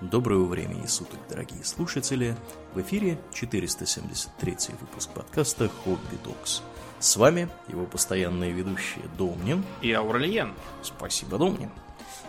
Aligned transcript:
Доброго 0.00 0.44
времени 0.44 0.86
суток, 0.86 1.18
дорогие 1.28 1.64
слушатели! 1.64 2.36
В 2.72 2.80
эфире 2.82 3.18
473 3.34 4.56
выпуск 4.80 5.10
подкаста 5.10 5.68
«Хобби 5.68 6.16
Докс». 6.22 6.62
С 7.00 7.16
вами 7.16 7.48
его 7.66 7.84
постоянные 7.84 8.52
ведущие 8.52 9.02
Домнин 9.18 9.64
и 9.82 9.90
Аурельян. 9.90 10.54
Спасибо, 10.82 11.36
Домнин. 11.36 11.70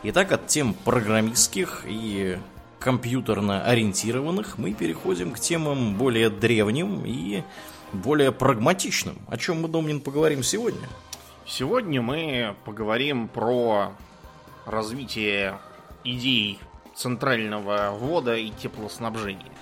Итак, 0.01 0.31
от 0.31 0.47
тем 0.47 0.73
программистских 0.73 1.83
и 1.85 2.39
компьютерно 2.79 3.63
ориентированных 3.63 4.57
мы 4.57 4.73
переходим 4.73 5.31
к 5.31 5.39
темам 5.39 5.95
более 5.95 6.31
древним 6.31 7.03
и 7.05 7.43
более 7.93 8.31
прагматичным. 8.31 9.19
О 9.27 9.37
чем 9.37 9.61
мы, 9.61 9.67
Домнин, 9.67 10.01
поговорим 10.01 10.41
сегодня? 10.41 10.89
Сегодня 11.45 12.01
мы 12.01 12.55
поговорим 12.65 13.27
про 13.27 13.93
развитие 14.65 15.59
идей 16.03 16.59
центрального 16.99 17.91
вода 17.91 18.35
и 18.35 18.49
теплоснабжения. 18.49 19.53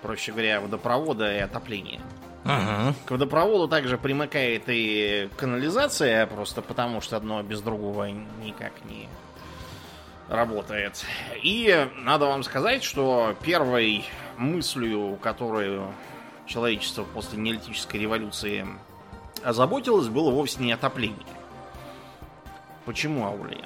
Проще 0.00 0.32
говоря, 0.32 0.60
водопровода 0.60 1.30
и 1.34 1.38
отопления. 1.38 2.00
Ага. 2.44 2.94
К 3.04 3.10
водопроводу 3.10 3.68
также 3.68 3.98
примыкает 3.98 4.64
и 4.68 5.28
канализация, 5.36 6.26
просто 6.26 6.62
потому 6.62 7.02
что 7.02 7.18
одно 7.18 7.42
без 7.42 7.60
другого 7.60 8.10
никак 8.42 8.72
не 8.86 9.08
работает. 10.28 11.04
И 11.42 11.86
надо 11.96 12.26
вам 12.26 12.42
сказать, 12.42 12.82
что 12.82 13.34
первой 13.42 14.04
мыслью, 14.38 15.18
которую 15.22 15.92
человечество 16.46 17.04
после 17.04 17.38
неолитической 17.38 18.00
революции 18.00 18.66
озаботилось, 19.42 20.08
было 20.08 20.30
вовсе 20.30 20.62
не 20.62 20.72
отопление. 20.72 21.26
Почему, 22.86 23.26
Аулия? 23.26 23.64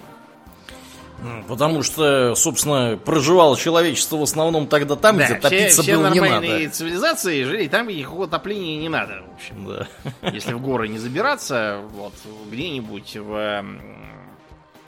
Потому 1.48 1.82
что, 1.82 2.34
собственно, 2.36 2.96
проживало 2.96 3.56
человечество 3.56 4.16
в 4.16 4.22
основном 4.22 4.68
тогда 4.68 4.94
там, 4.94 5.18
да, 5.18 5.26
где 5.26 5.34
топиться 5.34 5.82
все, 5.82 5.96
было 5.96 6.10
все 6.10 6.14
не 6.14 6.20
нормальные 6.20 6.64
надо. 6.64 6.70
цивилизации 6.70 7.42
жили 7.42 7.66
там, 7.66 7.88
где 7.88 7.96
никакого 7.96 8.26
отопления 8.26 8.78
не 8.78 8.88
надо, 8.88 9.24
в 9.28 9.34
общем. 9.34 9.66
Да. 9.66 10.30
Если 10.30 10.52
в 10.52 10.60
горы 10.60 10.88
не 10.88 10.98
забираться, 10.98 11.80
вот, 11.92 12.12
где-нибудь 12.50 13.16
в 13.16 13.64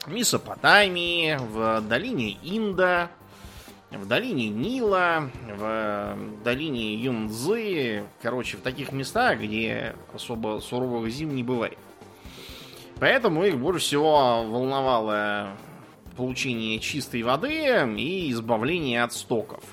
Месопотамии, 0.06 1.36
в 1.40 1.80
долине 1.82 2.38
Инда, 2.42 3.10
в 3.90 4.06
долине 4.06 4.48
Нила, 4.50 5.30
в 5.58 6.16
долине 6.44 6.94
Юнзы, 6.94 8.04
короче, 8.22 8.56
в 8.56 8.60
таких 8.60 8.92
местах, 8.92 9.40
где 9.40 9.96
особо 10.14 10.60
суровых 10.60 11.10
зим 11.10 11.34
не 11.34 11.42
бывает. 11.42 11.78
Поэтому 13.00 13.44
их 13.44 13.58
больше 13.58 13.84
всего 13.84 14.44
волновало 14.44 15.48
получение 16.20 16.78
чистой 16.80 17.22
воды 17.22 17.64
и 17.96 18.30
избавление 18.30 19.02
от 19.02 19.14
стоков. 19.14 19.64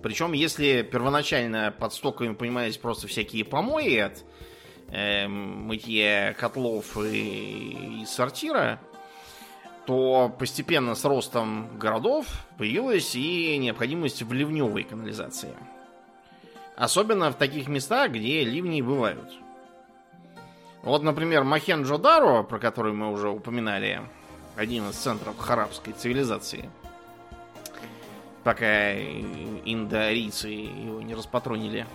Причем, 0.00 0.30
если 0.32 0.82
первоначально 0.82 1.74
под 1.76 1.92
стоками 1.92 2.34
понимались 2.34 2.78
просто 2.78 3.08
всякие 3.08 3.44
помои 3.44 3.96
от 3.96 4.24
э, 4.92 5.26
мытья 5.26 6.34
котлов 6.34 6.96
и, 6.98 8.02
и 8.02 8.06
сортира, 8.06 8.78
то 9.86 10.32
постепенно 10.38 10.94
с 10.94 11.04
ростом 11.04 11.76
городов 11.78 12.26
появилась 12.56 13.16
и 13.16 13.58
необходимость 13.58 14.22
в 14.22 14.32
ливневой 14.32 14.84
канализации. 14.84 15.56
Особенно 16.76 17.32
в 17.32 17.34
таких 17.34 17.66
местах, 17.66 18.12
где 18.12 18.44
ливни 18.44 18.82
бывают. 18.82 19.32
Вот, 20.84 21.02
например, 21.02 21.42
Махенджо-Даро, 21.42 22.44
про 22.44 22.60
который 22.60 22.92
мы 22.92 23.10
уже 23.10 23.30
упоминали, 23.30 24.02
один 24.56 24.88
из 24.90 24.96
центров 24.96 25.38
харабской 25.38 25.92
цивилизации, 25.92 26.70
пока 28.44 28.94
индоарийцы 28.94 30.48
его 30.48 31.02
не 31.02 31.14
распатронили. 31.14 31.86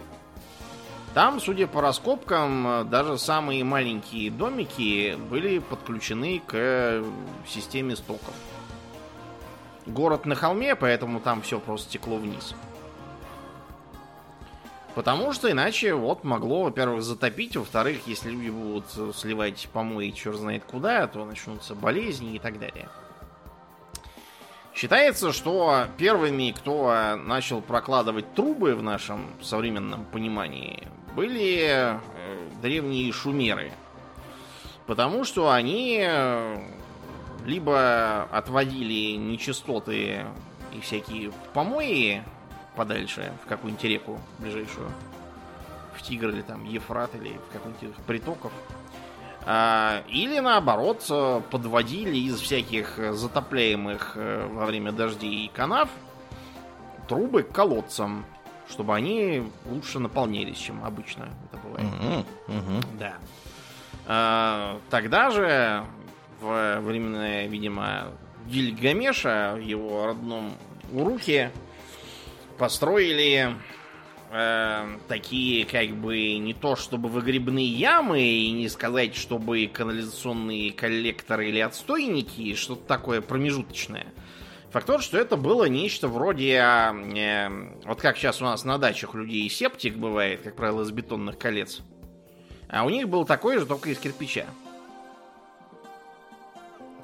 Там, 1.13 1.39
судя 1.39 1.67
по 1.67 1.79
раскопкам, 1.81 2.89
даже 2.89 3.17
самые 3.17 3.63
маленькие 3.63 4.29
домики 4.31 5.17
были 5.29 5.59
подключены 5.59 6.41
к 6.45 7.03
системе 7.47 7.95
стоков. 7.95 8.33
Город 9.85 10.25
на 10.25 10.35
холме, 10.35 10.75
поэтому 10.75 11.21
там 11.21 11.41
все 11.41 11.59
просто 11.59 11.89
текло 11.91 12.17
вниз. 12.17 12.53
Потому 14.95 15.33
что 15.33 15.51
иначе 15.51 15.93
вот 15.93 16.23
могло, 16.23 16.63
во-первых, 16.63 17.03
затопить, 17.03 17.57
во-вторых, 17.57 18.07
если 18.07 18.31
люди 18.31 18.49
будут 18.49 19.15
сливать 19.15 19.67
помои 19.73 20.11
черт 20.11 20.37
знает 20.37 20.63
куда, 20.63 21.05
то 21.07 21.25
начнутся 21.25 21.75
болезни 21.75 22.35
и 22.35 22.39
так 22.39 22.57
далее. 22.59 22.87
Считается, 24.73 25.33
что 25.33 25.87
первыми, 25.97 26.51
кто 26.51 27.17
начал 27.17 27.61
прокладывать 27.61 28.33
трубы 28.33 28.73
в 28.73 28.83
нашем 28.83 29.27
современном 29.41 30.05
понимании, 30.05 30.87
были 31.13 31.67
э, 31.67 31.99
древние 32.61 33.11
шумеры. 33.11 33.71
Потому 34.85 35.25
что 35.25 35.51
они 35.51 35.99
э, 36.01 36.57
либо 37.45 38.23
отводили 38.31 39.17
нечистоты 39.17 40.25
и 40.73 40.79
всякие 40.81 41.31
помои 41.53 42.23
подальше, 42.75 43.31
в 43.43 43.47
какую-нибудь 43.47 43.83
реку 43.83 44.19
ближайшую, 44.39 44.89
в 45.95 46.01
Тигр 46.01 46.29
или 46.29 46.41
там 46.41 46.63
Ефрат 46.65 47.13
или 47.15 47.37
в 47.49 47.53
какой-нибудь 47.53 47.95
притоков. 48.05 48.51
А, 49.47 50.01
или 50.07 50.39
наоборот, 50.39 51.05
э, 51.09 51.41
подводили 51.51 52.17
из 52.17 52.39
всяких 52.39 52.97
затопляемых 53.13 54.15
во 54.15 54.65
время 54.65 54.91
дождей 54.91 55.51
канав 55.53 55.89
трубы 57.07 57.43
к 57.43 57.51
колодцам, 57.51 58.25
чтобы 58.69 58.95
они 58.95 59.43
лучше 59.65 59.99
наполнились, 59.99 60.57
чем 60.57 60.83
обычно 60.83 61.29
это 61.45 61.61
бывает. 61.63 61.87
Мгм, 61.87 62.25
мгм. 62.47 62.81
Да. 62.99 63.13
А, 64.07 64.79
тогда 64.89 65.31
же, 65.31 65.83
в 66.41 66.79
времена, 66.81 67.43
видимо, 67.43 68.07
Гильгамеша, 68.47 69.53
в 69.55 69.61
его 69.61 70.07
родном 70.07 70.53
Урухе, 70.93 71.51
построили 72.57 73.55
э, 74.31 74.97
такие, 75.07 75.65
как 75.65 75.89
бы, 75.95 76.37
не 76.37 76.53
то 76.53 76.75
чтобы 76.75 77.09
выгребные 77.09 77.65
ямы, 77.65 78.21
и 78.21 78.51
не 78.51 78.69
сказать, 78.69 79.15
чтобы 79.15 79.69
канализационные 79.71 80.71
коллекторы 80.71 81.49
или 81.49 81.59
отстойники, 81.59 82.55
что-то 82.55 82.85
такое 82.85 83.21
промежуточное. 83.21 84.07
Факт 84.71 84.87
тот, 84.87 85.03
что 85.03 85.17
это 85.17 85.37
было 85.37 85.65
нечто 85.65 86.07
вроде, 86.07 86.55
э, 86.55 87.49
вот 87.85 88.01
как 88.01 88.17
сейчас 88.17 88.41
у 88.41 88.45
нас 88.45 88.65
на 88.65 88.77
дачах 88.77 89.13
людей 89.13 89.49
септик 89.49 89.95
бывает, 89.95 90.41
как 90.41 90.55
правило, 90.55 90.83
из 90.83 90.91
бетонных 90.91 91.37
колец. 91.37 91.81
А 92.67 92.83
у 92.83 92.89
них 92.89 93.07
был 93.07 93.25
такой 93.25 93.57
же, 93.57 93.65
только 93.65 93.89
из 93.89 93.99
кирпича. 93.99 94.45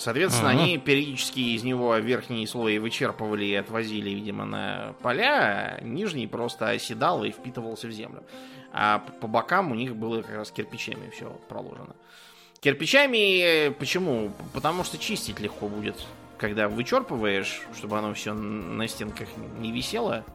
Соответственно, 0.01 0.50
Ага. 0.50 0.62
они 0.63 0.78
периодически 0.79 1.39
из 1.39 1.63
него 1.63 1.95
верхний 1.97 2.47
слой 2.47 2.79
вычерпывали 2.79 3.45
и 3.45 3.53
отвозили, 3.53 4.09
видимо, 4.09 4.45
на 4.45 4.95
поля, 5.03 5.78
а 5.79 5.84
нижний 5.84 6.25
просто 6.25 6.69
оседал 6.69 7.23
и 7.23 7.29
впитывался 7.29 7.88
в 7.88 7.91
землю. 7.91 8.23
А 8.73 8.97
по 9.22 9.28
бокам 9.28 9.72
у 9.72 9.75
них 9.75 9.95
было 9.95 10.23
как 10.23 10.35
раз 10.38 10.50
кирпичами 10.50 11.11
все 11.11 11.29
проложено. 11.47 11.95
Кирпичами 12.61 13.67
э, 13.67 13.72
почему? 13.72 14.31
Потому 14.53 14.84
что 14.84 14.97
чистить 14.97 15.40
легко 15.40 15.67
будет, 15.67 15.95
когда 16.40 16.67
вычерпываешь, 16.67 17.61
чтобы 17.78 18.00
оно 18.00 18.16
все 18.16 18.34
на 18.34 18.88
стенках 18.88 19.28
не 19.59 19.72
висело. 19.72 20.25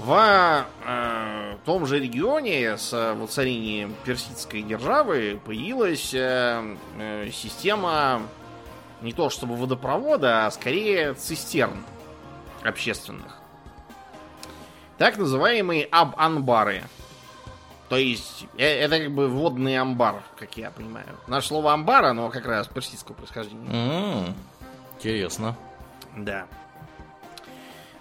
В 0.00 0.66
э, 0.86 1.56
том 1.64 1.86
же 1.86 1.98
регионе 2.00 2.76
с 2.76 3.14
воцарением 3.14 3.94
персидской 4.04 4.62
державы 4.62 5.40
появилась 5.44 6.12
э, 6.12 6.76
э, 6.98 7.30
система 7.32 8.22
не 9.02 9.12
то 9.12 9.30
чтобы 9.30 9.56
водопровода, 9.56 10.46
а 10.46 10.50
скорее 10.50 11.14
цистерн 11.14 11.84
общественных. 12.64 13.38
Так 14.98 15.16
называемые 15.16 15.84
аб-анбары. 15.90 16.82
То 17.88 17.96
есть, 17.96 18.46
э, 18.58 18.64
это 18.66 18.98
как 18.98 19.12
бы 19.12 19.28
водный 19.28 19.78
амбар, 19.78 20.22
как 20.36 20.56
я 20.56 20.70
понимаю. 20.70 21.06
Наше 21.28 21.48
слово 21.48 21.72
амбар, 21.72 22.04
оно 22.06 22.30
как 22.30 22.46
раз 22.46 22.66
персидского 22.66 23.14
происхождения. 23.14 23.68
М, 23.70 24.34
Интересно. 24.98 25.56
Да. 26.16 26.46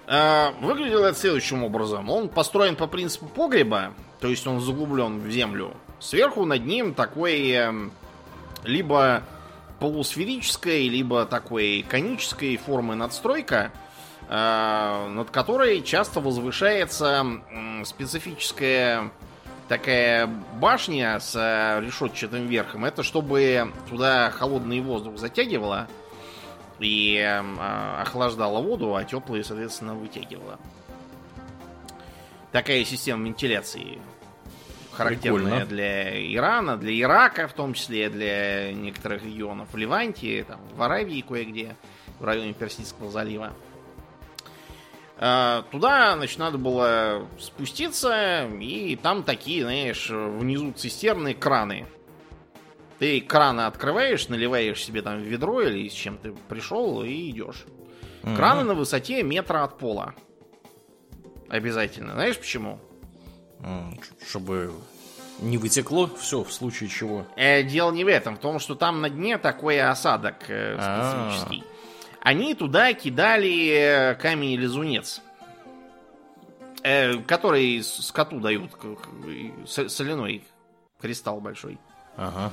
А, 0.07 0.53
Выглядел 0.61 1.03
это 1.03 1.17
следующим 1.17 1.63
образом. 1.63 2.09
Он 2.09 2.29
построен 2.29 2.75
по 2.75 2.87
принципу 2.87 3.27
погреба, 3.27 3.93
то 4.19 4.27
есть 4.27 4.45
он 4.47 4.59
заглублен 4.59 5.19
в 5.19 5.29
землю. 5.31 5.73
Сверху 5.99 6.45
над 6.45 6.65
ним 6.65 6.93
такой 6.93 7.49
эм, 7.51 7.91
либо 8.63 9.23
полусферической, 9.79 10.87
либо 10.87 11.25
такой 11.25 11.85
конической 11.87 12.57
формы 12.57 12.95
надстройка, 12.95 13.71
э, 14.29 15.07
над 15.09 15.29
которой 15.29 15.81
часто 15.81 16.19
возвышается 16.19 17.25
специфическая 17.85 19.11
такая 19.67 20.27
башня 20.59 21.19
с 21.19 21.35
э, 21.35 21.81
решетчатым 21.85 22.47
верхом. 22.47 22.85
Это 22.85 23.03
чтобы 23.03 23.71
туда 23.89 24.31
холодный 24.31 24.81
воздух 24.81 25.17
затягивало 25.17 25.87
и 26.79 27.17
э, 27.17 28.01
охлаждала 28.01 28.61
воду, 28.61 28.95
а 28.95 29.03
теплые, 29.03 29.43
соответственно, 29.43 29.93
вытягивала. 29.93 30.59
Такая 32.51 32.83
система 32.85 33.25
вентиляции 33.25 33.99
характерная 34.93 35.61
Прикольно. 35.61 35.65
для 35.65 36.33
Ирана, 36.33 36.77
для 36.77 36.99
Ирака, 36.99 37.47
в 37.47 37.53
том 37.53 37.73
числе 37.73 38.09
для 38.09 38.71
некоторых 38.71 39.23
регионов 39.23 39.69
в 39.71 39.77
Ливанте, 39.77 40.43
там, 40.43 40.59
в 40.75 40.81
Аравии 40.81 41.21
кое-где, 41.21 41.75
в 42.19 42.25
районе 42.25 42.53
Персидского 42.53 43.09
залива. 43.11 43.53
А, 45.17 45.63
туда, 45.71 46.15
значит, 46.15 46.39
надо 46.39 46.57
было 46.57 47.27
спуститься, 47.39 48.47
и 48.59 48.95
там 48.95 49.23
такие, 49.23 49.63
знаешь, 49.63 50.09
внизу 50.09 50.71
цистерны, 50.73 51.33
краны. 51.33 51.85
Ты 52.99 53.21
краны 53.21 53.61
открываешь, 53.61 54.29
наливаешь 54.29 54.83
себе 54.83 55.01
там 55.01 55.21
ведро 55.21 55.61
или 55.61 55.87
с 55.89 55.93
чем 55.93 56.17
ты 56.17 56.33
пришел 56.47 57.03
и 57.03 57.29
идешь. 57.29 57.65
Угу. 58.23 58.35
Краны 58.35 58.63
на 58.63 58.73
высоте 58.73 59.23
метра 59.23 59.63
от 59.63 59.77
пола. 59.77 60.13
Обязательно. 61.49 62.13
Знаешь 62.13 62.37
почему? 62.37 62.79
Чтобы 64.27 64.73
не 65.39 65.57
вытекло 65.57 66.09
все 66.19 66.43
в 66.43 66.51
случае 66.51 66.89
чего. 66.89 67.25
Э, 67.35 67.63
дело 67.63 67.91
не 67.91 68.03
в 68.03 68.07
этом, 68.07 68.37
в 68.37 68.39
том, 68.39 68.59
что 68.59 68.75
там 68.75 69.01
на 69.01 69.09
дне 69.09 69.37
такой 69.37 69.79
осадок 69.81 70.49
э, 70.49 70.75
а. 70.79 71.29
специфический. 71.29 71.63
А-а-а. 71.65 71.73
Они 72.23 72.55
туда 72.55 72.93
кидали 72.93 73.67
э, 73.69 74.15
камень 74.15 74.57
лизунец, 74.57 75.21
э, 76.81 77.17
который 77.23 77.83
скоту 77.83 78.39
дают 78.39 78.71
соляной 79.65 80.43
кристалл 81.01 81.41
большой. 81.41 81.77
Ага. 82.15 82.51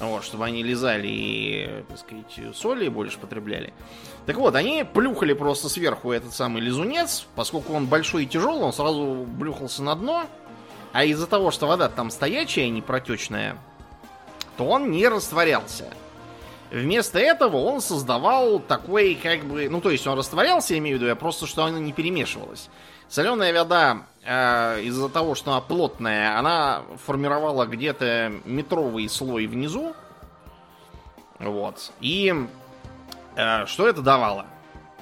Вот, 0.00 0.24
чтобы 0.24 0.44
они 0.44 0.62
лизали 0.62 1.06
и, 1.08 1.84
так 1.88 1.98
сказать, 1.98 2.56
соли 2.56 2.88
больше 2.88 3.18
потребляли. 3.18 3.72
Так 4.26 4.36
вот, 4.36 4.56
они 4.56 4.84
плюхали 4.84 5.34
просто 5.34 5.68
сверху 5.68 6.10
этот 6.10 6.32
самый 6.32 6.62
лизунец, 6.62 7.26
поскольку 7.36 7.74
он 7.74 7.86
большой 7.86 8.24
и 8.24 8.26
тяжелый, 8.26 8.62
он 8.62 8.72
сразу 8.72 9.24
блюхался 9.26 9.82
на 9.82 9.94
дно, 9.94 10.24
а 10.92 11.04
из-за 11.04 11.26
того, 11.26 11.50
что 11.50 11.66
вода 11.66 11.88
там 11.88 12.10
стоячая, 12.10 12.68
не 12.70 12.82
протечная, 12.82 13.56
то 14.56 14.64
он 14.64 14.90
не 14.90 15.06
растворялся. 15.06 15.86
Вместо 16.70 17.20
этого 17.20 17.58
он 17.58 17.80
создавал 17.80 18.58
такой, 18.58 19.14
как 19.14 19.44
бы, 19.44 19.68
ну 19.68 19.80
то 19.80 19.90
есть 19.90 20.06
он 20.08 20.18
растворялся, 20.18 20.74
я 20.74 20.78
имею 20.78 20.98
в 20.98 21.02
виду, 21.02 21.12
а 21.12 21.14
просто 21.14 21.46
что 21.46 21.62
она 21.64 21.78
не 21.78 21.92
перемешивалась. 21.92 22.68
Соленая 23.14 23.54
вода 23.54 24.06
э, 24.24 24.80
из-за 24.82 25.08
того, 25.08 25.36
что 25.36 25.52
она 25.52 25.60
плотная, 25.60 26.36
она 26.36 26.82
формировала 27.06 27.64
где-то 27.64 28.32
метровый 28.44 29.08
слой 29.08 29.46
внизу. 29.46 29.94
Вот. 31.38 31.92
И 32.00 32.34
э, 33.36 33.66
что 33.66 33.86
это 33.86 34.02
давало? 34.02 34.46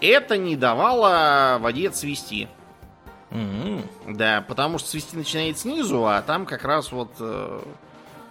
Это 0.03 0.37
не 0.37 0.57
давало 0.57 1.57
воде 1.59 1.89
цвести. 1.89 2.49
Mm-hmm. 3.31 4.13
Да, 4.13 4.45
потому 4.47 4.77
что 4.77 4.91
цвести 4.91 5.17
начинает 5.17 5.59
снизу, 5.59 6.07
а 6.07 6.21
там 6.21 6.45
как 6.45 6.65
раз 6.65 6.93
вот, 6.93 7.13
э, 7.19 7.63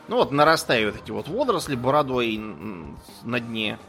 ну 0.07 0.15
вот 0.15 0.31
нарастают 0.31 0.97
эти 0.97 1.09
вот 1.09 1.27
водоросли 1.27 1.73
бородой 1.73 2.39
на 3.23 3.39
дне. 3.39 3.79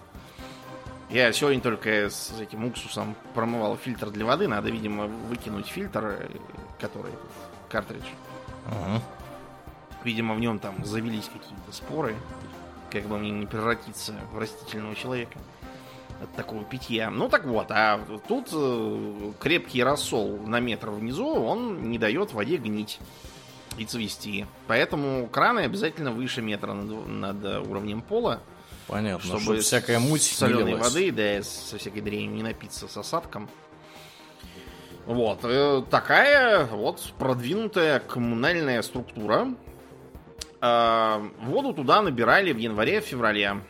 Я 1.13 1.31
сегодня 1.35 1.61
только 1.61 2.09
с 2.09 2.33
этим 2.41 2.65
уксусом 2.65 3.15
промывал 3.35 3.77
фильтр 3.77 4.09
для 4.09 4.25
воды. 4.25 4.49
Надо, 4.49 4.71
видимо, 4.71 5.09
выкинуть 5.09 5.67
фильтр, 5.67 6.17
э, 6.19 6.29
который 6.81 7.13
картридж. 7.69 8.07
Ага. 8.67 9.03
Видимо, 10.05 10.35
в 10.35 10.41
нем 10.41 10.59
там 10.59 10.83
завелись 10.87 11.27
какие-то 11.27 11.71
споры. 11.71 12.17
Как 12.91 13.05
бы 13.05 13.19
мне 13.19 13.31
не 13.31 13.45
превратиться 13.45 14.15
в 14.33 14.39
растительного 14.39 14.95
человека 14.95 15.39
от 16.23 16.33
такого 16.35 16.65
питья. 16.65 17.11
Ну 17.11 17.29
так 17.29 17.45
вот, 17.45 17.67
а 17.69 18.01
тут 18.27 18.49
э, 18.51 19.33
крепкий 19.39 19.85
рассол 19.85 20.39
на 20.47 20.61
метр 20.61 20.89
внизу, 20.89 21.27
он 21.29 21.91
не 21.91 21.99
дает 21.99 22.33
воде 22.33 22.57
гнить 22.57 23.01
и 23.77 23.85
цвести. 23.85 24.47
Поэтому 24.67 25.27
краны 25.27 25.61
обязательно 25.61 26.11
выше 26.11 26.41
метра 26.41 26.73
над, 26.73 27.07
над 27.07 27.67
уровнем 27.67 28.01
пола. 28.01 28.41
Понятно, 28.93 29.25
чтобы, 29.25 29.41
чтобы 29.41 29.61
всякая 29.61 29.99
муть 29.99 30.23
соленой 30.23 30.75
воды, 30.75 31.11
да, 31.11 31.43
со 31.43 31.79
всякой 31.79 32.03
дрянью 32.03 32.31
не 32.31 32.43
напиться 32.43 32.87
с 32.89 32.97
осадком. 32.99 33.49
Вот, 35.07 35.41
э, 35.45 35.83
такая 35.91 36.67
вот 36.67 37.15
продвинутая 37.19 38.01
коммунальная 38.01 38.83
структура. 38.83 39.49
Э, 40.61 41.27
воду 41.41 41.73
туда 41.73 42.03
набирали 42.03 42.53
в 42.53 42.59
январе-феврале. 42.59 43.63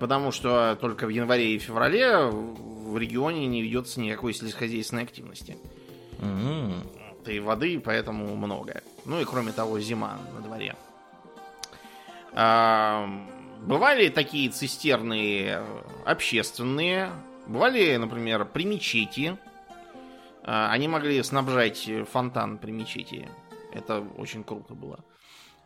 Потому 0.00 0.32
что 0.32 0.76
только 0.80 1.06
в 1.06 1.10
январе 1.10 1.54
и 1.54 1.58
феврале 1.58 2.26
в 2.26 2.98
регионе 2.98 3.46
не 3.46 3.62
ведется 3.62 4.00
никакой 4.00 4.34
сельскохозяйственной 4.34 5.04
активности. 5.04 5.56
Mm-hmm. 6.18 7.30
И 7.32 7.38
воды 7.38 7.80
поэтому 7.80 8.34
много. 8.34 8.82
Ну 9.04 9.20
и 9.20 9.24
кроме 9.24 9.52
того, 9.52 9.78
зима 9.78 10.18
на 10.34 10.40
дворе. 10.40 10.74
Э, 13.56 13.66
Бывали 13.66 14.08
такие 14.08 14.50
цистерны 14.50 15.42
э, 15.48 15.82
общественные, 16.04 17.10
бывали, 17.46 17.96
например, 17.96 18.44
при 18.44 18.64
мечети. 18.64 19.36
А, 20.42 20.70
они 20.70 20.86
могли 20.88 21.22
снабжать 21.22 21.88
фонтан 22.12 22.58
при 22.58 22.70
мечети. 22.70 23.28
Это 23.72 24.00
очень 24.16 24.44
круто 24.44 24.74
было. 24.74 25.00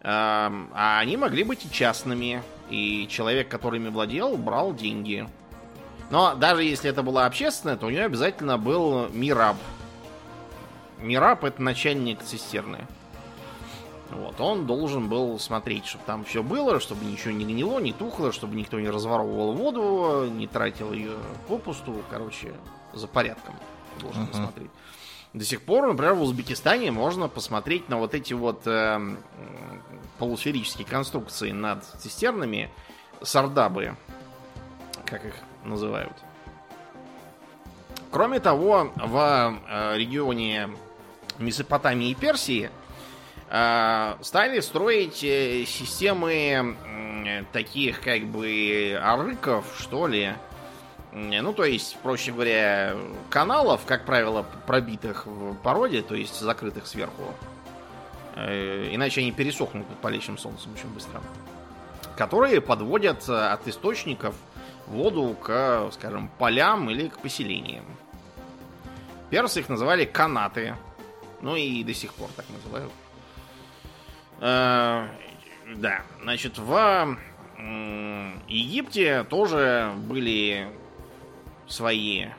А, 0.02 0.50
они 0.98 1.16
могли 1.16 1.44
быть 1.44 1.64
и 1.66 1.70
частными. 1.70 2.42
И 2.70 3.06
человек, 3.08 3.48
которыми 3.48 3.88
владел, 3.88 4.36
брал 4.36 4.74
деньги. 4.74 5.28
Но 6.10 6.34
даже 6.34 6.64
если 6.64 6.90
это 6.90 7.02
была 7.02 7.26
общественная, 7.26 7.76
то 7.76 7.86
у 7.86 7.90
нее 7.90 8.04
обязательно 8.04 8.58
был 8.58 9.08
мираб. 9.10 9.56
Мираб 10.98 11.44
это 11.44 11.62
начальник 11.62 12.22
цистерны. 12.22 12.86
Вот, 14.10 14.40
он 14.40 14.66
должен 14.66 15.08
был 15.08 15.38
смотреть, 15.38 15.86
чтобы 15.86 16.04
там 16.04 16.24
все 16.24 16.42
было, 16.42 16.80
чтобы 16.80 17.04
ничего 17.04 17.32
не 17.32 17.44
гнило, 17.44 17.78
не 17.78 17.92
тухло, 17.92 18.32
чтобы 18.32 18.56
никто 18.56 18.80
не 18.80 18.90
разворовывал 18.90 19.52
воду, 19.52 20.28
не 20.30 20.46
тратил 20.46 20.92
ее 20.92 21.16
попусту. 21.48 22.02
Короче, 22.10 22.52
за 22.92 23.06
порядком 23.06 23.54
должен 24.00 24.24
uh-huh. 24.24 24.36
смотреть. 24.36 24.70
До 25.32 25.44
сих 25.44 25.62
пор, 25.62 25.86
например, 25.86 26.14
в 26.14 26.22
Узбекистане 26.22 26.90
можно 26.90 27.28
посмотреть 27.28 27.88
на 27.88 27.98
вот 27.98 28.14
эти 28.14 28.32
вот 28.32 28.66
э, 28.66 29.16
полусферические 30.18 30.86
конструкции 30.86 31.52
над 31.52 31.84
цистернами, 31.84 32.68
сардабы, 33.22 33.94
как 35.04 35.24
их 35.24 35.34
называют. 35.64 36.14
Кроме 38.10 38.40
того, 38.40 38.90
в 38.96 39.60
э, 39.68 39.96
регионе 39.96 40.70
Месопотамии 41.38 42.10
и 42.10 42.14
Персии 42.16 42.70
стали 43.50 44.60
строить 44.60 45.24
э, 45.24 45.64
системы 45.66 46.76
таких 47.52 48.00
как 48.00 48.24
бы 48.24 48.96
арыков, 49.02 49.64
что 49.78 50.06
ли. 50.06 50.34
Ну, 51.12 51.52
то 51.52 51.64
есть, 51.64 51.98
проще 51.98 52.30
говоря, 52.30 52.94
каналов, 53.28 53.80
как 53.84 54.04
правило, 54.04 54.46
пробитых 54.66 55.26
в 55.26 55.56
породе, 55.56 56.02
то 56.02 56.14
есть 56.14 56.38
закрытых 56.38 56.86
сверху. 56.86 57.34
Э, 58.36 58.88
иначе 58.92 59.20
они 59.20 59.32
пересохнут 59.32 59.86
под 59.86 59.98
палящим 59.98 60.38
солнцем 60.38 60.72
очень 60.72 60.88
быстро. 60.94 61.20
Которые 62.16 62.60
подводят 62.60 63.28
от 63.28 63.66
источников 63.66 64.36
воду 64.86 65.36
к, 65.42 65.90
скажем, 65.92 66.30
полям 66.38 66.88
или 66.90 67.08
к 67.08 67.18
поселениям. 67.18 67.84
Персы 69.30 69.60
их 69.60 69.68
называли 69.68 70.04
канаты. 70.04 70.76
Ну 71.40 71.56
и 71.56 71.82
до 71.82 71.94
сих 71.94 72.14
пор 72.14 72.28
так 72.36 72.46
называют. 72.50 72.92
Э, 74.40 75.06
да, 75.76 76.02
значит, 76.22 76.58
в 76.58 77.16
Египте 78.48 79.24
тоже 79.24 79.92
были 79.96 80.68
свои 81.68 82.24
э, 82.24 82.30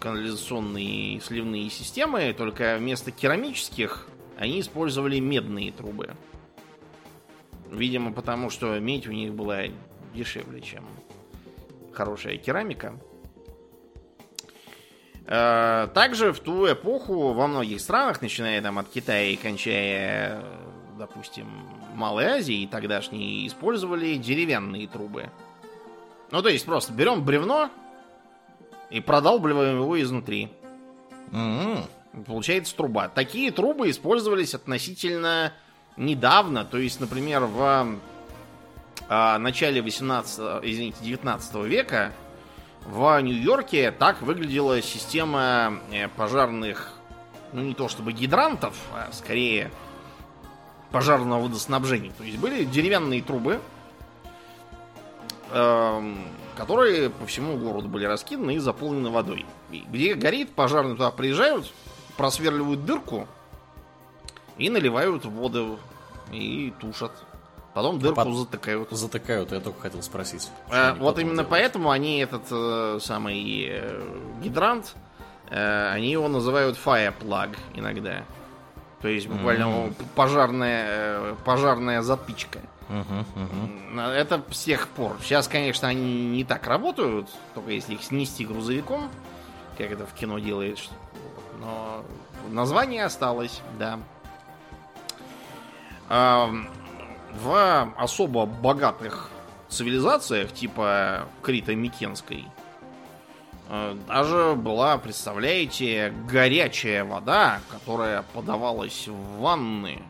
канализационные 0.00 1.20
сливные 1.20 1.68
системы, 1.68 2.32
только 2.36 2.76
вместо 2.78 3.10
керамических 3.10 4.06
они 4.38 4.60
использовали 4.60 5.18
медные 5.18 5.72
трубы. 5.72 6.10
Видимо, 7.70 8.12
потому 8.12 8.50
что 8.50 8.78
медь 8.78 9.06
у 9.06 9.12
них 9.12 9.34
была 9.34 9.64
дешевле, 10.14 10.60
чем 10.60 10.86
хорошая 11.92 12.36
керамика. 12.36 12.94
Э, 15.26 15.88
также 15.92 16.32
в 16.32 16.40
ту 16.40 16.70
эпоху 16.70 17.32
во 17.32 17.46
многих 17.46 17.80
странах, 17.80 18.22
начиная 18.22 18.62
там 18.62 18.78
от 18.78 18.88
Китая 18.88 19.24
и 19.24 19.36
кончая 19.36 20.44
допустим, 20.98 21.48
Малой 21.94 22.26
Азии 22.26 22.66
тогдашние 22.66 23.46
использовали 23.46 24.14
деревянные 24.16 24.86
трубы. 24.86 25.30
Ну, 26.30 26.42
то 26.42 26.48
есть 26.48 26.64
просто 26.64 26.92
берем 26.92 27.24
бревно 27.24 27.70
и 28.90 29.00
продалбливаем 29.00 29.76
его 29.80 30.00
изнутри. 30.00 30.50
Mm-hmm. 31.30 32.24
Получается 32.26 32.76
труба. 32.76 33.08
Такие 33.08 33.50
трубы 33.50 33.90
использовались 33.90 34.54
относительно 34.54 35.52
недавно. 35.96 36.64
То 36.64 36.78
есть, 36.78 37.00
например, 37.00 37.44
в 37.44 37.98
а, 39.08 39.38
начале 39.38 39.82
18, 39.82 40.40
извините, 40.62 40.98
19 41.02 41.54
века 41.66 42.12
В 42.86 43.20
Нью-Йорке 43.20 43.90
так 43.90 44.22
выглядела 44.22 44.80
система 44.80 45.80
э, 45.90 46.08
пожарных, 46.08 46.92
ну 47.52 47.62
не 47.62 47.74
то 47.74 47.88
чтобы 47.88 48.12
гидрантов, 48.12 48.76
а 48.92 49.10
скорее 49.12 49.70
пожарного 50.94 51.42
водоснабжения. 51.42 52.12
То 52.16 52.22
есть 52.22 52.38
были 52.38 52.64
деревянные 52.64 53.20
трубы, 53.20 53.60
эм, 55.50 56.18
которые 56.56 57.10
по 57.10 57.26
всему 57.26 57.58
городу 57.58 57.88
были 57.88 58.04
раскиданы 58.04 58.54
и 58.54 58.58
заполнены 58.58 59.10
водой. 59.10 59.44
И 59.72 59.84
где 59.90 60.14
горит, 60.14 60.52
пожарные 60.52 60.94
туда 60.94 61.10
приезжают, 61.10 61.72
просверливают 62.16 62.84
дырку 62.84 63.26
и 64.56 64.70
наливают 64.70 65.24
воду 65.24 65.80
и 66.30 66.72
тушат. 66.80 67.10
Потом 67.74 67.98
дырку 67.98 68.14
Под- 68.14 68.36
затыкают. 68.36 68.90
Затыкают, 68.92 69.50
я 69.50 69.58
только 69.58 69.80
хотел 69.80 70.00
спросить. 70.00 70.48
А, 70.70 70.94
вот 70.94 71.18
именно 71.18 71.32
делают. 71.38 71.50
поэтому 71.50 71.90
они 71.90 72.18
этот 72.18 72.44
э, 72.52 72.98
самый 73.02 73.66
э, 73.68 74.00
гидрант, 74.44 74.94
э, 75.50 75.88
они 75.90 76.12
его 76.12 76.28
называют 76.28 76.78
fire 76.78 77.12
plug 77.20 77.56
иногда. 77.74 78.22
То 79.04 79.08
есть 79.08 79.28
буквально 79.28 79.64
М. 79.88 79.94
пожарная, 80.14 80.86
э, 80.88 81.34
пожарная 81.44 82.00
затычка. 82.00 82.60
Мгм, 82.88 83.26
мгм. 83.34 83.98
М, 83.98 84.00
Это 84.00 84.42
с 84.50 84.64
тех 84.64 84.88
пор. 84.88 85.18
Сейчас, 85.20 85.46
конечно, 85.46 85.88
они 85.88 86.24
не 86.28 86.42
так 86.42 86.66
работают, 86.66 87.28
только 87.54 87.72
если 87.72 87.92
их 87.96 88.02
снести 88.02 88.46
грузовиком, 88.46 89.10
как 89.76 89.90
это 89.92 90.06
в 90.06 90.14
кино 90.14 90.38
делает. 90.38 90.78
что- 90.78 90.94
Но 91.60 92.02
название 92.48 93.04
осталось, 93.04 93.60
да. 93.78 93.98
В 96.08 97.92
особо 97.98 98.46
богатых 98.46 99.28
цивилизациях, 99.68 100.50
типа 100.54 101.26
Крита 101.42 101.74
Микенской, 101.74 102.46
даже 103.68 104.54
была, 104.56 104.98
представляете, 104.98 106.12
горячая 106.28 107.04
вода, 107.04 107.60
которая 107.70 108.22
подавалась 108.34 109.08
в 109.08 109.40
ванны. 109.40 110.02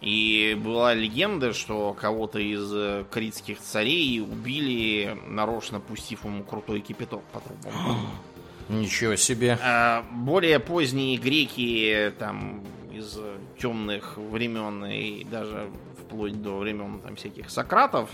И 0.00 0.56
была 0.62 0.92
легенда, 0.92 1.54
что 1.54 1.96
кого-то 1.98 2.38
из 2.38 2.70
э, 2.72 3.04
критских 3.10 3.58
царей 3.58 4.20
убили, 4.20 5.18
нарочно 5.26 5.80
пустив 5.80 6.24
ему 6.24 6.44
крутой 6.44 6.80
кипяток 6.80 7.22
по 7.32 7.40
трубам. 7.40 8.06
Ничего 8.68 9.16
себе. 9.16 9.58
А 9.62 10.04
более 10.12 10.60
поздние 10.60 11.16
греки 11.16 12.12
там 12.18 12.62
из 12.92 13.18
темных 13.58 14.18
времен 14.18 14.84
и 14.84 15.24
даже 15.24 15.70
вплоть 15.98 16.40
до 16.42 16.58
времен 16.58 17.00
там 17.00 17.16
всяких 17.16 17.48
Сократов 17.48 18.10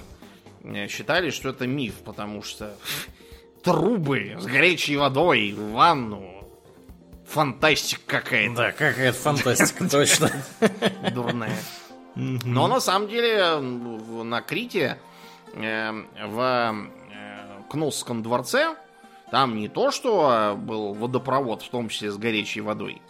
э, 0.62 0.86
считали, 0.86 1.30
что 1.30 1.48
это 1.48 1.66
миф, 1.66 1.94
потому 2.04 2.42
что 2.42 2.76
трубы 3.62 4.36
с 4.38 4.46
горячей 4.46 4.96
водой 4.96 5.52
в 5.52 5.72
ванну 5.72 6.48
фантастика 7.26 8.20
какая-то 8.20 8.54
Да, 8.54 8.72
какая-то 8.72 9.18
фантастика, 9.18 9.88
точно. 9.88 10.30
дурная. 11.14 11.56
Но 12.14 12.68
на 12.68 12.80
самом 12.80 13.08
деле 13.08 13.58
на 13.58 14.42
Крите 14.42 14.98
э, 15.54 15.92
в 16.26 16.40
э, 16.40 17.62
Кносском 17.70 18.22
дворце 18.22 18.76
там 19.30 19.56
не 19.56 19.68
то, 19.68 19.90
что 19.90 20.54
был 20.58 20.92
водопровод, 20.92 21.62
в 21.62 21.70
том 21.70 21.88
числе 21.88 22.10
с 22.10 22.18
горячей 22.18 22.60
водой, 22.60 23.00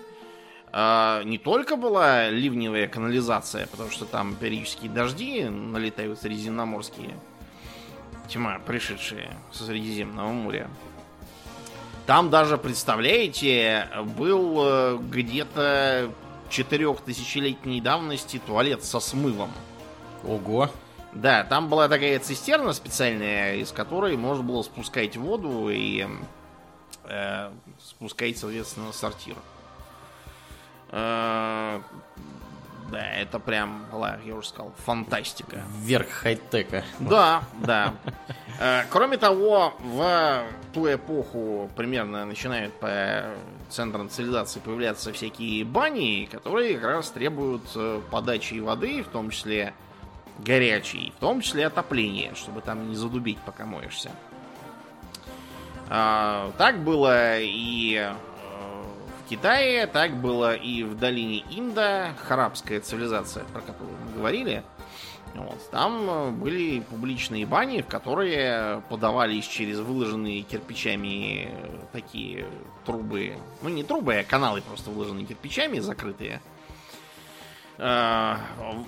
а 0.70 1.22
не 1.24 1.36
только 1.36 1.76
была 1.76 2.30
ливневая 2.30 2.86
канализация, 2.86 3.66
потому 3.66 3.90
что 3.90 4.04
там 4.04 4.36
периодические 4.36 4.90
дожди 4.90 5.44
налетают 5.44 6.20
средиземноморские, 6.20 7.16
тьма, 8.28 8.58
пришедшие 8.58 9.30
со 9.50 9.64
Средиземного 9.64 10.28
моря. 10.28 10.68
Там 12.06 12.30
даже, 12.30 12.58
представляете, 12.58 13.88
был 14.16 14.56
э, 14.64 14.98
где-то 14.98 16.10
четырехтысячелетней 16.48 17.80
давности 17.80 18.40
туалет 18.44 18.84
со 18.84 19.00
смывом. 19.00 19.50
Ого. 20.24 20.68
Да, 21.12 21.44
там 21.44 21.68
была 21.68 21.88
такая 21.88 22.18
цистерна 22.18 22.72
специальная, 22.72 23.56
из 23.56 23.70
которой 23.70 24.16
можно 24.16 24.42
было 24.42 24.62
спускать 24.62 25.16
воду 25.16 25.68
и 25.70 26.06
э, 27.04 27.50
спускать, 27.78 28.38
соответственно, 28.38 28.92
сортир. 28.92 29.36
Э, 30.90 31.80
да, 32.90 33.06
это 33.12 33.38
прям 33.38 33.86
была, 33.90 34.18
я 34.24 34.34
уже 34.34 34.48
сказал, 34.48 34.72
фантастика. 34.84 35.62
Верх 35.80 36.08
хай-тека. 36.08 36.84
Да, 36.98 37.42
да. 37.60 37.94
Э, 38.60 38.82
Кроме 38.90 39.16
того, 39.16 39.74
в 39.78 40.44
ту 40.74 40.92
эпоху 40.92 41.70
примерно 41.76 42.24
начинают 42.24 42.72
по 42.74 43.24
центрам 43.70 44.08
цивилизации 44.10 44.60
появляться 44.60 45.12
всякие 45.12 45.64
бани, 45.64 46.28
которые 46.30 46.74
как 46.74 46.90
раз 46.90 47.10
требуют 47.10 47.62
э, 47.74 48.00
подачи 48.10 48.54
воды, 48.60 49.02
в 49.02 49.08
том 49.08 49.30
числе 49.30 49.72
горячей, 50.38 51.12
в 51.16 51.20
том 51.20 51.40
числе 51.40 51.66
отопления, 51.66 52.34
чтобы 52.34 52.60
там 52.60 52.88
не 52.88 52.96
задубить, 52.96 53.38
пока 53.46 53.64
моешься. 53.64 54.10
А, 55.88 56.50
Так 56.58 56.82
было 56.82 57.38
и 57.38 58.10
Китае, 59.32 59.86
так 59.86 60.14
было 60.14 60.54
и 60.54 60.82
в 60.82 60.94
долине 60.94 61.42
Инда, 61.50 62.12
харабская 62.18 62.80
цивилизация, 62.80 63.44
про 63.44 63.62
которую 63.62 63.96
мы 64.04 64.18
говорили. 64.18 64.62
Вот. 65.34 65.70
Там 65.70 66.02
э, 66.10 66.30
были 66.32 66.80
публичные 66.80 67.46
бани, 67.46 67.80
в 67.80 67.86
которые 67.86 68.82
подавались 68.90 69.46
через 69.46 69.78
выложенные 69.78 70.42
кирпичами 70.42 71.48
э, 71.50 71.78
такие 71.92 72.44
трубы. 72.84 73.38
Ну, 73.62 73.70
не 73.70 73.82
трубы, 73.82 74.16
а 74.16 74.22
каналы 74.22 74.60
просто 74.60 74.90
выложенные 74.90 75.24
кирпичами, 75.24 75.78
закрытые. 75.78 76.42
Э, 77.78 78.36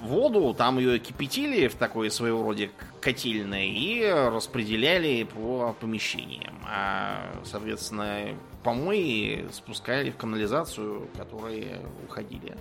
Воду, 0.03 0.55
там 0.55 0.79
ее 0.79 0.99
кипятили 0.99 1.69
в 1.69 1.75
такой 1.75 2.11
своего 2.11 2.43
роде 2.43 2.71
котельной 3.01 3.69
и 3.69 4.05
распределяли 4.09 5.25
по 5.25 5.75
помещениям. 5.81 6.55
А, 6.67 7.41
соответственно, 7.45 8.37
помои 8.63 9.47
спускали 9.53 10.11
в 10.11 10.17
канализацию, 10.17 11.09
которые 11.17 11.81
уходили. 12.07 12.57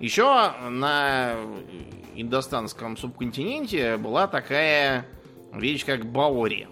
Еще 0.00 0.52
на 0.68 1.34
индостанском 2.14 2.96
субконтиненте 2.96 3.96
была 3.96 4.28
такая 4.28 5.06
вещь, 5.52 5.84
как 5.84 6.06
баори. 6.06 6.68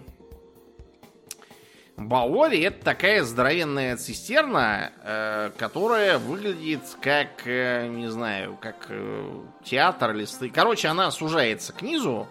Баори 1.97 2.61
это 2.61 2.85
такая 2.85 3.25
здоровенная 3.25 3.97
цистерна, 3.97 4.93
э, 5.03 5.51
которая 5.57 6.19
выглядит 6.19 6.83
как, 7.01 7.47
э, 7.47 7.89
не 7.89 8.09
знаю, 8.11 8.59
как 8.61 8.87
э, 8.91 9.41
театр 9.65 10.11
или 10.15 10.25
сты- 10.27 10.51
Короче, 10.51 10.89
она 10.89 11.11
сужается 11.11 11.73
к 11.73 11.81
низу, 11.81 12.27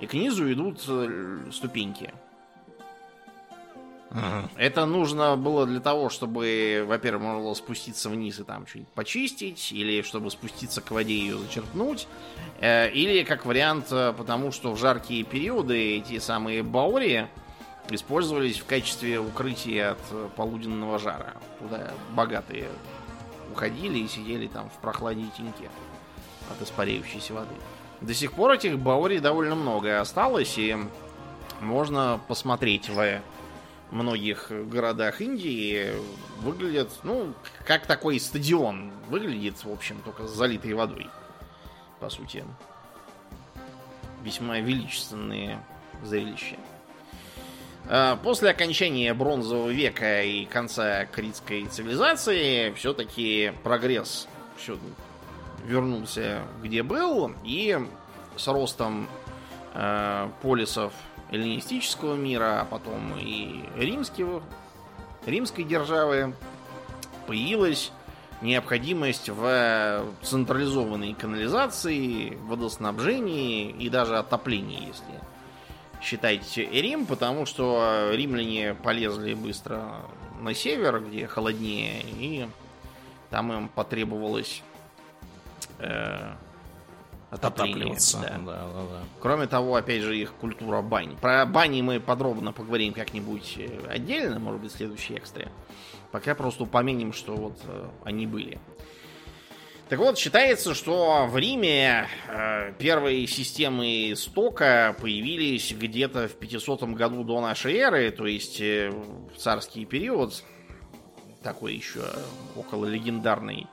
и 0.00 0.06
к 0.06 0.14
низу 0.14 0.50
идут 0.50 0.82
э, 0.88 1.38
ступеньки. 1.52 2.14
Это 4.56 4.86
нужно 4.86 5.36
было 5.36 5.66
для 5.66 5.78
того, 5.78 6.08
чтобы, 6.08 6.84
во-первых, 6.84 7.22
можно 7.22 7.40
было 7.44 7.54
спуститься 7.54 8.08
вниз 8.08 8.40
и 8.40 8.42
там 8.42 8.66
что-нибудь 8.66 8.92
почистить, 8.92 9.70
или 9.70 10.02
чтобы 10.02 10.32
спуститься 10.32 10.80
к 10.80 10.90
воде 10.90 11.12
и 11.12 11.20
ее 11.20 11.38
зачерпнуть, 11.38 12.08
э, 12.60 12.90
или 12.90 13.22
как 13.22 13.44
вариант, 13.44 13.90
потому 13.90 14.50
что 14.50 14.72
в 14.72 14.78
жаркие 14.78 15.22
периоды 15.24 15.98
эти 15.98 16.18
самые 16.18 16.62
баори 16.64 17.28
использовались 17.90 18.58
в 18.58 18.66
качестве 18.66 19.18
укрытия 19.18 19.92
от 19.92 19.98
э, 20.10 20.28
полуденного 20.36 20.98
жара. 20.98 21.34
Туда 21.58 21.92
богатые 22.12 22.68
уходили 23.52 23.98
и 23.98 24.08
сидели 24.08 24.46
там 24.46 24.70
в 24.70 24.80
прохладе 24.80 25.22
и 25.22 25.30
теньке 25.36 25.70
от 26.50 26.62
испаряющейся 26.62 27.34
воды. 27.34 27.54
До 28.00 28.14
сих 28.14 28.32
пор 28.32 28.52
этих 28.52 28.78
баори 28.78 29.18
довольно 29.18 29.54
много 29.54 30.00
осталось, 30.00 30.56
и 30.56 30.76
можно 31.60 32.20
посмотреть 32.28 32.88
в 32.88 33.20
многих 33.90 34.50
городах 34.50 35.20
Индии 35.20 35.92
выглядят, 36.38 36.90
ну, 37.02 37.34
как 37.66 37.86
такой 37.86 38.18
стадион. 38.18 38.92
Выглядит, 39.08 39.62
в 39.64 39.70
общем, 39.70 40.00
только 40.04 40.26
с 40.26 40.30
залитой 40.30 40.74
водой. 40.74 41.08
По 41.98 42.08
сути. 42.08 42.44
Весьма 44.22 44.60
величественные 44.60 45.62
зрелища. 46.02 46.56
А, 47.92 48.14
После 48.14 48.50
окончания 48.50 49.12
бронзового 49.14 49.68
века 49.68 50.22
и 50.22 50.44
конца 50.44 51.06
критской 51.06 51.66
цивилизации 51.66 52.72
все-таки 52.74 53.52
прогресс 53.64 54.28
все 54.56 54.78
вернулся 55.66 56.42
где 56.62 56.84
был, 56.84 57.32
и 57.42 57.76
с 58.36 58.46
ростом 58.46 59.08
э, 59.74 60.28
полисов 60.40 60.92
эллинистического 61.32 62.14
мира, 62.14 62.60
а 62.60 62.64
потом 62.64 63.18
и 63.18 63.64
римского, 63.76 64.40
римской 65.26 65.64
державы, 65.64 66.32
появилась 67.26 67.90
необходимость 68.40 69.28
в 69.28 70.04
централизованной 70.22 71.14
канализации, 71.14 72.36
водоснабжении 72.46 73.70
и 73.70 73.88
даже 73.88 74.16
отоплении, 74.16 74.86
если 74.86 75.29
считать 76.02 76.56
Рим, 76.56 77.06
потому 77.06 77.46
что 77.46 78.10
римляне 78.12 78.74
полезли 78.74 79.34
быстро 79.34 79.96
на 80.40 80.54
север, 80.54 81.00
где 81.00 81.26
холоднее, 81.26 82.02
и 82.02 82.48
там 83.30 83.52
им 83.52 83.68
потребовалось 83.68 84.62
э, 85.78 86.32
отопление. 87.30 87.96
Да. 88.12 88.20
Да, 88.20 88.38
да, 88.44 88.82
да. 88.90 89.00
Кроме 89.20 89.46
того, 89.46 89.76
опять 89.76 90.02
же, 90.02 90.16
их 90.16 90.32
культура 90.34 90.82
бань. 90.82 91.16
Про 91.16 91.46
бани 91.46 91.82
мы 91.82 92.00
подробно 92.00 92.52
поговорим 92.52 92.92
как-нибудь 92.92 93.54
э, 93.58 93.86
отдельно, 93.88 94.38
может 94.38 94.60
быть, 94.60 94.72
в 94.72 94.76
следующей 94.76 95.16
экстре. 95.16 95.50
Пока 96.10 96.34
просто 96.34 96.64
упомянем, 96.64 97.12
что 97.12 97.36
вот 97.36 97.58
э, 97.64 97.88
они 98.04 98.26
были. 98.26 98.58
Так 99.90 99.98
вот, 99.98 100.16
считается, 100.16 100.72
что 100.72 101.26
в 101.26 101.36
Риме 101.36 102.06
э, 102.28 102.72
первые 102.78 103.26
системы 103.26 104.14
стока 104.16 104.94
появились 105.00 105.72
где-то 105.72 106.28
в 106.28 106.34
500 106.34 106.84
году 106.90 107.24
до 107.24 107.40
нашей 107.40 107.74
эры, 107.74 108.12
то 108.12 108.24
есть 108.24 108.60
э, 108.60 108.90
в 108.90 109.36
царский 109.36 109.84
период, 109.86 110.44
такой 111.42 111.74
еще 111.74 112.04
около 112.54 112.86
легендарный, 112.86 113.66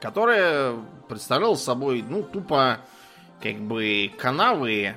которая 0.00 0.74
представляла 1.08 1.54
собой, 1.54 2.02
ну, 2.02 2.24
тупо 2.24 2.80
как 3.40 3.60
бы 3.60 4.10
канавы, 4.18 4.96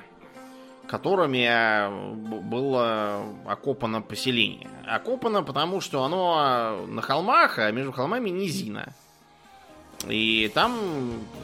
которыми 0.88 1.46
э, 1.46 1.88
было 2.40 3.22
окопано 3.46 4.02
поселение. 4.02 4.68
Окопано 4.84 5.44
потому, 5.44 5.80
что 5.80 6.02
оно 6.02 6.86
на 6.88 7.02
холмах, 7.02 7.60
а 7.60 7.70
между 7.70 7.92
холмами 7.92 8.30
низина. 8.30 8.92
И 10.08 10.50
там 10.54 10.78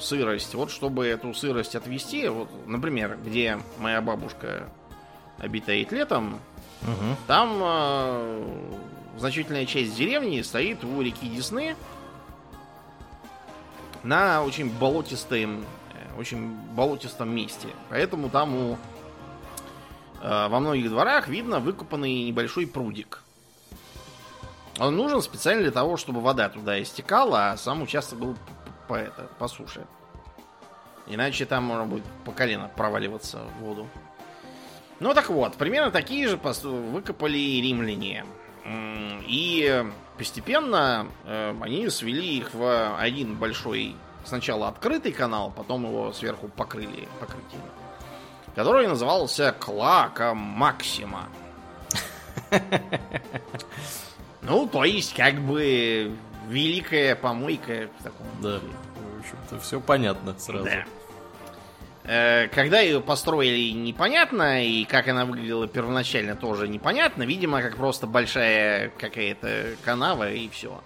сырость. 0.00 0.54
Вот 0.54 0.70
чтобы 0.70 1.06
эту 1.06 1.34
сырость 1.34 1.75
отвести, 1.75 2.28
вот, 2.28 2.48
например, 2.66 3.18
где 3.25 3.58
моя 3.78 4.00
бабушка 4.00 4.68
обитает 5.38 5.92
летом, 5.92 6.40
Мгм. 6.82 7.16
там 7.26 7.58
э, 7.62 8.78
значительная 9.18 9.66
часть 9.66 9.96
деревни 9.96 10.40
стоит 10.42 10.84
у 10.84 11.02
реки 11.02 11.28
Десны 11.28 11.76
на 14.02 14.42
очень 14.42 14.70
болотистом, 14.70 15.64
э, 15.92 16.18
очень 16.18 16.48
болотистом 16.75 17.34
месте. 17.34 17.68
Поэтому 17.90 18.30
там 18.30 18.54
у, 18.54 18.78
э, 20.22 20.48
во 20.48 20.60
многих 20.60 20.88
дворах 20.88 21.28
видно 21.28 21.60
выкопанный 21.60 22.25
небольшой 22.25 22.66
прудик. 22.66 23.22
Он 24.78 24.97
нужен 24.97 25.23
специально 25.23 25.62
для 25.62 25.71
того, 25.71 25.97
чтобы 25.97 26.21
вода 26.21 26.49
туда 26.49 26.80
истекала, 26.83 27.50
а 27.50 27.56
сам 27.56 27.83
участок 27.83 28.18
был 28.18 28.37
по, 28.88 28.95
это, 28.95 29.28
по 29.38 29.49
суше. 29.49 29.87
Иначе 31.06 31.47
там 31.47 31.64
можно 31.64 31.87
будет 31.87 32.04
по 32.25 32.33
колено 32.33 32.71
проваливаться 32.76 33.38
в 33.38 33.62
воду. 33.62 33.88
Ну 35.00 35.14
так 35.14 35.30
вот, 35.30 35.54
примерно 35.54 35.90
такие 35.90 36.28
же 36.28 36.37
выкопали 36.37 37.38
римляне. 37.61 38.25
И 39.28 39.85
постепенно 40.18 41.06
э, 41.25 41.54
они 41.61 41.88
свели 41.88 42.38
их 42.38 42.52
в 42.52 42.99
один 42.99 43.37
большой, 43.37 43.95
сначала 44.25 44.68
открытый 44.68 45.12
канал, 45.12 45.52
потом 45.54 45.85
его 45.85 46.12
сверху 46.12 46.49
покрыли 46.49 47.09
покрытием, 47.21 47.62
который 48.56 48.88
назывался 48.88 49.54
Клака 49.59 50.35
Максима. 50.35 51.28
Ну, 54.46 54.66
то 54.66 54.84
есть, 54.84 55.14
как 55.14 55.40
бы, 55.40 56.12
великая 56.48 57.16
помойка 57.16 57.88
в 57.98 58.02
таком 58.04 58.26
Да. 58.40 58.60
В 58.60 59.20
общем-то, 59.20 59.58
все 59.60 59.80
понятно 59.80 60.34
сразу. 60.38 60.64
Да. 60.64 60.84
Э, 62.04 62.48
Когда 62.48 62.80
ее 62.80 63.00
построили, 63.00 63.72
непонятно, 63.72 64.64
и 64.64 64.84
как 64.84 65.08
она 65.08 65.24
выглядела 65.24 65.66
первоначально, 65.66 66.36
тоже 66.36 66.68
непонятно. 66.68 67.24
Видимо, 67.24 67.60
как 67.60 67.76
просто 67.76 68.06
большая 68.06 68.90
какая-то 68.98 69.74
канава, 69.84 70.30
и 70.32 70.48
все. 70.48 70.80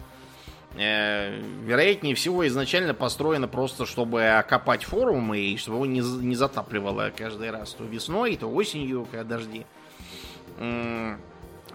Вероятнее 0.75 2.14
всего, 2.14 2.46
изначально 2.46 2.94
построена 2.94 3.49
просто, 3.49 3.87
чтобы 3.87 4.25
окопать 4.29 4.85
форумы, 4.85 5.38
и 5.40 5.57
чтобы 5.57 5.79
его 5.79 5.87
не, 5.87 6.01
не 6.01 6.37
затапливало 6.37 7.12
каждый 7.14 7.51
раз. 7.51 7.73
То 7.73 7.85
весной, 7.85 8.37
то 8.37 8.46
осенью, 8.46 9.07
когда 9.11 9.37
дожди. 9.37 9.66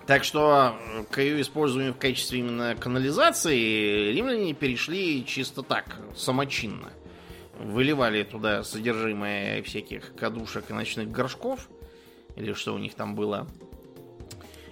Так 0.07 0.23
что 0.23 0.75
к 1.09 1.19
ее 1.19 1.41
использованию 1.41 1.93
в 1.93 1.97
качестве 1.97 2.39
именно 2.39 2.75
канализации 2.75 4.11
римляне 4.11 4.53
перешли 4.53 5.25
чисто 5.25 5.63
так, 5.63 5.97
самочинно. 6.15 6.91
Выливали 7.57 8.21
туда 8.23 8.63
содержимое 8.63 9.63
всяких 9.63 10.13
кадушек 10.15 10.69
и 10.69 10.73
ночных 10.73 11.09
горшков, 11.09 11.69
или 12.35 12.53
что 12.53 12.75
у 12.75 12.77
них 12.77 12.93
там 12.93 13.15
было. 13.15 13.47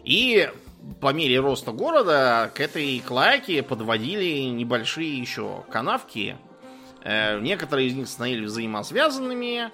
И 0.04 0.52
по 1.00 1.14
мере 1.14 1.40
роста 1.40 1.72
города 1.72 2.52
к 2.54 2.60
этой 2.60 3.00
клаке 3.00 3.64
подводили 3.64 4.42
небольшие 4.50 5.18
еще 5.18 5.64
канавки. 5.72 6.38
Э, 7.04 7.40
Некоторые 7.40 7.88
из 7.88 7.96
них 7.96 8.08
становились 8.08 8.50
взаимосвязанными, 8.50 9.72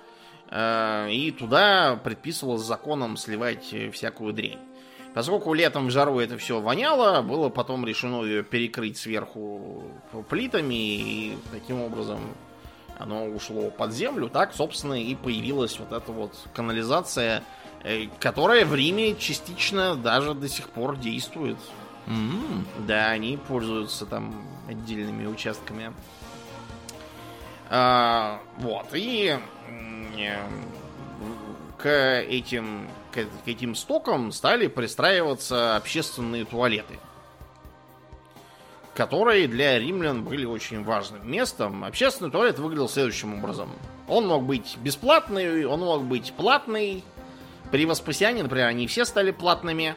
э, 0.52 1.12
и 1.12 1.32
туда 1.32 2.00
предписывалось 2.02 2.62
законом 2.62 3.18
сливать 3.18 3.74
всякую 3.92 4.34
дрянь. 4.34 4.69
Поскольку 5.14 5.54
летом 5.54 5.88
в 5.88 5.92
жару 5.92 6.20
это 6.20 6.38
все 6.38 6.62
воняло, 6.62 7.22
было 7.22 7.50
потом 7.50 7.86
решено 7.86 8.24
ее 8.24 8.44
перекрыть 8.44 8.98
сверху 8.98 9.84
плитами, 10.30 10.74
и 10.76 11.38
таким 11.52 11.82
образом 11.82 12.20
оно 12.98 13.26
ушло 13.26 13.72
под 13.72 13.92
землю. 13.94 14.30
Так, 14.30 14.54
собственно, 14.54 15.02
и 15.02 15.16
появилась 15.16 15.80
вот 15.80 15.92
эта 15.92 16.12
вот 16.12 16.34
канализация, 16.54 17.44
э, 17.84 18.06
которая 18.20 18.66
в 18.66 18.76
Риме 18.76 19.16
частично 19.16 19.96
даже 19.96 20.34
до 20.34 20.48
сих 20.48 20.70
пор 20.70 20.98
действует. 20.98 21.58
М, 22.08 22.66
Да, 22.88 23.08
они 23.10 23.38
пользуются 23.38 24.06
там 24.06 24.36
отдельными 24.68 25.26
участками. 25.28 25.94
А, 27.70 28.40
вот, 28.58 28.88
и 28.94 29.38
к 31.82 32.22
этим, 32.22 32.90
к, 33.12 33.24
к 33.24 33.48
этим 33.48 33.74
стокам 33.74 34.32
стали 34.32 34.68
пристраиваться 34.68 35.78
общественные 35.78 36.46
туалеты, 36.46 37.00
которые 38.94 39.48
для 39.48 39.80
римлян 39.80 40.24
были 40.24 40.46
очень 40.46 40.84
важным 40.84 41.30
местом. 41.30 41.86
Общественный 41.86 42.32
туалет 42.32 42.60
выглядел 42.60 42.90
следующим 42.90 43.40
образом. 43.40 43.70
Он 44.08 44.28
мог 44.28 44.44
быть 44.44 44.78
бесплатный, 44.78 45.66
он 45.66 45.80
мог 45.80 46.04
быть 46.04 46.34
платный. 46.34 47.04
При 47.72 47.86
Воспасиане, 47.86 48.44
например, 48.44 48.68
они 48.68 48.88
все 48.88 49.06
стали 49.06 49.32
платными. 49.32 49.96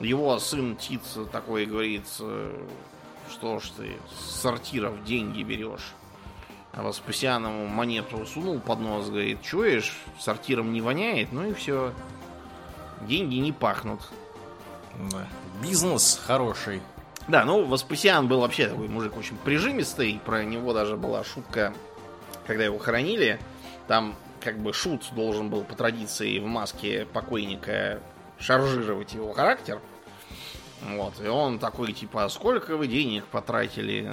Его 0.00 0.38
сын 0.38 0.76
Тит 0.76 1.02
такой 1.32 1.66
говорит, 1.66 2.04
э, 2.20 2.66
что 3.30 3.58
ж 3.58 3.70
ты 3.76 3.96
сортиров 4.16 5.04
деньги 5.04 5.42
берешь. 5.42 5.92
А 6.78 6.82
Воспасианову 6.82 7.66
монету 7.66 8.24
сунул 8.24 8.60
под 8.60 8.78
нос, 8.78 9.08
говорит, 9.08 9.42
чуешь, 9.42 9.98
сортиром 10.16 10.72
не 10.72 10.80
воняет, 10.80 11.32
ну 11.32 11.50
и 11.50 11.52
все. 11.52 11.92
Деньги 13.00 13.34
не 13.34 13.50
пахнут. 13.50 14.00
да. 15.10 15.26
Бизнес 15.60 16.20
хороший. 16.24 16.80
Да, 17.26 17.44
ну, 17.44 17.64
Васпасиан 17.64 18.28
был 18.28 18.42
вообще 18.42 18.68
такой 18.68 18.86
мужик 18.86 19.16
очень 19.16 19.36
прижимистый. 19.38 20.20
Про 20.24 20.44
него 20.44 20.72
даже 20.72 20.96
была 20.96 21.24
шутка, 21.24 21.74
когда 22.46 22.62
его 22.62 22.78
хоронили. 22.78 23.40
Там 23.88 24.14
как 24.40 24.60
бы 24.60 24.72
шут 24.72 25.02
должен 25.16 25.50
был 25.50 25.64
по 25.64 25.74
традиции 25.74 26.38
в 26.38 26.46
маске 26.46 27.08
покойника 27.12 28.00
шаржировать 28.38 29.14
его 29.14 29.32
характер. 29.32 29.80
Вот, 30.82 31.14
и 31.20 31.26
он 31.26 31.58
такой, 31.58 31.92
типа, 31.92 32.26
«А 32.26 32.28
сколько 32.28 32.76
вы 32.76 32.86
денег 32.86 33.24
потратили 33.24 34.08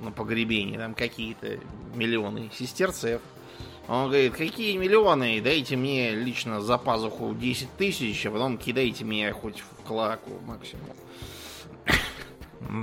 на 0.00 0.10
погребение? 0.10 0.78
Там 0.78 0.94
какие-то 0.94 1.58
миллионы 1.94 2.50
сестерцев. 2.52 3.20
Он 3.86 4.06
говорит, 4.06 4.34
какие 4.34 4.76
миллионы? 4.76 5.40
Дайте 5.42 5.76
мне 5.76 6.12
лично 6.12 6.60
за 6.62 6.78
пазуху 6.78 7.34
10 7.34 7.68
тысяч, 7.76 8.24
а 8.26 8.30
потом 8.30 8.56
кидайте 8.56 9.04
меня 9.04 9.32
хоть 9.32 9.60
в 9.60 9.82
клаку 9.86 10.40
максимум. 10.46 10.86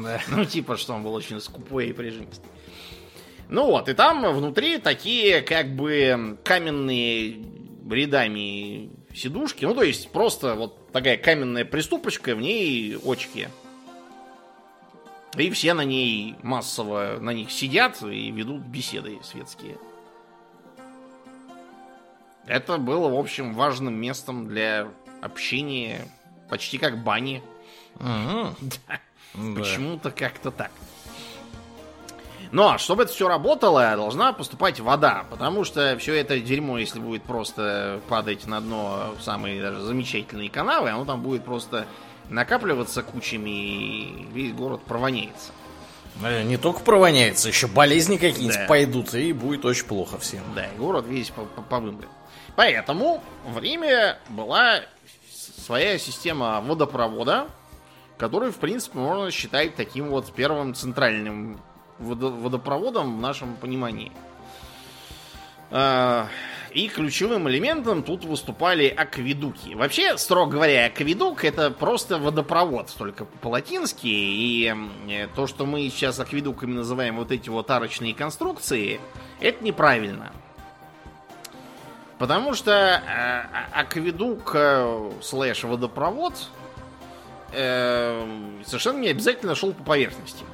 Да. 0.04 0.22
Ну, 0.30 0.46
типа, 0.46 0.78
что 0.78 0.94
он 0.94 1.04
был 1.04 1.14
очень 1.14 1.40
скупой 1.42 1.88
и 1.90 1.94
прижимистый. 1.94 2.50
Ну 3.50 3.66
вот, 3.66 3.90
и 3.90 3.94
там 3.94 4.34
внутри 4.34 4.78
такие, 4.78 5.42
как 5.42 5.76
бы, 5.76 6.38
каменные 6.44 7.44
рядами 7.90 8.92
сидушки. 9.14 9.66
Ну, 9.66 9.74
то 9.74 9.84
есть, 9.84 10.12
просто 10.12 10.56
вот 10.56 10.92
такая 10.92 11.18
каменная 11.18 11.66
приступочка, 11.66 12.36
в 12.36 12.42
ней 12.42 12.96
очки. 13.04 13.48
И 15.38 15.50
все 15.50 15.74
на 15.74 15.86
ней 15.86 16.36
массово 16.44 17.18
на 17.20 17.32
них 17.32 17.52
сидят 17.52 18.02
и 18.04 18.32
ведут 18.32 18.62
беседы 18.62 19.20
светские. 19.24 19.78
Это 22.46 22.78
было, 22.78 23.08
в 23.10 23.18
общем, 23.18 23.54
важным 23.54 23.94
местом 23.94 24.48
для 24.48 24.88
общения, 25.22 26.08
почти 26.50 26.78
как 26.78 27.04
бани. 27.04 27.44
Да. 28.00 29.00
Да. 29.34 29.60
Почему-то 29.62 30.12
как-то 30.12 30.52
так. 30.52 30.72
Но 32.52 32.78
чтобы 32.78 33.04
это 33.04 33.14
все 33.14 33.30
работало, 33.30 33.96
должна 33.96 34.34
поступать 34.34 34.82
вода, 34.82 35.26
потому 35.30 35.64
что 35.64 35.98
все 35.98 36.16
это 36.16 36.38
дерьмо, 36.40 36.78
если 36.80 37.00
будет 37.00 37.24
просто 37.24 38.02
падать 38.10 38.46
на 38.46 38.60
дно 38.60 39.16
в 39.18 39.24
самые 39.24 39.62
даже 39.62 39.80
замечательные 39.80 40.50
канавы, 40.50 40.90
оно 40.90 41.06
там 41.06 41.22
будет 41.22 41.46
просто 41.46 41.88
накапливаться 42.32 43.04
кучами, 43.04 43.50
и 43.50 44.28
весь 44.34 44.54
город 44.54 44.82
провоняется. 44.84 45.52
Э, 46.24 46.44
Не 46.44 46.58
только 46.58 46.80
провоняется, 46.82 47.48
еще 47.50 47.68
болезни 47.68 48.18
какие-нибудь 48.18 48.58
Да. 48.58 48.66
пойдут, 48.68 49.14
и 49.14 49.34
будет 49.34 49.66
очень 49.66 49.86
плохо 49.86 50.18
всем. 50.18 50.42
Да, 50.56 50.66
и 50.66 50.76
город 50.78 51.06
весь 51.08 51.30
по- 51.30 51.46
по- 51.46 51.62
повымрет. 51.62 52.10
Поэтому 52.56 53.24
в 53.46 53.60
Риме 53.60 54.18
была 54.30 54.82
своя 55.66 55.98
система 55.98 56.60
водопровода, 56.62 57.48
который, 58.18 58.52
в 58.52 58.58
принципе, 58.58 59.00
можно 59.00 59.32
считать 59.32 59.76
таким 59.76 60.10
вот 60.10 60.32
первым 60.34 60.74
центральным 60.76 61.60
водо- 62.00 62.38
водопроводом 62.40 63.18
в 63.18 63.22
нашем 63.22 63.56
понимании. 63.56 64.12
И 66.74 66.88
ключевым 66.88 67.50
элементом 67.50 68.02
тут 68.02 68.24
выступали 68.24 68.88
акведуки. 68.88 69.74
Вообще, 69.74 70.18
строго 70.18 70.54
говоря, 70.54 70.86
акведук 70.86 71.44
это 71.44 71.70
просто 71.70 72.18
водопровод, 72.18 72.90
только 72.98 73.26
по-латински. 73.26 74.08
И 74.08 74.74
э, 75.10 75.28
то, 75.36 75.48
что 75.48 75.66
мы 75.66 75.90
сейчас 75.90 76.22
акведуками 76.22 76.72
называем 76.72 77.18
вот 77.18 77.32
эти 77.32 77.50
вот 77.50 77.70
арочные 77.70 78.14
конструкции, 78.14 79.02
это 79.42 79.62
неправильно. 79.64 80.32
Потому 82.18 82.54
что 82.54 82.72
э, 82.72 83.02
а- 83.06 83.82
акведук 83.82 84.52
э, 84.54 85.12
слэш 85.22 85.64
водопровод 85.64 86.34
совершенно 87.52 89.00
не 89.00 89.10
обязательно 89.10 89.56
шел 89.56 89.74
по 89.74 89.84
поверхности. 89.84 90.46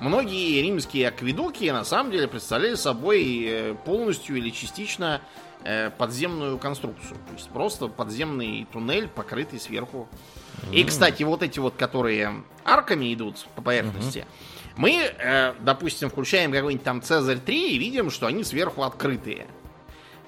Многие 0.00 0.60
римские 0.62 1.06
акведуки 1.06 1.70
на 1.70 1.84
самом 1.84 2.10
деле 2.10 2.26
представляли 2.26 2.74
собой 2.74 3.76
полностью 3.84 4.34
или 4.34 4.50
частично 4.50 5.20
подземную 5.96 6.58
конструкцию. 6.58 7.16
То 7.26 7.32
есть 7.34 7.48
просто 7.48 7.88
подземный 7.88 8.66
туннель, 8.72 9.08
покрытый 9.08 9.58
сверху. 9.58 10.08
И, 10.72 10.84
кстати, 10.84 11.22
вот 11.22 11.42
эти 11.42 11.58
вот, 11.58 11.74
которые 11.74 12.42
арками 12.64 13.12
идут 13.14 13.46
по 13.54 13.62
поверхности, 13.62 14.26
мы, 14.76 14.92
э, 14.92 15.54
допустим, 15.60 16.10
включаем 16.10 16.52
какой-нибудь 16.52 16.84
там 16.84 17.00
Цезарь 17.00 17.38
3 17.38 17.74
и 17.74 17.78
видим, 17.78 18.10
что 18.10 18.26
они 18.26 18.42
сверху 18.44 18.82
открытые. 18.82 19.46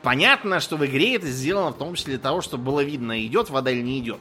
Понятно, 0.02 0.60
что 0.60 0.76
в 0.76 0.86
игре 0.86 1.16
это 1.16 1.26
сделано 1.26 1.70
в 1.70 1.78
том 1.78 1.94
числе 1.94 2.14
для 2.14 2.22
того, 2.22 2.40
чтобы 2.40 2.64
было 2.64 2.80
видно, 2.80 3.24
идет 3.26 3.50
вода 3.50 3.70
или 3.70 3.82
не 3.82 3.98
идет. 3.98 4.20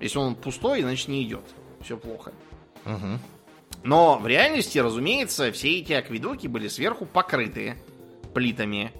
Если 0.00 0.18
он 0.18 0.34
пустой, 0.34 0.80
значит 0.80 1.08
не 1.08 1.22
идет. 1.22 1.44
Все 1.82 1.96
плохо. 1.96 2.32
Мгм. 2.84 3.20
Но 3.82 4.18
в 4.18 4.26
реальности, 4.26 4.78
разумеется, 4.78 5.52
все 5.52 5.78
эти 5.78 5.92
акведуки 5.92 6.46
были 6.46 6.68
сверху 6.68 7.04
покрыты 7.04 7.76
плитами, 8.32 8.92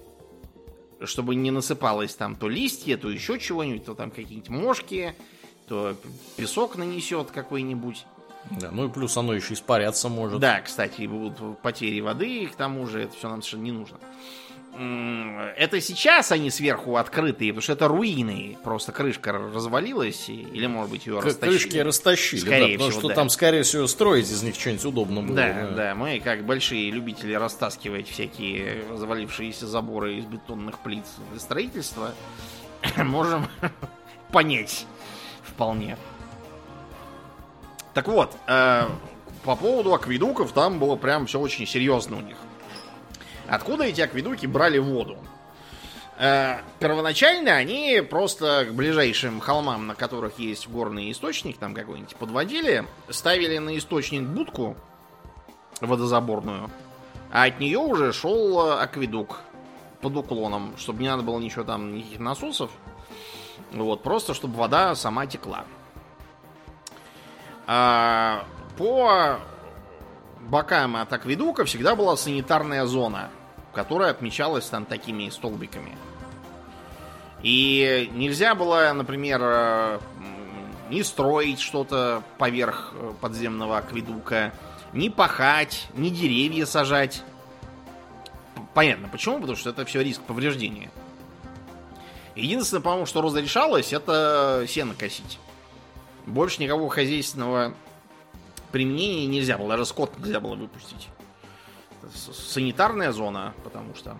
чтобы 1.05 1.35
не 1.35 1.51
насыпалось 1.51 2.15
там 2.15 2.35
то 2.35 2.49
листья, 2.49 2.97
то 2.97 3.09
еще 3.09 3.39
чего-нибудь, 3.39 3.85
то 3.85 3.95
там 3.95 4.11
какие-нибудь 4.11 4.49
мошки, 4.49 5.15
то 5.67 5.95
песок 6.35 6.75
нанесет 6.75 7.31
какой-нибудь. 7.31 8.05
Да, 8.51 8.71
ну 8.71 8.85
и 8.87 8.89
плюс 8.89 9.15
оно 9.17 9.33
еще 9.33 9.53
испаряться 9.53 10.09
может. 10.09 10.39
Да, 10.39 10.61
кстати, 10.61 11.05
будут 11.05 11.59
потери 11.61 11.99
воды, 11.99 12.43
и 12.43 12.47
к 12.47 12.55
тому 12.55 12.87
же 12.87 13.01
это 13.01 13.15
все 13.15 13.29
нам 13.29 13.41
совершенно 13.41 13.63
не 13.63 13.71
нужно. 13.71 13.97
Это 14.79 15.81
сейчас 15.81 16.31
они 16.31 16.49
сверху 16.49 16.95
открытые, 16.95 17.51
потому 17.51 17.61
что 17.61 17.73
это 17.73 17.89
руины. 17.89 18.57
Просто 18.63 18.93
крышка 18.93 19.33
развалилась, 19.33 20.29
или, 20.29 20.67
может 20.67 20.91
быть, 20.91 21.05
ее 21.05 21.19
К- 21.19 21.25
растащили. 21.25 21.57
Крышки 21.59 21.77
растащили, 21.79 22.39
Скорее 22.39 22.59
да, 22.59 22.73
потому 22.73 22.89
всего, 22.91 22.99
что 23.01 23.07
да. 23.09 23.15
там, 23.15 23.29
скорее 23.29 23.63
всего, 23.63 23.87
строить 23.87 24.29
из 24.31 24.41
них 24.41 24.55
что-нибудь 24.55 24.85
удобно 24.85 25.21
было. 25.21 25.35
Да, 25.35 25.67
да, 25.75 25.95
мы 25.95 26.21
как 26.21 26.45
большие 26.45 26.91
любители 26.91 27.33
растаскивать 27.33 28.07
всякие 28.07 28.85
развалившиеся 28.89 29.67
заборы 29.67 30.15
из 30.15 30.25
бетонных 30.25 30.79
плит 30.79 31.03
для 31.31 31.41
строительства, 31.41 32.13
можем 32.97 33.47
понять 34.31 34.85
вполне. 35.43 35.97
Так 37.93 38.07
вот, 38.07 38.33
э, 38.47 38.87
по 39.43 39.55
поводу 39.57 39.93
акведуков, 39.93 40.53
там 40.53 40.79
было 40.79 40.95
прям 40.95 41.25
все 41.25 41.37
очень 41.37 41.67
серьезно 41.67 42.17
у 42.17 42.21
них. 42.21 42.37
Откуда 43.49 43.85
эти 43.85 44.01
акведуки 44.01 44.45
брали 44.45 44.77
воду? 44.77 45.17
Э, 46.17 46.59
Первоначально 46.79 47.55
они 47.55 48.01
просто 48.07 48.67
к 48.69 48.73
ближайшим 48.73 49.39
холмам, 49.39 49.87
на 49.87 49.95
которых 49.95 50.37
есть 50.37 50.67
горный 50.67 51.11
источник, 51.11 51.57
там 51.57 51.73
какой-нибудь 51.73 52.15
подводили, 52.15 52.85
ставили 53.09 53.57
на 53.57 53.77
источник 53.77 54.21
будку 54.21 54.75
водозаборную, 55.81 56.69
а 57.31 57.45
от 57.45 57.59
нее 57.59 57.79
уже 57.79 58.13
шел 58.13 58.67
э, 58.67 58.81
акведук 58.81 59.39
под 60.01 60.15
уклоном, 60.17 60.75
чтобы 60.77 61.01
не 61.01 61.09
надо 61.09 61.23
было 61.23 61.39
ничего 61.39 61.63
там, 61.63 61.95
никаких 61.95 62.19
насосов. 62.19 62.69
Вот, 63.71 64.03
просто 64.03 64.33
чтобы 64.33 64.57
вода 64.57 64.95
сама 64.95 65.25
текла. 65.25 65.65
А, 67.67 68.45
по 68.77 69.39
бокам 70.39 70.95
от 70.95 71.11
акведука 71.13 71.65
всегда 71.65 71.95
была 71.95 72.17
санитарная 72.17 72.85
зона, 72.85 73.29
которая 73.73 74.11
отмечалась 74.11 74.65
там 74.65 74.85
такими 74.85 75.29
столбиками. 75.29 75.97
И 77.41 78.09
нельзя 78.13 78.53
было, 78.55 78.91
например, 78.93 79.39
э, 79.41 79.99
не 80.89 81.03
строить 81.03 81.59
что-то 81.59 82.23
поверх 82.37 82.93
э, 82.93 83.13
подземного 83.21 83.77
акведука, 83.77 84.53
не 84.91 85.09
пахать, 85.09 85.87
не 85.93 86.09
деревья 86.09 86.65
сажать. 86.65 87.23
Понятно, 88.73 89.07
почему? 89.07 89.39
Потому 89.39 89.55
что 89.55 89.69
это 89.69 89.85
все 89.85 90.01
риск 90.03 90.21
повреждения. 90.21 90.91
Единственное, 92.35 92.81
по-моему, 92.81 93.05
что 93.05 93.21
разрешалось, 93.21 93.93
это 93.93 94.65
сено 94.67 94.93
косить. 94.93 95.39
Больше 96.25 96.61
никакого 96.61 96.89
хозяйственного 96.89 97.73
применения 98.71 99.25
нельзя 99.27 99.57
было. 99.57 99.69
Даже 99.69 99.85
скот 99.85 100.17
нельзя 100.19 100.39
было 100.39 100.55
выпустить. 100.55 101.07
Санитарная 102.13 103.11
зона, 103.11 103.53
потому 103.63 103.95
что 103.95 104.17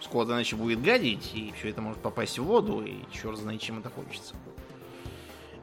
скот 0.00 0.28
иначе 0.28 0.56
будет 0.56 0.82
гадить, 0.82 1.32
и 1.34 1.52
все 1.58 1.70
это 1.70 1.82
может 1.82 2.00
попасть 2.00 2.38
в 2.38 2.44
воду, 2.44 2.82
и 2.82 2.96
черт 3.12 3.38
знает, 3.38 3.60
чем 3.60 3.78
это 3.80 3.90
кончится. 3.90 4.34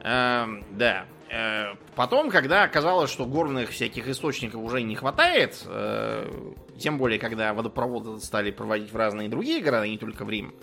Эм, 0.02 0.66
да. 0.72 1.06
Э, 1.30 1.76
Потом, 1.96 2.30
когда 2.30 2.64
оказалось, 2.64 3.10
что 3.10 3.26
горных 3.26 3.70
всяких 3.70 4.08
источников 4.08 4.62
уже 4.62 4.82
не 4.82 4.96
хватает, 4.96 5.64
э, 5.66 6.30
тем 6.78 6.98
более, 6.98 7.20
когда 7.20 7.54
водопроводы 7.54 8.20
стали 8.20 8.52
проводить 8.52 8.92
в 8.92 8.96
разные 8.98 9.30
другие 9.30 9.62
города, 9.62 9.88
не 9.88 9.98
только 9.98 10.26
в 10.26 10.30
Рим, 10.30 10.54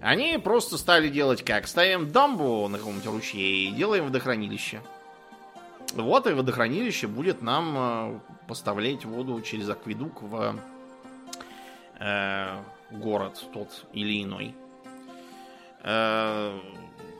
они 0.00 0.38
просто 0.38 0.78
стали 0.78 1.08
делать 1.08 1.42
как? 1.42 1.66
Ставим 1.66 2.10
дамбу 2.10 2.68
на 2.68 2.78
каком-нибудь 2.78 3.06
ручье 3.06 3.64
и 3.64 3.72
делаем 3.72 4.04
водохранилище. 4.04 4.80
Вот 5.94 6.26
и 6.26 6.32
водохранилище 6.32 7.08
будет 7.08 7.42
нам 7.42 7.74
э, 7.76 8.20
поставлять 8.48 9.04
воду 9.04 9.40
через 9.42 9.68
акведук 9.68 10.22
в 10.22 10.58
э, 12.00 12.62
город 12.90 13.44
тот 13.52 13.86
или 13.92 14.24
иной. 14.24 14.54
Э, 15.84 16.58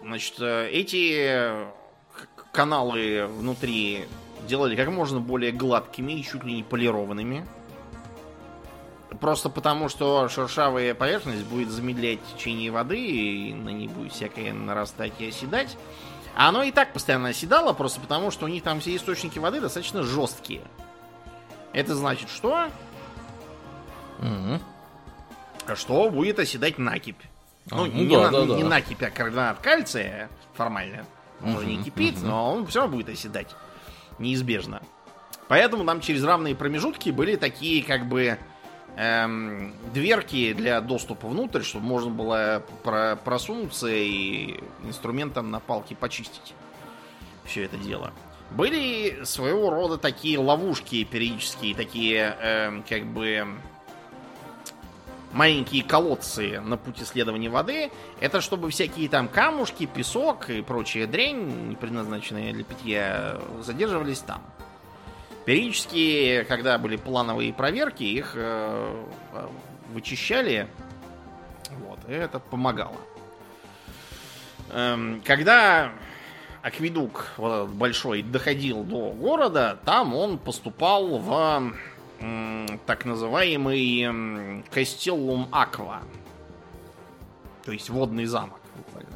значит, 0.02 0.40
э, 0.40 0.70
эти 0.70 1.68
каналы 2.50 3.26
внутри 3.26 4.06
делали 4.48 4.74
как 4.74 4.88
можно 4.88 5.20
более 5.20 5.52
гладкими 5.52 6.12
и 6.12 6.24
чуть 6.24 6.42
ли 6.44 6.54
не 6.54 6.62
полированными. 6.62 7.46
Просто 9.20 9.50
потому, 9.50 9.88
что 9.88 10.28
шершавая 10.28 10.94
поверхность 10.94 11.44
будет 11.44 11.70
замедлять 11.70 12.20
течение 12.34 12.70
воды, 12.70 12.98
и 12.98 13.54
на 13.54 13.70
ней 13.70 13.88
будет 13.88 14.12
всякое 14.12 14.52
нарастать 14.52 15.12
и 15.18 15.28
оседать. 15.28 15.76
А 16.34 16.48
оно 16.50 16.62
и 16.62 16.70
так 16.70 16.92
постоянно 16.92 17.30
оседало, 17.30 17.72
просто 17.72 18.00
потому, 18.00 18.30
что 18.30 18.46
у 18.46 18.48
них 18.48 18.62
там 18.62 18.80
все 18.80 18.94
источники 18.94 19.38
воды 19.38 19.60
достаточно 19.60 20.02
жесткие. 20.02 20.62
Это 21.72 21.94
значит 21.94 22.28
что? 22.30 22.68
Мгм. 24.18 24.60
Что 25.74 26.10
будет 26.10 26.38
оседать 26.38 26.78
накипь. 26.78 27.20
А, 27.70 27.76
ну, 27.76 27.86
ну 27.86 27.92
не, 28.04 28.16
да, 28.16 28.30
на- 28.30 28.46
да, 28.46 28.54
не 28.56 28.62
да. 28.62 28.68
накипь, 28.68 29.02
а 29.02 29.10
карбонат 29.10 29.58
кальция 29.60 30.30
формально. 30.54 31.04
Он 31.42 31.56
уже 31.56 31.66
не 31.66 31.82
кипит, 31.82 32.16
но 32.22 32.52
он 32.54 32.66
все 32.66 32.80
равно 32.80 32.96
будет 32.96 33.10
оседать. 33.10 33.54
Неизбежно. 34.18 34.82
Поэтому 35.46 35.84
там 35.84 36.00
через 36.00 36.24
равные 36.24 36.54
промежутки 36.56 37.10
были 37.10 37.36
такие 37.36 37.84
как 37.84 38.06
бы 38.06 38.38
эм, 38.96 39.72
дверки 39.94 40.52
для 40.54 40.80
доступа 40.80 41.28
внутрь, 41.28 41.62
чтобы 41.62 41.86
можно 41.86 42.10
было 42.10 42.62
про- 42.82 43.16
просунуться 43.16 43.86
и 43.88 44.58
инструментом 44.84 45.50
на 45.50 45.60
палке 45.60 45.94
почистить 45.94 46.54
все 47.44 47.64
это 47.64 47.76
дело. 47.76 48.12
Были 48.50 49.24
своего 49.24 49.70
рода 49.70 49.98
такие 49.98 50.38
ловушки 50.38 51.04
периодические, 51.04 51.74
такие 51.74 52.36
эм, 52.40 52.82
как 52.88 53.04
бы 53.04 53.46
маленькие 55.32 55.82
колодцы 55.82 56.60
на 56.60 56.76
пути 56.76 57.04
следования 57.04 57.50
воды. 57.50 57.90
Это 58.20 58.40
чтобы 58.40 58.70
всякие 58.70 59.08
там 59.08 59.28
камушки, 59.28 59.86
песок 59.86 60.48
и 60.48 60.62
прочая 60.62 61.06
дрянь, 61.06 61.68
не 61.68 61.76
предназначенная 61.76 62.52
для 62.52 62.64
питья, 62.64 63.38
задерживались 63.60 64.20
там. 64.20 64.42
Периодически, 65.44 66.44
когда 66.48 66.78
были 66.78 66.96
плановые 66.96 67.52
проверки, 67.52 68.02
их 68.02 68.32
э, 68.34 69.04
вычищали. 69.92 70.68
Вот, 71.86 71.98
и 72.08 72.12
это 72.12 72.38
помогало. 72.38 72.96
Эм, 74.70 75.22
когда 75.24 75.92
акведук 76.62 77.32
вот 77.36 77.68
большой 77.70 78.22
доходил 78.22 78.84
до 78.84 79.10
города, 79.10 79.78
там 79.84 80.14
он 80.14 80.38
поступал 80.38 81.18
в 81.18 81.72
так 82.86 83.04
называемый 83.04 84.64
Кастеллум 84.70 85.48
Аква. 85.52 86.02
То 87.64 87.72
есть 87.72 87.90
водный 87.90 88.24
замок. 88.24 88.60
буквально. 88.76 89.10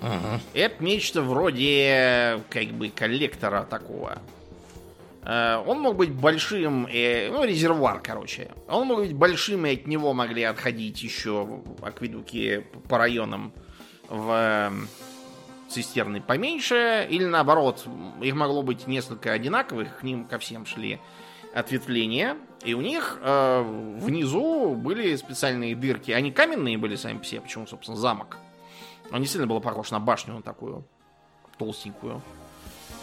Ага. 0.00 0.40
Это 0.54 0.82
нечто 0.82 1.22
вроде 1.22 2.42
как 2.50 2.68
бы 2.68 2.88
коллектора 2.88 3.64
такого. 3.64 4.18
Э, 5.22 5.62
Он 5.66 5.80
мог 5.80 5.96
быть 5.96 6.10
большим, 6.10 6.86
э, 6.86 7.30
ну, 7.30 7.44
резервуар, 7.44 8.00
короче. 8.00 8.50
Он 8.68 8.86
мог 8.86 9.00
быть 9.00 9.12
большим, 9.12 9.66
и 9.66 9.74
от 9.74 9.86
него 9.86 10.14
могли 10.14 10.42
отходить 10.44 11.02
еще 11.02 11.60
акведуки 11.82 12.64
по 12.88 12.96
районам 12.98 13.52
в 14.08 14.30
э, 14.30 14.70
цистерны 15.68 16.20
поменьше, 16.20 17.06
или 17.08 17.24
наоборот, 17.24 17.86
их 18.20 18.34
могло 18.34 18.62
быть 18.62 18.86
несколько 18.86 19.32
одинаковых, 19.32 19.98
к 19.98 20.02
ним 20.02 20.24
ко 20.24 20.38
всем 20.38 20.66
шли 20.66 21.00
ответвления, 21.54 22.36
и 22.64 22.74
у 22.74 22.80
них 22.80 23.18
э, 23.20 23.62
внизу 23.98 24.74
были 24.74 25.14
специальные 25.16 25.76
дырки. 25.76 26.10
Они 26.10 26.32
каменные 26.32 26.78
были 26.78 26.96
сами 26.96 27.18
по 27.18 27.24
себе, 27.24 27.40
почему, 27.40 27.66
собственно, 27.66 27.96
замок. 27.96 28.38
Он 29.10 29.20
действительно 29.20 29.46
был 29.46 29.60
похож 29.60 29.90
на 29.90 30.00
башню 30.00 30.42
такую 30.42 30.84
толстенькую. 31.58 32.22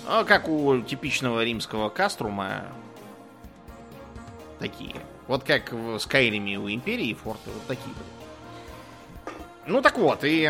А, 0.08 0.24
как 0.24 0.48
у 0.48 0.82
типичного 0.82 1.44
римского 1.44 1.90
каструма. 1.90 2.66
Такие. 4.60 4.96
Вот 5.28 5.44
как 5.44 5.74
в 5.74 6.00
Скайриме 6.00 6.58
у 6.58 6.70
Империи 6.70 7.14
форты, 7.14 7.50
вот 7.52 7.66
такие 7.68 7.94
были. 7.94 8.15
Ну 9.68 9.82
так 9.82 9.98
вот, 9.98 10.24
и 10.24 10.46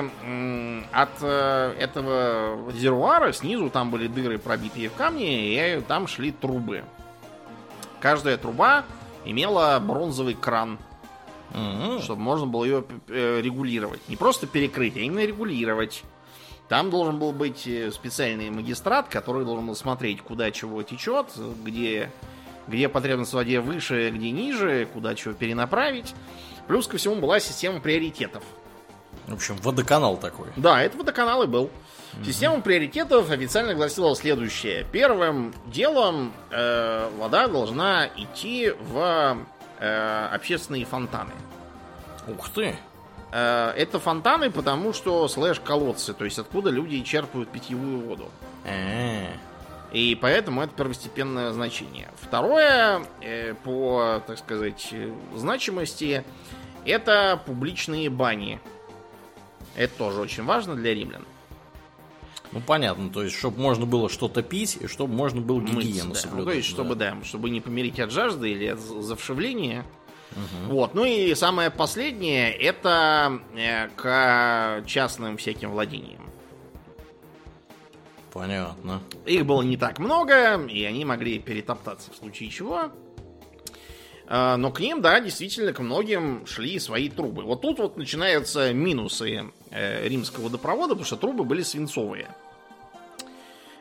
от 0.91 1.09
э, 1.21 1.75
этого 1.79 2.69
резервуара 2.69 3.31
снизу 3.31 3.69
там 3.69 3.89
были 3.89 4.07
дыры, 4.07 4.37
пробитые 4.37 4.89
в 4.89 4.93
камне, 4.93 5.77
и 5.77 5.81
там 5.81 6.07
шли 6.07 6.31
трубы. 6.31 6.83
Каждая 8.01 8.37
труба 8.37 8.83
имела 9.23 9.79
бронзовый 9.79 10.33
кран, 10.33 10.77
М, 11.53 12.01
чтобы 12.01 12.21
можно 12.21 12.45
было 12.45 12.65
ее 12.65 12.83
э, 13.07 13.39
регулировать. 13.41 14.01
Не 14.09 14.17
просто 14.17 14.47
перекрыть, 14.47 14.97
а 14.97 14.99
именно 14.99 15.25
регулировать. 15.25 16.03
Там 16.67 16.89
должен 16.89 17.17
был 17.17 17.31
быть 17.31 17.65
э, 17.67 17.91
специальный 17.91 18.49
магистрат, 18.49 19.07
который 19.07 19.45
должен 19.45 19.67
был 19.67 19.75
смотреть, 19.75 20.21
куда 20.21 20.51
чего 20.51 20.83
течет, 20.83 21.27
где, 21.63 22.11
где 22.67 22.89
потребность 22.89 23.31
в 23.31 23.35
воде 23.35 23.61
выше, 23.61 24.09
где 24.09 24.31
ниже, 24.31 24.87
куда 24.93 25.15
чего 25.15 25.33
перенаправить. 25.33 26.13
Плюс 26.67 26.87
ко 26.87 26.97
всему 26.97 27.15
была 27.15 27.39
система 27.39 27.79
приоритетов. 27.79 28.43
В 29.27 29.33
общем, 29.33 29.55
водоканал 29.57 30.17
такой. 30.17 30.47
Да, 30.55 30.81
это 30.81 30.97
водоканал 30.97 31.43
и 31.43 31.47
был. 31.47 31.69
Система 32.23 32.61
приоритетов 32.61 33.29
официально 33.29 33.73
гласила 33.73 34.15
следующее. 34.15 34.85
Первым 34.91 35.53
делом 35.67 36.31
э, 36.49 37.09
вода 37.17 37.47
должна 37.47 38.07
идти 38.15 38.71
в 38.79 39.37
э, 39.79 40.27
общественные 40.31 40.85
фонтаны. 40.85 41.33
Ух 42.27 42.49
ты! 42.49 42.75
Э, 43.33 43.73
это 43.75 43.99
фонтаны, 43.99 44.49
потому 44.49 44.93
что 44.93 45.27
слэш-колодцы, 45.27 46.13
то 46.13 46.23
есть 46.23 46.39
откуда 46.39 46.69
люди 46.69 47.01
черпают 47.01 47.49
питьевую 47.49 47.99
воду. 47.99 48.29
Э, 48.63 49.25
И 49.91 50.15
поэтому 50.15 50.61
это 50.61 50.73
первостепенное 50.73 51.51
значение. 51.51 52.07
Второе, 52.21 53.01
э, 53.21 53.55
по, 53.55 54.21
так 54.25 54.37
сказать, 54.37 54.93
значимости, 55.35 56.23
это 56.85 57.41
публичные 57.45 58.09
бани. 58.09 58.61
Это 59.75 59.93
тоже 59.97 60.21
очень 60.21 60.43
важно 60.43 60.75
для 60.75 60.93
римлян. 60.93 61.25
Ну 62.51 62.61
понятно, 62.61 63.09
то 63.09 63.23
есть, 63.23 63.35
чтобы 63.35 63.59
можно 63.59 63.85
было 63.85 64.09
что-то 64.09 64.41
пить, 64.41 64.77
и 64.79 64.87
чтобы 64.87 65.13
можно 65.13 65.41
было 65.41 65.61
гигиену 65.61 66.13
да. 66.13 66.19
соблюдать. 66.19 66.45
Ну, 66.45 66.51
то 66.51 66.57
есть, 66.57 66.67
чтобы, 66.69 66.95
да. 66.95 67.17
чтобы 67.23 67.49
не 67.49 67.59
помереть 67.59 67.99
от 67.99 68.11
жажды 68.11 68.51
или 68.51 68.67
от 68.67 68.79
завшивления. 68.79 69.85
Вот. 70.67 70.93
Ну 70.93 71.05
и 71.05 71.33
самое 71.35 71.69
последнее, 71.69 72.51
это 72.51 73.39
э, 73.55 73.87
к 73.95 74.83
частным 74.85 75.37
всяким 75.37 75.71
владениям. 75.71 76.21
Понятно. 78.33 79.01
Их 79.25 79.45
было 79.45 79.61
не 79.61 79.77
так 79.77 79.97
много, 79.99 80.61
и 80.65 80.83
они 80.83 81.05
могли 81.05 81.39
перетоптаться 81.39 82.11
в 82.11 82.15
случае 82.15 82.49
чего. 82.49 82.91
А, 84.27 84.57
Но 84.57 84.71
к 84.71 84.79
ним, 84.79 85.01
да, 85.01 85.19
действительно, 85.19 85.73
к 85.73 85.79
многим 85.79 86.45
шли 86.45 86.79
свои 86.79 87.09
трубы. 87.09 87.43
Вот 87.43 87.61
тут 87.61 87.79
вот 87.79 87.97
начинаются 87.97 88.73
минусы 88.73 89.51
э, 89.71 90.07
римского 90.07 90.45
водопровода, 90.45 90.89
потому 90.89 91.05
что 91.05 91.17
трубы 91.17 91.43
были 91.43 91.61
свинцовые. 91.61 92.27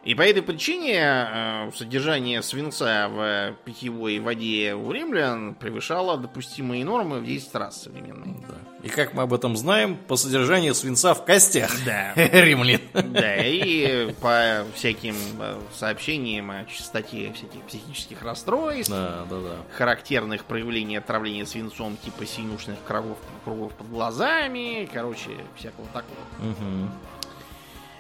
И 0.05 0.15
по 0.15 0.23
этой 0.23 0.43
причине 0.43 0.99
э, 1.01 1.71
содержание 1.75 2.43
свинца 2.43 3.09
в 3.09 3.57
питьевой 3.65 4.19
воде 4.19 4.75
у 4.75 4.93
римлян 4.93 5.55
превышало 5.55 6.19
допустимые 6.19 6.85
нормы 6.85 7.21
в 7.21 7.25
10 7.27 7.55
раз 7.55 7.83
современные. 7.83 8.37
Да. 8.47 8.55
И 8.83 8.89
как 8.91 9.15
мы 9.15 9.23
об 9.23 9.33
этом 9.33 9.57
знаем, 9.57 9.97
по 9.97 10.17
содержанию 10.17 10.75
свинца 10.75 11.15
в 11.15 11.25
костях. 11.25 11.71
Да. 11.87 12.13
Римлян. 12.17 12.81
Да, 12.93 13.37
и 13.37 14.13
по 14.21 14.67
всяким 14.75 15.17
э, 15.41 15.59
сообщениям 15.75 16.51
о 16.51 16.65
частоте 16.67 17.33
всяких 17.33 17.63
психических 17.63 18.23
расстройств, 18.23 18.91
Да, 18.93 19.25
да, 19.31 19.37
да. 19.41 19.57
характерных 19.77 20.45
проявлений 20.45 20.97
отравления 20.97 21.47
свинцом, 21.47 21.97
типа 22.05 22.27
синюшных 22.27 22.77
кругов, 22.87 23.17
кругов 23.45 23.73
под 23.73 23.89
глазами, 23.89 24.87
короче, 24.93 25.31
всякого 25.57 25.87
такого. 25.89 26.19
Мгм. 26.41 26.91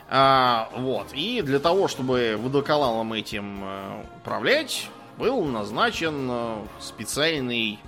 А, 0.08 0.68
вот. 0.76 1.12
И 1.12 1.42
для 1.42 1.58
того, 1.58 1.88
чтобы 1.88 2.36
водоканалом 2.38 3.12
этим 3.12 3.64
э, 3.64 4.04
управлять, 4.18 4.88
был 5.18 5.44
назначен 5.44 6.28
э, 6.30 6.64
специальный 6.80 7.78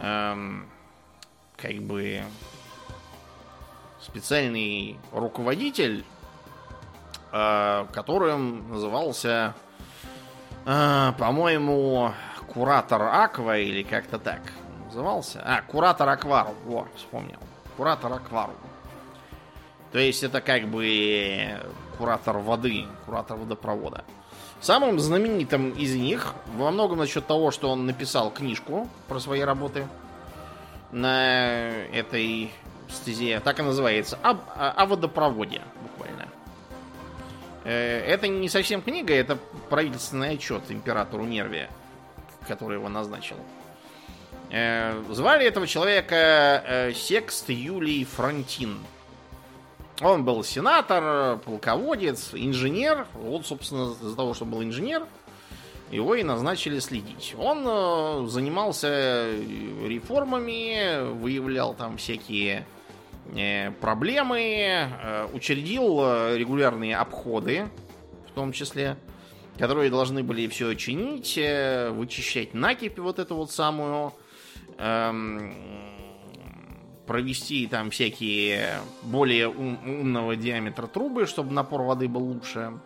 эм, 0.00 0.68
как 1.56 1.74
бы 1.82 2.22
специальный 4.00 4.98
руководитель, 5.12 6.04
э, 7.32 7.86
которым 7.92 8.70
назывался, 8.70 9.54
э, 10.64 11.12
по-моему, 11.18 12.12
куратор 12.52 13.02
Аква 13.02 13.58
или 13.58 13.82
как-то 13.82 14.18
так 14.18 14.40
назывался. 14.86 15.42
А, 15.44 15.62
куратор 15.62 16.08
Акварум. 16.08 16.54
Во, 16.64 16.88
вспомнил. 16.96 17.38
Куратор 17.76 18.12
Акварум. 18.12 18.56
То 19.92 19.98
есть 19.98 20.22
это 20.22 20.40
как 20.40 20.68
бы 20.68 21.60
куратор 21.96 22.38
воды, 22.38 22.86
куратор 23.06 23.36
водопровода. 23.36 24.04
Самым 24.60 24.98
знаменитым 24.98 25.70
из 25.70 25.94
них, 25.94 26.34
во 26.56 26.70
многом 26.70 26.98
насчет 26.98 27.26
того, 27.26 27.50
что 27.50 27.70
он 27.70 27.86
написал 27.86 28.30
книжку 28.30 28.88
про 29.06 29.20
свои 29.20 29.40
работы 29.40 29.86
на 30.90 31.70
этой 31.92 32.50
стезе, 32.88 33.40
так 33.40 33.60
и 33.60 33.62
называется, 33.62 34.18
о, 34.22 34.36
о 34.56 34.86
водопроводе, 34.86 35.62
буквально. 35.82 36.28
Э, 37.64 38.00
Это 38.06 38.26
не 38.28 38.48
совсем 38.48 38.82
книга, 38.82 39.14
это 39.14 39.38
правительственный 39.68 40.30
отчет 40.30 40.62
императору 40.70 41.24
Нервия, 41.24 41.70
который 42.48 42.78
его 42.78 42.88
назначил. 42.88 43.36
Э, 44.50 45.02
Звали 45.10 45.46
этого 45.46 45.66
человека 45.66 46.16
э, 46.66 46.92
Секст 46.94 47.48
Юлий 47.50 48.04
Фронтин. 48.04 48.78
Он 50.00 50.24
был 50.24 50.44
сенатор, 50.44 51.38
полководец, 51.38 52.30
инженер. 52.32 53.06
Вот, 53.14 53.46
собственно, 53.46 53.92
из-за 53.92 54.14
того, 54.14 54.32
что 54.32 54.44
был 54.44 54.62
инженер, 54.62 55.06
его 55.90 56.14
и 56.14 56.22
назначили 56.22 56.78
следить. 56.78 57.34
Он 57.38 57.64
э, 57.66 58.26
занимался 58.28 59.30
реформами, 59.84 61.12
выявлял 61.14 61.74
там 61.74 61.96
всякие 61.96 62.66
э, 63.34 63.70
проблемы, 63.72 64.40
э, 64.40 65.28
учредил 65.32 65.98
регулярные 66.36 66.96
обходы, 66.96 67.68
в 68.28 68.32
том 68.32 68.52
числе, 68.52 68.96
которые 69.58 69.90
должны 69.90 70.22
были 70.22 70.46
все 70.46 70.74
чинить, 70.74 71.38
вычищать 71.90 72.54
накипь 72.54 72.98
вот 72.98 73.18
эту 73.18 73.34
вот 73.34 73.50
самую, 73.50 74.12
эм, 74.78 75.52
провести 77.08 77.66
там 77.66 77.90
всякие 77.90 78.80
более 79.02 79.48
ум- 79.48 79.78
умного 80.00 80.36
диаметра 80.36 80.86
трубы, 80.86 81.26
чтобы 81.26 81.52
напор 81.52 81.82
воды 81.82 82.06
был 82.06 82.22
лучше. 82.22 82.78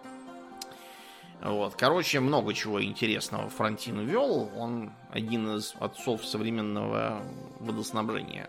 Вот. 1.42 1.74
Короче, 1.76 2.20
много 2.20 2.54
чего 2.54 2.82
интересного 2.82 3.50
Фронтин 3.50 4.06
вел. 4.06 4.48
Он 4.56 4.92
один 5.10 5.56
из 5.56 5.74
отцов 5.80 6.24
современного 6.24 7.20
водоснабжения. 7.58 8.48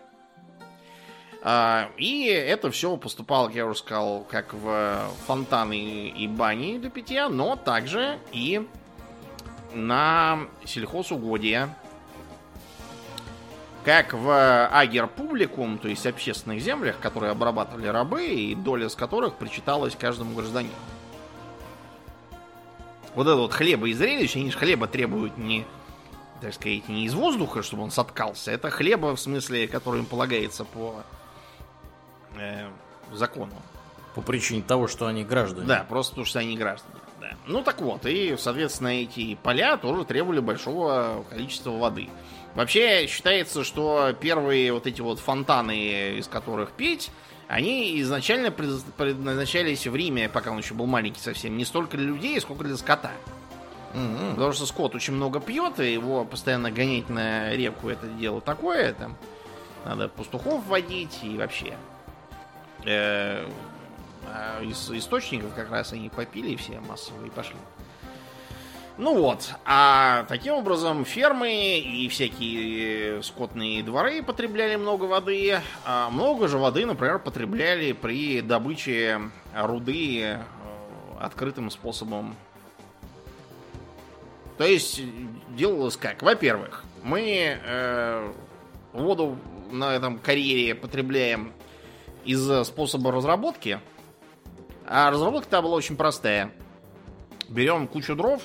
А, 1.42 1.90
и 1.98 2.26
это 2.26 2.70
все 2.70 2.96
поступало, 2.96 3.48
как 3.48 3.56
я 3.56 3.66
уже 3.66 3.80
сказал, 3.80 4.24
как 4.30 4.54
в 4.54 5.10
фонтаны 5.26 6.08
и 6.08 6.28
бани 6.28 6.78
для 6.78 6.88
питья, 6.88 7.28
но 7.28 7.56
также 7.56 8.18
и 8.30 8.66
на 9.74 10.46
сельхозугодия. 10.64 11.76
Как 13.84 14.14
в 14.14 14.68
Агер 14.68 15.06
Публикум, 15.06 15.78
то 15.78 15.88
есть 15.88 16.06
общественных 16.06 16.60
землях, 16.60 16.98
которые 17.00 17.32
обрабатывали 17.32 17.86
рабы, 17.86 18.26
и 18.26 18.54
доля 18.54 18.88
с 18.88 18.94
которых 18.94 19.34
причиталась 19.34 19.94
каждому 19.94 20.34
гражданину. 20.34 20.72
Вот 23.14 23.26
это 23.26 23.36
вот 23.36 23.52
хлеба 23.52 23.88
и 23.88 23.92
зрелище, 23.92 24.40
они 24.40 24.50
же 24.50 24.58
хлеба 24.58 24.86
требуют 24.86 25.36
не, 25.36 25.66
так 26.40 26.54
сказать, 26.54 26.88
не 26.88 27.04
из 27.04 27.14
воздуха, 27.14 27.62
чтобы 27.62 27.82
он 27.82 27.90
соткался. 27.90 28.50
Это 28.50 28.70
хлеба, 28.70 29.14
в 29.14 29.20
смысле, 29.20 29.68
который 29.68 30.00
им 30.00 30.06
полагается 30.06 30.64
по 30.64 31.02
э, 32.36 32.68
закону. 33.12 33.54
По 34.14 34.22
причине 34.22 34.62
того, 34.62 34.88
что 34.88 35.06
они 35.06 35.24
граждане. 35.24 35.66
Да, 35.66 35.84
просто 35.88 36.12
потому 36.12 36.26
что 36.26 36.38
они 36.38 36.56
граждане. 36.56 36.94
Да. 37.20 37.32
Ну 37.46 37.62
так 37.62 37.80
вот, 37.80 38.06
и, 38.06 38.36
соответственно, 38.38 38.88
эти 38.88 39.34
поля 39.36 39.76
тоже 39.76 40.04
требовали 40.04 40.40
большого 40.40 41.24
количества 41.30 41.70
воды. 41.70 42.08
Вообще 42.54 43.06
считается, 43.08 43.64
что 43.64 44.14
первые 44.18 44.72
вот 44.72 44.86
эти 44.86 45.00
вот 45.00 45.18
фонтаны, 45.18 46.18
из 46.18 46.28
которых 46.28 46.70
пить, 46.72 47.10
они 47.48 48.00
изначально 48.00 48.50
предназначались 48.50 49.86
в 49.86 49.94
Риме, 49.94 50.28
пока 50.28 50.50
он 50.50 50.58
еще 50.58 50.74
был 50.74 50.86
маленький 50.86 51.20
совсем, 51.20 51.56
не 51.56 51.64
столько 51.64 51.96
для 51.96 52.06
людей, 52.06 52.40
сколько 52.40 52.64
для 52.64 52.76
скота. 52.76 53.12
Mm-hmm. 53.94 54.30
Потому 54.34 54.52
что 54.52 54.66
скот 54.66 54.94
очень 54.94 55.14
много 55.14 55.40
пьет, 55.40 55.78
и 55.78 55.92
его 55.92 56.24
постоянно 56.24 56.70
гонять 56.70 57.08
на 57.08 57.50
реку 57.54 57.88
это 57.88 58.06
дело 58.06 58.40
такое. 58.40 58.92
Там 58.92 59.16
надо 59.84 60.08
пастухов 60.08 60.64
водить 60.66 61.20
и 61.22 61.36
вообще. 61.36 61.76
Э, 62.84 63.46
а 64.26 64.62
из 64.62 64.90
источников 64.90 65.54
как 65.54 65.70
раз 65.70 65.92
они 65.92 66.08
попили 66.08 66.56
все 66.56 66.80
массово 66.80 67.24
и 67.24 67.30
пошли. 67.30 67.56
Ну 68.96 69.18
вот, 69.18 69.50
а 69.64 70.24
таким 70.28 70.54
образом 70.54 71.04
фермы 71.04 71.80
и 71.80 72.08
всякие 72.08 73.24
скотные 73.24 73.82
дворы 73.82 74.22
потребляли 74.22 74.76
много 74.76 75.04
воды. 75.04 75.58
А 75.84 76.10
много 76.10 76.46
же 76.46 76.58
воды, 76.58 76.86
например, 76.86 77.18
потребляли 77.18 77.90
при 77.90 78.40
добыче 78.40 79.20
руды 79.52 80.20
э, 80.20 80.42
открытым 81.18 81.70
способом. 81.70 82.36
То 84.58 84.64
есть 84.64 85.02
делалось 85.48 85.96
как? 85.96 86.22
Во-первых, 86.22 86.84
мы 87.02 87.58
э, 87.64 88.32
воду 88.92 89.36
на 89.72 89.92
этом 89.92 90.20
карьере 90.20 90.76
потребляем 90.76 91.52
из 92.24 92.64
способа 92.64 93.10
разработки. 93.10 93.80
А 94.86 95.10
разработка-то 95.10 95.62
была 95.62 95.74
очень 95.74 95.96
простая. 95.96 96.52
Берем 97.48 97.88
кучу 97.88 98.14
дров, 98.14 98.42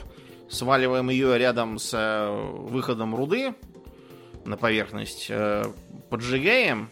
сваливаем 0.49 1.09
ее 1.09 1.37
рядом 1.37 1.77
с 1.77 1.93
э, 1.93 2.29
выходом 2.69 3.15
руды 3.15 3.53
на 4.45 4.57
поверхность, 4.57 5.27
э, 5.29 5.65
поджигаем, 6.09 6.89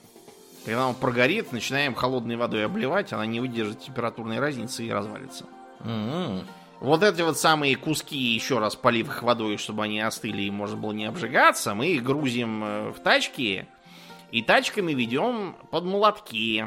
когда 0.65 0.87
он 0.87 0.95
прогорит, 0.95 1.51
начинаем 1.51 1.95
холодной 1.95 2.35
водой 2.35 2.65
обливать, 2.65 3.13
она 3.13 3.25
не 3.25 3.39
выдержит 3.39 3.81
температурной 3.81 4.39
разницы 4.39 4.85
и 4.85 4.91
развалится. 4.91 5.45
Mm-hmm. 5.79 6.43
Вот 6.79 7.01
эти 7.01 7.21
вот 7.21 7.39
самые 7.39 7.75
куски, 7.75 8.17
еще 8.17 8.59
раз 8.59 8.75
полив 8.75 9.07
их 9.07 9.23
водой, 9.23 9.57
чтобы 9.57 9.83
они 9.83 9.99
остыли 9.99 10.43
и 10.43 10.51
можно 10.51 10.77
было 10.77 10.91
не 10.91 11.05
обжигаться, 11.05 11.73
мы 11.73 11.87
их 11.87 12.03
грузим 12.03 12.63
э, 12.63 12.89
в 12.91 12.99
тачки 12.99 13.67
и 14.31 14.41
тачками 14.41 14.93
ведем 14.93 15.55
под 15.71 15.85
молотки. 15.85 16.65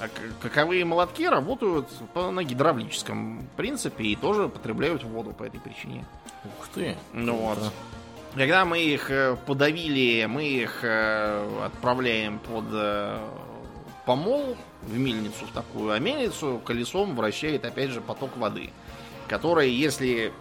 А 0.00 0.08
каковые 0.40 0.84
молотки 0.84 1.26
работают 1.26 1.88
на 2.14 2.42
гидравлическом 2.42 3.46
принципе 3.56 4.04
и 4.04 4.16
тоже 4.16 4.48
потребляют 4.48 5.04
воду 5.04 5.32
по 5.32 5.44
этой 5.44 5.60
причине. 5.60 6.04
Ух 6.44 6.68
ты. 6.74 6.96
Ну 7.12 7.36
вот. 7.36 7.58
Когда 8.34 8.64
мы 8.64 8.82
их 8.82 9.10
э, 9.10 9.36
подавили, 9.46 10.26
мы 10.26 10.44
их 10.44 10.80
э, 10.82 11.64
отправляем 11.64 12.40
под 12.40 12.64
э, 12.72 13.20
помол 14.06 14.56
в 14.82 14.98
мельницу, 14.98 15.46
в 15.46 15.52
такую, 15.52 15.92
а 15.92 15.98
мельницу 16.00 16.60
колесом 16.64 17.14
вращает 17.14 17.64
опять 17.64 17.90
же 17.90 18.00
поток 18.00 18.36
воды, 18.36 18.70
который, 19.28 19.70
если 19.70 20.32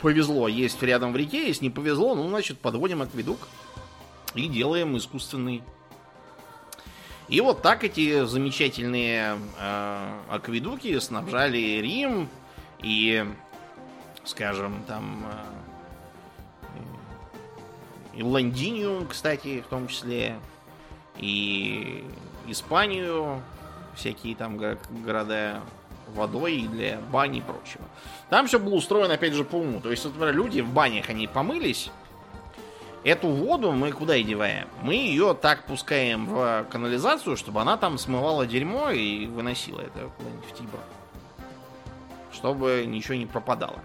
повезло, 0.00 0.48
есть 0.48 0.82
рядом 0.82 1.12
в 1.12 1.16
реке, 1.16 1.46
если 1.46 1.64
не 1.64 1.70
повезло, 1.70 2.14
ну, 2.14 2.26
значит, 2.28 2.58
подводим 2.58 3.02
акведук 3.02 3.38
и 4.34 4.48
делаем 4.48 4.96
искусственный 4.96 5.62
и 7.28 7.40
вот 7.40 7.62
так 7.62 7.84
эти 7.84 8.24
замечательные 8.24 9.38
э, 9.58 10.20
акведуки 10.28 10.98
снабжали 10.98 11.80
Рим 11.80 12.28
и, 12.80 13.24
скажем, 14.24 14.84
там 14.86 15.24
э, 15.24 15.64
и 18.16 18.22
Лондинию, 18.22 19.06
кстати, 19.08 19.62
в 19.62 19.66
том 19.66 19.88
числе, 19.88 20.36
и 21.16 22.04
Испанию, 22.46 23.42
всякие 23.94 24.36
там 24.36 24.60
города 25.04 25.60
водой 26.14 26.56
и 26.56 26.68
для 26.68 26.98
бани 27.10 27.38
и 27.38 27.40
прочего. 27.40 27.84
Там 28.28 28.46
все 28.46 28.58
было 28.58 28.74
устроено, 28.74 29.14
опять 29.14 29.34
же, 29.34 29.44
по 29.44 29.56
уму. 29.56 29.80
То 29.80 29.90
есть, 29.90 30.04
например, 30.04 30.34
люди 30.34 30.60
в 30.60 30.68
банях, 30.68 31.08
они 31.08 31.26
помылись, 31.26 31.90
Эту 33.04 33.28
воду 33.28 33.70
мы 33.72 33.92
куда 33.92 34.16
и 34.16 34.24
деваем? 34.24 34.66
Мы 34.80 34.94
ее 34.94 35.34
так 35.34 35.66
пускаем 35.66 36.24
в 36.24 36.64
канализацию, 36.70 37.36
чтобы 37.36 37.60
она 37.60 37.76
там 37.76 37.98
смывала 37.98 38.46
дерьмо 38.46 38.90
и 38.90 39.26
выносила 39.26 39.82
это 39.82 40.10
куда-нибудь 40.16 40.44
в 40.46 40.54
Тибр. 40.54 40.78
Чтобы 42.32 42.84
ничего 42.86 43.16
не 43.16 43.26
пропадало. 43.26 43.78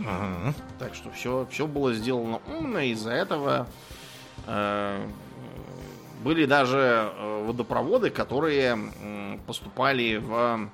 Ага. 0.00 0.54
Так 0.80 0.96
что 0.96 1.12
все, 1.12 1.46
все 1.52 1.68
было 1.68 1.94
сделано 1.94 2.40
умно, 2.48 2.80
из-за 2.80 3.12
этого 3.12 3.68
э, 4.48 5.06
были 6.24 6.46
даже 6.46 7.12
э, 7.14 7.44
водопроводы, 7.46 8.10
которые 8.10 8.76
э, 8.76 9.38
поступали 9.46 10.16
в 10.16 10.68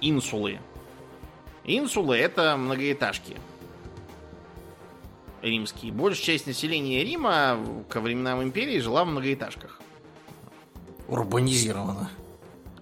инсулы. 0.00 0.60
Инсулы 1.64 2.16
это 2.18 2.56
многоэтажки 2.56 3.36
римские. 5.42 5.92
Большая 5.92 6.24
часть 6.24 6.46
населения 6.46 7.04
Рима 7.04 7.58
ко 7.88 8.00
временам 8.00 8.42
империи 8.42 8.78
жила 8.78 9.04
в 9.04 9.08
многоэтажках. 9.08 9.80
Урбанизировано. 11.08 12.10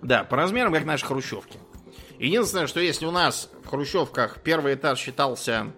Да, 0.02 0.24
по 0.24 0.36
размерам, 0.36 0.72
как 0.72 0.84
наши 0.84 1.04
хрущевки. 1.04 1.58
Единственное, 2.18 2.66
что 2.66 2.80
если 2.80 3.06
у 3.06 3.10
нас 3.10 3.50
в 3.64 3.68
хрущевках 3.68 4.40
первый 4.42 4.74
этаж 4.74 4.98
считался 4.98 5.72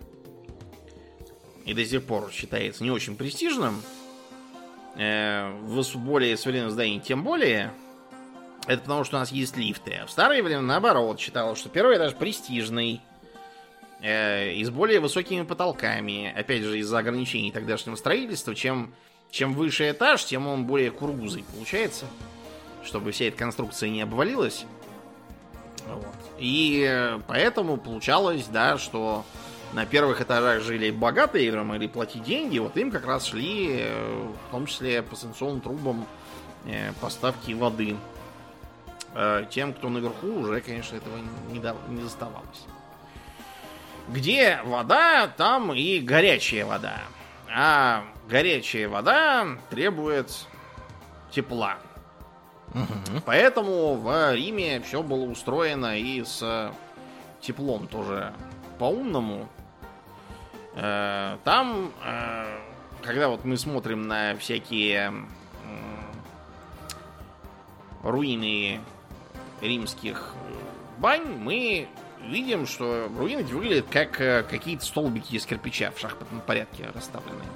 и 1.65 1.75
до 1.75 1.85
сих 1.85 2.05
пор 2.05 2.31
считается 2.33 2.85
не 2.85 2.91
очень 2.91 3.17
престижным, 3.17 3.83
э, 4.97 5.51
в 5.63 5.83
более 5.99 6.37
современном 6.37 6.71
здании 6.71 6.99
тем 6.99 7.23
более, 7.23 7.73
это 8.67 8.83
потому, 8.83 9.05
что 9.05 9.17
у 9.17 9.21
нас 9.21 9.33
есть 9.33 9.57
лифты. 9.57 9.95
А 9.95 10.07
в 10.07 10.11
старые 10.11 10.43
времена, 10.43 10.63
наоборот, 10.63 11.19
считалось, 11.19 11.59
что 11.59 11.69
первый 11.69 11.97
этаж 11.97 12.15
престижный, 12.15 13.01
и 14.01 14.63
с 14.65 14.71
более 14.71 15.01
высокими 15.01 15.43
потолками. 15.43 16.33
Опять 16.37 16.63
же, 16.63 16.79
из-за 16.79 16.99
ограничений 16.99 17.51
тогдашнего 17.51 17.97
строительства, 17.97 18.55
чем, 18.55 18.95
чем 19.31 19.55
выше 19.55 19.91
этаж, 19.91 20.25
тем 20.25 20.47
он 20.47 20.67
более 20.67 20.91
кургузый 20.91 21.45
получается. 21.53 22.07
Чтобы 22.85 23.11
вся 23.11 23.27
эта 23.27 23.37
конструкция 23.37 23.91
не 23.91 24.03
обвалилась. 24.03 24.67
Вот. 25.89 26.07
И 26.39 27.19
поэтому 27.27 27.77
получалось, 27.77 28.47
да, 28.47 28.79
что 28.79 29.25
на 29.73 29.85
первых 29.85 30.21
этажах 30.21 30.63
жили 30.63 30.91
богатые, 30.91 31.53
могли 31.63 31.89
платить 31.89 32.23
деньги, 32.23 32.59
вот 32.59 32.77
им 32.77 32.91
как 32.91 33.07
раз 33.07 33.27
шли, 33.27 33.81
э, 33.81 34.29
в 34.49 34.51
том 34.51 34.67
числе 34.67 35.03
по 35.03 35.15
санкционным 35.15 35.61
трубам, 35.61 36.07
э, 36.65 36.93
поставки 37.01 37.53
воды. 37.53 37.97
Э, 39.15 39.45
тем, 39.51 39.75
кто 39.75 39.89
наверху, 39.89 40.29
уже, 40.29 40.61
конечно, 40.61 40.97
этого 40.97 41.17
не, 41.51 41.59
не 41.95 42.03
доставалось. 42.03 42.67
Где 44.11 44.61
вода, 44.65 45.29
там 45.37 45.73
и 45.73 46.01
горячая 46.01 46.65
вода. 46.65 47.01
А 47.55 48.05
горячая 48.29 48.89
вода 48.89 49.47
требует 49.71 50.47
тепла. 51.31 51.77
Угу. 52.75 53.23
Поэтому 53.25 53.95
в 53.95 54.35
Риме 54.35 54.81
все 54.81 55.03
было 55.03 55.25
устроено 55.25 55.99
и 55.99 56.23
с 56.25 56.73
теплом 57.41 57.87
тоже 57.87 58.33
по-умному. 58.79 59.49
Э, 60.75 61.39
там, 61.45 61.93
э, 62.05 62.59
когда 63.03 63.29
вот 63.29 63.45
мы 63.45 63.57
смотрим 63.57 64.07
на 64.07 64.37
всякие 64.37 65.13
руины 68.03 68.81
римских 69.61 70.35
бань, 70.99 71.27
мы 71.39 71.89
видим, 72.27 72.67
что 72.67 73.09
руины 73.17 73.43
выглядят 73.43 73.87
как 73.91 74.21
э, 74.21 74.43
какие-то 74.43 74.85
столбики 74.85 75.35
из 75.35 75.47
кирпича 75.47 75.91
в 75.91 75.99
шахматном 75.99 76.41
порядке 76.41 76.89
расставленные. 76.95 77.49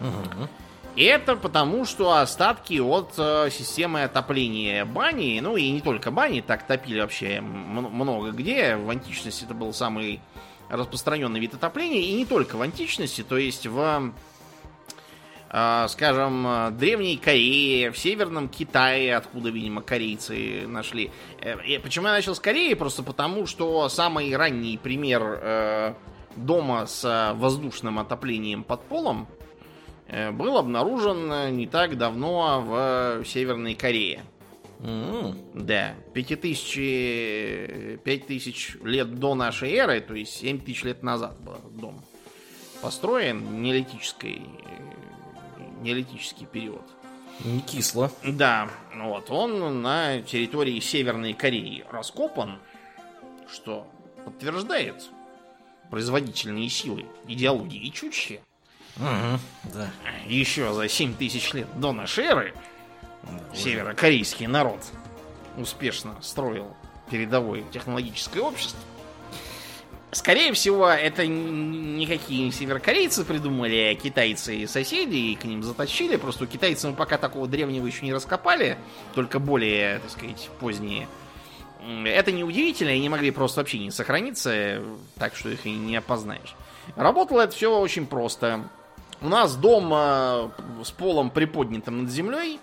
Угу. 0.00 0.48
Это 0.96 1.34
потому, 1.34 1.84
что 1.84 2.12
остатки 2.12 2.78
от 2.78 3.14
э, 3.18 3.50
системы 3.50 4.04
отопления 4.04 4.84
бани, 4.84 5.40
ну 5.42 5.56
и 5.56 5.68
не 5.70 5.80
только 5.80 6.10
бани, 6.12 6.40
так 6.40 6.66
топили 6.66 7.00
вообще 7.00 7.40
много 7.40 8.30
где. 8.30 8.76
В 8.76 8.88
античности 8.90 9.44
это 9.44 9.54
был 9.54 9.72
самый 9.72 10.20
распространенный 10.68 11.40
вид 11.40 11.54
отопления, 11.54 12.00
и 12.00 12.14
не 12.14 12.24
только 12.24 12.56
в 12.56 12.62
античности, 12.62 13.22
то 13.22 13.36
есть 13.36 13.66
в, 13.66 14.12
скажем, 15.48 16.76
древней 16.76 17.16
Корее, 17.16 17.90
в 17.90 17.98
северном 17.98 18.48
Китае, 18.48 19.16
откуда, 19.16 19.50
видимо, 19.50 19.82
корейцы 19.82 20.66
нашли. 20.66 21.10
Э, 21.40 21.78
почему 21.78 22.06
я 22.06 22.12
начал 22.12 22.34
с 22.34 22.40
Кореи? 22.40 22.74
Просто 22.74 23.02
потому, 23.02 23.46
что 23.46 23.88
самый 23.88 24.34
ранний 24.36 24.78
пример 24.78 25.22
э, 25.22 25.94
дома 26.36 26.86
с 26.86 27.32
воздушным 27.36 27.98
отоплением 27.98 28.64
под 28.64 28.82
полом 28.82 29.28
Э, 30.06 30.30
был 30.30 30.56
обнаружен 30.58 31.56
не 31.56 31.66
так 31.66 31.96
давно 31.96 32.60
в 32.60 33.24
Северной 33.24 33.74
Корее. 33.74 34.22
Mm-hmm. 34.80 35.64
Да, 35.64 35.94
5000, 36.12 38.00
5000 38.02 38.76
лет 38.82 39.14
до 39.18 39.34
нашей 39.34 39.72
эры, 39.72 40.00
то 40.00 40.14
есть 40.14 40.34
7000 40.36 40.84
лет 40.84 41.02
назад 41.02 41.40
был 41.40 41.56
дом 41.70 42.04
построен, 42.82 43.62
неолитический, 43.62 44.42
неолитический 45.84 46.46
период. 46.46 46.82
Не 47.44 47.60
кисло. 47.60 48.10
Да, 48.24 48.68
вот 48.94 49.30
он 49.30 49.82
на 49.82 50.22
территории 50.22 50.80
Северной 50.80 51.34
Кореи 51.34 51.84
раскопан, 51.90 52.58
что 53.48 53.86
подтверждает 54.24 55.10
производительные 55.90 56.68
силы 56.68 57.06
идеологии 57.26 57.88
Чучхи. 57.90 58.40
Угу, 58.96 59.72
да. 59.74 59.90
Еще 60.26 60.72
за 60.72 60.88
7 60.88 61.14
тысяч 61.16 61.52
лет 61.52 61.68
до 61.78 61.92
нашей 61.92 62.24
эры 62.24 62.54
да, 63.24 63.56
северокорейский 63.56 64.46
народ 64.46 64.80
успешно 65.56 66.16
строил 66.22 66.74
передовое 67.10 67.62
технологическое 67.72 68.42
общество. 68.42 68.80
Скорее 70.14 70.52
всего, 70.52 70.88
это 70.88 71.26
никакие 71.26 72.52
северокорейцы 72.52 73.24
придумали, 73.24 73.92
а 73.92 74.00
китайцы 74.00 74.54
и 74.58 74.66
соседи, 74.68 75.16
и 75.16 75.34
к 75.34 75.44
ним 75.44 75.64
затащили. 75.64 76.14
Просто 76.14 76.44
у 76.44 76.46
китайцев 76.46 76.92
мы 76.92 76.96
пока 76.96 77.18
такого 77.18 77.48
древнего 77.48 77.84
еще 77.84 78.04
не 78.06 78.12
раскопали, 78.12 78.78
только 79.16 79.40
более, 79.40 79.98
так 79.98 80.10
сказать, 80.12 80.48
поздние. 80.60 81.08
Это 82.04 82.30
неудивительно, 82.30 82.90
и 82.90 83.00
не 83.00 83.08
могли 83.08 83.32
просто 83.32 83.60
вообще 83.60 83.78
не 83.80 83.90
сохраниться, 83.90 84.84
так 85.18 85.34
что 85.34 85.48
их 85.48 85.66
и 85.66 85.72
не 85.72 85.96
опознаешь. 85.96 86.54
Работало 86.94 87.40
это 87.40 87.52
все 87.52 87.76
очень 87.76 88.06
просто. 88.06 88.68
У 89.20 89.28
нас 89.28 89.56
дом 89.56 89.90
э, 89.92 90.48
с 90.84 90.92
полом 90.92 91.30
приподнятым 91.30 92.04
над 92.04 92.12
землей. 92.12 92.60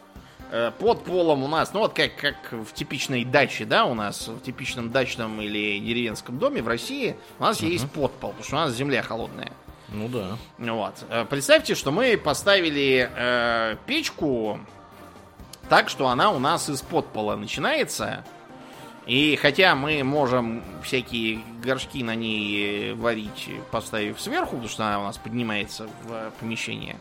Э, 0.54 0.72
под 0.78 1.06
полом 1.06 1.44
у 1.44 1.48
нас, 1.48 1.74
ну 1.74 1.80
вот 1.80 1.94
как, 1.94 2.14
как 2.18 2.36
в 2.52 2.74
типичной 2.74 3.24
даче, 3.24 3.64
да, 3.64 3.86
у 3.86 3.94
нас 3.94 4.28
в 4.28 4.42
типичном 4.42 4.92
дачном 4.92 5.40
или 5.40 5.80
деревенском 5.80 6.38
доме 6.40 6.62
в 6.62 6.68
России 6.68 7.16
у 7.40 7.44
нас 7.44 7.62
uh-huh. 7.62 7.70
есть 7.70 7.90
подпол, 7.90 8.32
потому 8.32 8.44
что 8.44 8.56
у 8.58 8.60
нас 8.60 8.74
земля 8.74 9.02
холодная. 9.02 9.54
Ну 9.88 10.10
да. 10.10 10.38
Вот. 10.58 10.96
Э, 11.10 11.26
представьте, 11.30 11.74
что 11.74 11.92
мы 11.92 12.18
поставили 12.18 13.10
э, 13.16 13.78
печку 13.86 14.60
так, 15.70 15.88
что 15.88 16.10
она 16.10 16.32
у 16.32 16.40
нас 16.40 16.70
из 16.70 16.82
подпола 16.82 17.38
начинается. 17.38 18.26
И 19.06 19.38
хотя 19.38 19.74
мы 19.74 20.04
можем 20.04 20.64
всякие 20.84 21.40
горшки 21.64 22.04
на 22.04 22.14
ней 22.14 22.94
варить, 22.94 23.50
поставив 23.72 24.20
сверху, 24.20 24.52
потому 24.52 24.68
что 24.68 24.86
она 24.86 25.00
у 25.00 25.04
нас 25.04 25.18
поднимается 25.18 25.88
в 26.04 26.32
помещение, 26.42 26.98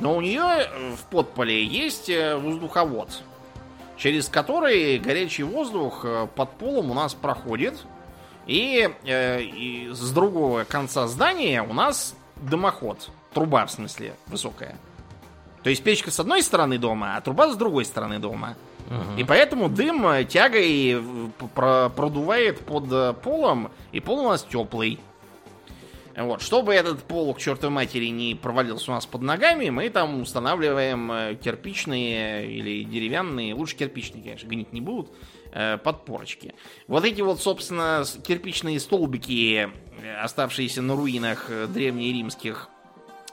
но 0.00 0.16
у 0.16 0.20
нее 0.20 0.68
в 0.96 1.04
подполе 1.10 1.64
есть 1.64 2.08
э, 2.08 2.36
воздуховод, 2.36 3.22
через 3.96 4.28
который 4.28 4.98
горячий 4.98 5.42
воздух 5.42 6.04
э, 6.04 6.26
под 6.34 6.50
полом 6.52 6.90
у 6.90 6.94
нас 6.94 7.14
проходит. 7.14 7.74
И, 8.46 8.90
э, 9.04 9.42
и 9.42 9.90
с 9.92 10.10
другого 10.10 10.64
конца 10.64 11.06
здания 11.06 11.62
у 11.62 11.72
нас 11.72 12.14
дымоход. 12.36 13.10
Труба, 13.32 13.66
в 13.66 13.70
смысле, 13.70 14.14
высокая. 14.26 14.76
То 15.62 15.70
есть 15.70 15.82
печка 15.82 16.10
с 16.10 16.18
одной 16.18 16.42
стороны 16.42 16.78
дома, 16.78 17.16
а 17.16 17.20
труба 17.20 17.50
с 17.50 17.56
другой 17.56 17.84
стороны 17.84 18.18
дома. 18.18 18.56
Угу. 18.88 19.20
И 19.20 19.24
поэтому 19.24 19.68
дым 19.68 20.06
э, 20.08 20.24
тягой 20.24 21.00
э, 21.00 21.88
продувает 21.94 22.60
под 22.60 22.92
э, 22.92 23.14
полом, 23.14 23.70
и 23.92 24.00
пол 24.00 24.26
у 24.26 24.28
нас 24.28 24.42
теплый. 24.42 24.98
Вот, 26.14 26.42
чтобы 26.42 26.74
этот 26.74 27.02
пол 27.04 27.32
к 27.32 27.38
чертовой 27.38 27.74
матери 27.74 28.06
не 28.06 28.34
провалился 28.34 28.90
у 28.90 28.94
нас 28.94 29.06
под 29.06 29.22
ногами, 29.22 29.70
мы 29.70 29.88
там 29.88 30.20
устанавливаем 30.20 31.38
кирпичные 31.38 32.52
или 32.52 32.84
деревянные, 32.84 33.54
лучше 33.54 33.76
кирпичные, 33.76 34.22
конечно, 34.22 34.46
гнить 34.46 34.72
не 34.74 34.82
будут, 34.82 35.10
подпорочки. 35.82 36.54
Вот 36.86 37.04
эти 37.04 37.22
вот, 37.22 37.40
собственно, 37.40 38.04
кирпичные 38.26 38.78
столбики, 38.78 39.70
оставшиеся 40.22 40.82
на 40.82 40.96
руинах 40.96 41.50
древнеримских 41.68 42.68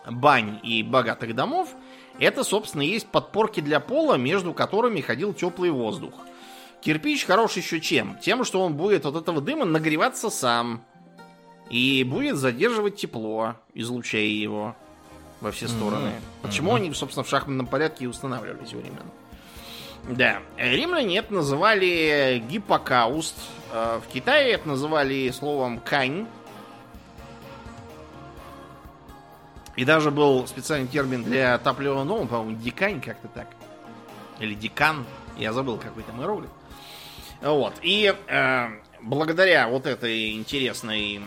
бань 0.10 0.60
и 0.64 0.82
богатых 0.82 1.36
домов, 1.36 1.76
это, 2.18 2.44
собственно, 2.44 2.82
есть 2.82 3.08
подпорки 3.08 3.60
для 3.60 3.80
пола, 3.80 4.16
между 4.16 4.54
которыми 4.54 5.02
ходил 5.02 5.34
теплый 5.34 5.72
воздух. 5.72 6.14
Кирпич 6.82 7.26
хорош 7.26 7.58
еще 7.58 7.82
чем? 7.82 8.18
Тем, 8.20 8.46
что 8.46 8.62
он 8.62 8.76
будет 8.76 9.06
от 9.06 9.16
этого 9.16 9.42
дыма 9.42 9.66
нагреваться 9.66 10.30
сам. 10.30 10.86
И 11.70 12.04
будет 12.04 12.38
задерживать 12.38 12.96
тепло, 12.96 13.56
излучая 13.74 14.24
его 14.24 14.76
во 15.42 15.52
все 15.52 15.68
стороны. 15.68 16.10
Mm-hmm. 16.10 16.42
Почему 16.42 16.72
mm-hmm. 16.72 16.76
они, 16.76 16.94
собственно, 16.94 17.24
в 17.24 17.30
шахматном 17.30 17.68
порядке 17.68 18.06
и 18.06 18.08
устанавливались 18.08 18.74
временно. 18.74 19.12
Да. 20.08 20.40
Римляне 20.58 21.18
это 21.18 21.34
называли 21.34 22.44
гиппокауст. 22.50 23.36
Э, 23.72 24.00
в 24.04 24.12
Китае 24.12 24.54
это 24.54 24.68
называли 24.68 25.30
словом 25.32 25.80
кань. 25.80 26.28
И 29.76 29.86
даже 29.86 30.12
был 30.12 30.46
специальный 30.48 30.88
термин 30.88 31.24
для 31.24 31.58
топливного 31.58 32.04
нового, 32.04 32.28
по-моему, 32.28 32.60
дикань 32.60 33.00
как-то 33.00 33.28
так. 33.30 33.48
Или 34.40 34.54
декан. 34.54 35.06
Я 35.38 35.54
забыл 35.54 35.78
какой-то 35.78 36.12
иероглиф. 36.18 36.50
Вот. 37.42 37.74
И 37.82 38.14
э, 38.28 38.68
благодаря 39.02 39.70
вот 39.70 39.86
этой 39.86 40.34
интересной 40.34 41.18
э, 41.18 41.20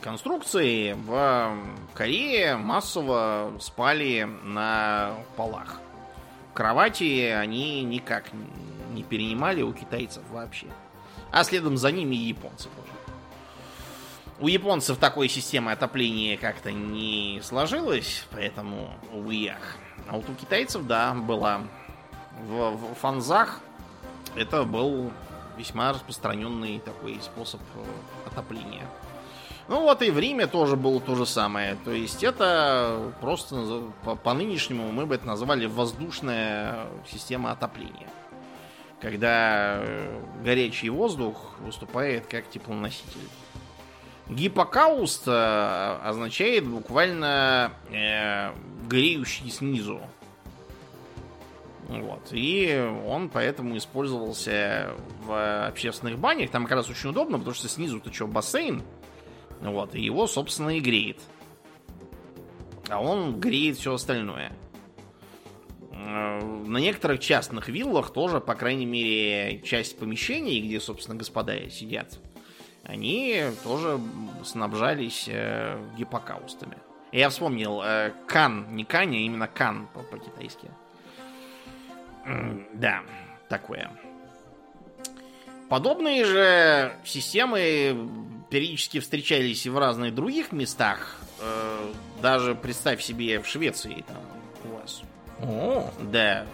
конструкции 0.00 0.92
в 0.92 1.56
Корее 1.94 2.56
массово 2.56 3.52
спали 3.60 4.28
на 4.44 5.14
полах. 5.36 5.80
Кровати 6.52 7.28
они 7.28 7.82
никак 7.82 8.26
не 8.92 9.02
перенимали 9.02 9.62
у 9.62 9.72
китайцев 9.72 10.22
вообще. 10.30 10.66
А 11.32 11.42
следом 11.42 11.76
за 11.76 11.90
ними 11.90 12.14
и 12.14 12.28
японцы 12.28 12.68
тоже. 12.76 12.92
У 14.40 14.48
японцев 14.48 14.98
такой 14.98 15.28
системы 15.28 15.72
отопления 15.72 16.36
как-то 16.36 16.72
не 16.72 17.40
сложилось, 17.42 18.26
поэтому, 18.30 18.90
увы, 19.12 19.48
ах. 19.48 19.76
А 20.08 20.16
вот 20.16 20.28
у 20.28 20.34
китайцев, 20.34 20.86
да, 20.86 21.14
была. 21.14 21.62
В, 22.48 22.72
в 22.72 22.94
фанзах 22.96 23.60
это 24.34 24.64
был 24.64 25.12
весьма 25.56 25.92
распространенный 25.92 26.80
такой 26.80 27.20
способ 27.22 27.60
э, 27.76 27.84
отопления. 28.26 28.86
Ну 29.66 29.80
вот 29.80 30.02
и 30.02 30.10
в 30.10 30.18
Риме 30.18 30.46
тоже 30.46 30.76
было 30.76 31.00
то 31.00 31.14
же 31.14 31.24
самое. 31.24 31.76
То 31.84 31.90
есть 31.90 32.22
это 32.22 33.12
просто 33.20 33.84
по, 34.04 34.14
по 34.14 34.34
нынешнему 34.34 34.92
мы 34.92 35.06
бы 35.06 35.14
это 35.14 35.26
назвали 35.26 35.66
воздушная 35.66 36.86
система 37.10 37.50
отопления. 37.52 38.08
Когда 39.00 39.78
э, 39.78 40.20
горячий 40.44 40.90
воздух 40.90 41.36
выступает 41.60 42.26
как 42.26 42.48
теплоноситель. 42.48 43.20
Гиппокауст 44.28 45.24
э, 45.26 45.98
означает 46.02 46.66
буквально 46.66 47.72
э, 47.90 48.52
греющий 48.86 49.50
снизу. 49.50 50.00
Вот. 51.88 52.28
И 52.32 52.92
он 53.06 53.28
поэтому 53.28 53.76
использовался 53.76 54.94
в 55.22 55.66
общественных 55.66 56.18
банях. 56.18 56.50
Там 56.50 56.64
как 56.64 56.76
раз 56.76 56.88
очень 56.88 57.10
удобно, 57.10 57.38
потому 57.38 57.54
что 57.54 57.68
снизу-то 57.68 58.12
что, 58.12 58.26
бассейн. 58.26 58.82
Вот. 59.60 59.94
И 59.94 60.00
его, 60.00 60.26
собственно, 60.26 60.70
и 60.70 60.80
греет. 60.80 61.18
А 62.88 63.00
он 63.00 63.38
греет 63.38 63.76
все 63.76 63.94
остальное. 63.94 64.52
Э, 65.92 66.40
на 66.40 66.78
некоторых 66.78 67.20
частных 67.20 67.68
виллах 67.68 68.12
тоже, 68.12 68.40
по 68.40 68.54
крайней 68.54 68.86
мере, 68.86 69.60
часть 69.62 69.98
помещений, 69.98 70.60
где, 70.60 70.80
собственно, 70.80 71.16
господа 71.16 71.68
сидят, 71.70 72.18
они 72.82 73.42
тоже 73.62 74.00
снабжались 74.44 75.26
э, 75.28 75.82
гиппокаустами. 75.96 76.78
Я 77.12 77.28
вспомнил, 77.30 77.80
э, 77.82 78.12
кан, 78.26 78.74
не 78.74 78.84
кани, 78.84 79.18
а 79.18 79.20
именно 79.20 79.46
кан 79.46 79.88
по-китайски. 80.10 80.68
Да, 82.74 83.02
такое. 83.48 83.90
Подобные 85.68 86.24
же 86.24 86.92
системы 87.04 88.08
периодически 88.50 89.00
встречались 89.00 89.66
и 89.66 89.70
в 89.70 89.78
разных 89.78 90.14
других 90.14 90.52
местах. 90.52 91.18
Э, 91.40 91.92
даже 92.22 92.54
представь 92.54 93.02
себе 93.02 93.40
в 93.40 93.46
Швеции 93.46 94.04
там 94.06 94.22
у 94.64 94.76
вас. 94.76 95.02
О, 95.40 95.90
Да. 96.00 96.46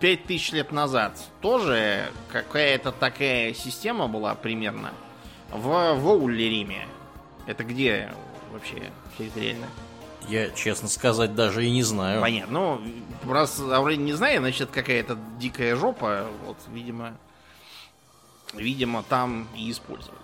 Пять 0.00 0.24
тысяч 0.24 0.52
лет 0.52 0.72
назад 0.72 1.18
тоже 1.40 2.10
какая-то 2.30 2.92
такая 2.92 3.54
система 3.54 4.08
была 4.08 4.34
примерно 4.34 4.92
в 5.50 5.94
Воулериме. 5.94 6.88
Это 7.46 7.64
где 7.64 8.10
вообще 8.52 8.90
территориально? 9.16 9.66
Я, 10.28 10.50
честно 10.50 10.88
сказать, 10.88 11.34
даже 11.34 11.64
и 11.64 11.70
не 11.70 11.82
знаю. 11.82 12.20
Понятно. 12.20 12.80
Ну, 13.24 13.32
раз 13.32 13.60
Аурелий 13.60 14.02
не 14.02 14.12
знает, 14.12 14.40
значит, 14.40 14.70
какая-то 14.70 15.18
дикая 15.38 15.76
жопа. 15.76 16.26
Вот, 16.44 16.56
видимо, 16.72 17.16
видимо, 18.54 19.02
там 19.02 19.48
и 19.54 19.70
использовались. 19.70 20.20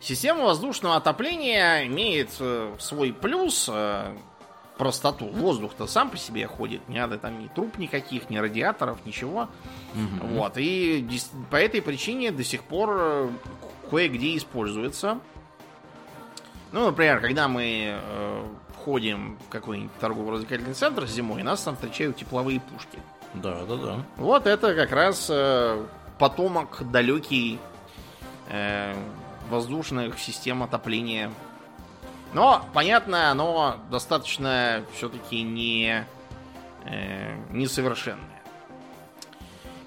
Система 0.00 0.44
воздушного 0.44 0.96
отопления 0.96 1.86
имеет 1.86 2.30
э, 2.38 2.74
свой 2.78 3.12
плюс, 3.12 3.68
э, 3.72 4.16
простоту. 4.76 5.26
Воздух-то 5.26 5.86
сам 5.86 6.10
по 6.10 6.16
себе 6.16 6.46
ходит, 6.46 6.86
не 6.88 6.98
надо 6.98 7.18
там 7.18 7.42
ни 7.42 7.48
труб 7.48 7.78
никаких, 7.78 8.28
ни 8.30 8.36
радиаторов, 8.36 8.98
ничего. 9.04 9.48
Мгм. 9.94 10.28
Вот, 10.34 10.52
и 10.56 11.06
по 11.50 11.56
этой 11.56 11.82
причине 11.82 12.30
до 12.30 12.44
сих 12.44 12.62
пор 12.62 12.90
э, 12.98 13.30
кое-где 13.90 14.36
используется. 14.36 15.18
Ну, 16.72 16.86
например, 16.86 17.20
когда 17.20 17.48
мы 17.48 17.98
входим 18.86 19.36
в 19.44 19.48
какой-нибудь 19.48 19.98
торгово-развлекательный 19.98 20.74
центр 20.74 21.08
зимой, 21.08 21.42
нас 21.42 21.60
там 21.60 21.74
встречают 21.74 22.18
тепловые 22.18 22.60
пушки. 22.60 23.00
Да, 23.34 23.64
да, 23.64 23.74
да. 23.74 23.96
Вот 24.16 24.46
это 24.46 24.76
как 24.76 24.92
раз 24.92 25.26
э, 25.28 25.84
потомок 26.20 26.88
далекий 26.92 27.58
э, 28.48 28.94
воздушных 29.50 30.20
систем 30.20 30.62
отопления. 30.62 31.32
Но, 32.32 32.64
понятно, 32.74 33.32
оно 33.32 33.78
достаточно 33.90 34.84
все-таки 34.94 35.42
не 35.42 36.06
э, 36.84 37.36
несовершенное. 37.50 38.40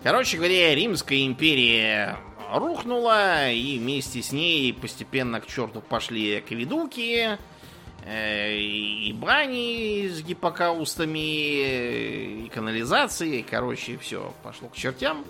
Короче 0.03 0.35
говоря, 0.35 0.75
Римская 0.75 1.25
империя 1.25 2.17
рухнула, 2.53 3.49
и 3.49 3.79
вместе 3.79 4.21
с 4.21 4.33
ней 4.33 4.73
постепенно 4.73 5.39
к 5.39 5.47
черту 5.47 5.79
пошли 5.79 6.35
акведуки, 6.35 7.29
э, 7.29 7.37
и 8.07 9.13
бани 9.13 10.07
с 10.07 10.21
гиппокаустами, 10.21 12.45
и 12.45 12.49
канализации, 12.49 13.41
короче, 13.41 13.97
все 13.97 14.33
пошло 14.43 14.69
к 14.69 14.75
чертям. 14.75 15.25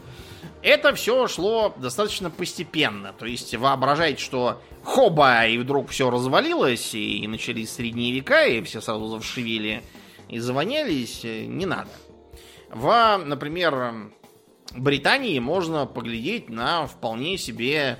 Это 0.61 0.93
все 0.93 1.27
шло 1.27 1.73
достаточно 1.77 2.29
постепенно. 2.29 3.13
То 3.13 3.25
есть 3.25 3.55
воображать, 3.55 4.19
что 4.19 4.61
хоба, 4.83 5.45
и 5.45 5.57
вдруг 5.57 5.89
все 5.89 6.09
развалилось, 6.09 6.93
и 6.93 7.25
начались 7.27 7.71
средние 7.71 8.13
века, 8.13 8.45
и 8.45 8.61
все 8.61 8.81
сразу 8.81 9.07
завшивели 9.07 9.83
и 10.29 10.39
завонялись, 10.39 11.21
э, 11.23 11.45
не 11.45 11.65
надо. 11.65 11.89
В, 12.69 13.17
например, 13.25 14.11
Британии 14.75 15.39
можно 15.39 15.87
поглядеть 15.87 16.49
на 16.49 16.85
вполне 16.85 17.37
себе 17.37 17.97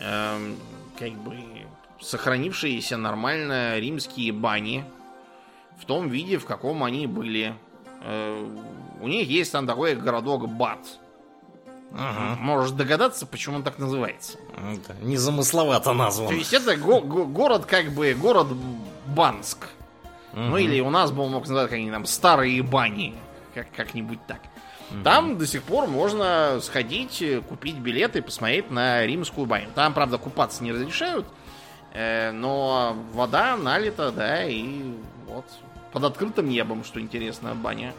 эм, 0.00 0.56
как 0.98 1.12
бы 1.12 1.36
сохранившиеся 2.10 2.96
нормально 2.96 3.78
римские 3.78 4.32
бани 4.32 4.84
в 5.80 5.84
том 5.84 6.08
виде, 6.08 6.38
в 6.38 6.46
каком 6.46 6.84
они 6.84 7.06
были. 7.06 7.54
Э, 8.02 8.46
у 9.00 9.08
них 9.08 9.28
есть 9.28 9.52
там 9.52 9.66
такой 9.66 9.94
городок 9.96 10.48
Бат. 10.48 10.78
Ага. 11.92 12.36
Можешь 12.40 12.72
догадаться, 12.72 13.26
почему 13.26 13.56
он 13.56 13.62
так 13.62 13.78
называется. 13.78 14.38
Это 14.56 14.94
незамысловато 15.02 15.92
назван. 15.92 16.28
То 16.28 16.34
есть 16.34 16.52
это 16.52 16.76
го- 16.76 17.00
го- 17.00 17.26
город 17.26 17.64
как 17.66 17.90
бы 17.92 18.14
город 18.14 18.48
Банск. 19.06 19.68
Ну 20.34 20.48
Мгм. 20.48 20.58
или 20.58 20.80
у 20.80 20.90
нас 20.90 21.12
бы 21.12 21.22
он 21.22 21.32
мог 21.32 21.42
называть 21.42 21.70
какие-нибудь 21.70 21.94
там 21.94 22.06
старые 22.06 22.62
бани. 22.62 23.14
Как- 23.54 23.70
как-нибудь 23.74 24.18
так. 24.26 24.40
Там 25.02 25.36
до 25.38 25.46
сих 25.46 25.62
пор 25.62 25.86
можно 25.88 26.60
сходить, 26.62 27.22
купить 27.48 27.76
билеты 27.76 28.18
и 28.18 28.22
посмотреть 28.22 28.70
на 28.70 29.04
римскую 29.04 29.46
баню. 29.46 29.68
Там, 29.74 29.94
правда, 29.94 30.18
купаться 30.18 30.62
не 30.62 30.72
разрешают, 30.72 31.26
но 31.96 32.96
вода 33.12 33.56
налита, 33.56 34.12
да, 34.12 34.44
и 34.44 34.92
вот 35.26 35.46
под 35.92 36.04
открытым 36.04 36.48
небом, 36.48 36.84
что 36.84 37.00
интересно, 37.00 37.54
баня. 37.54 37.94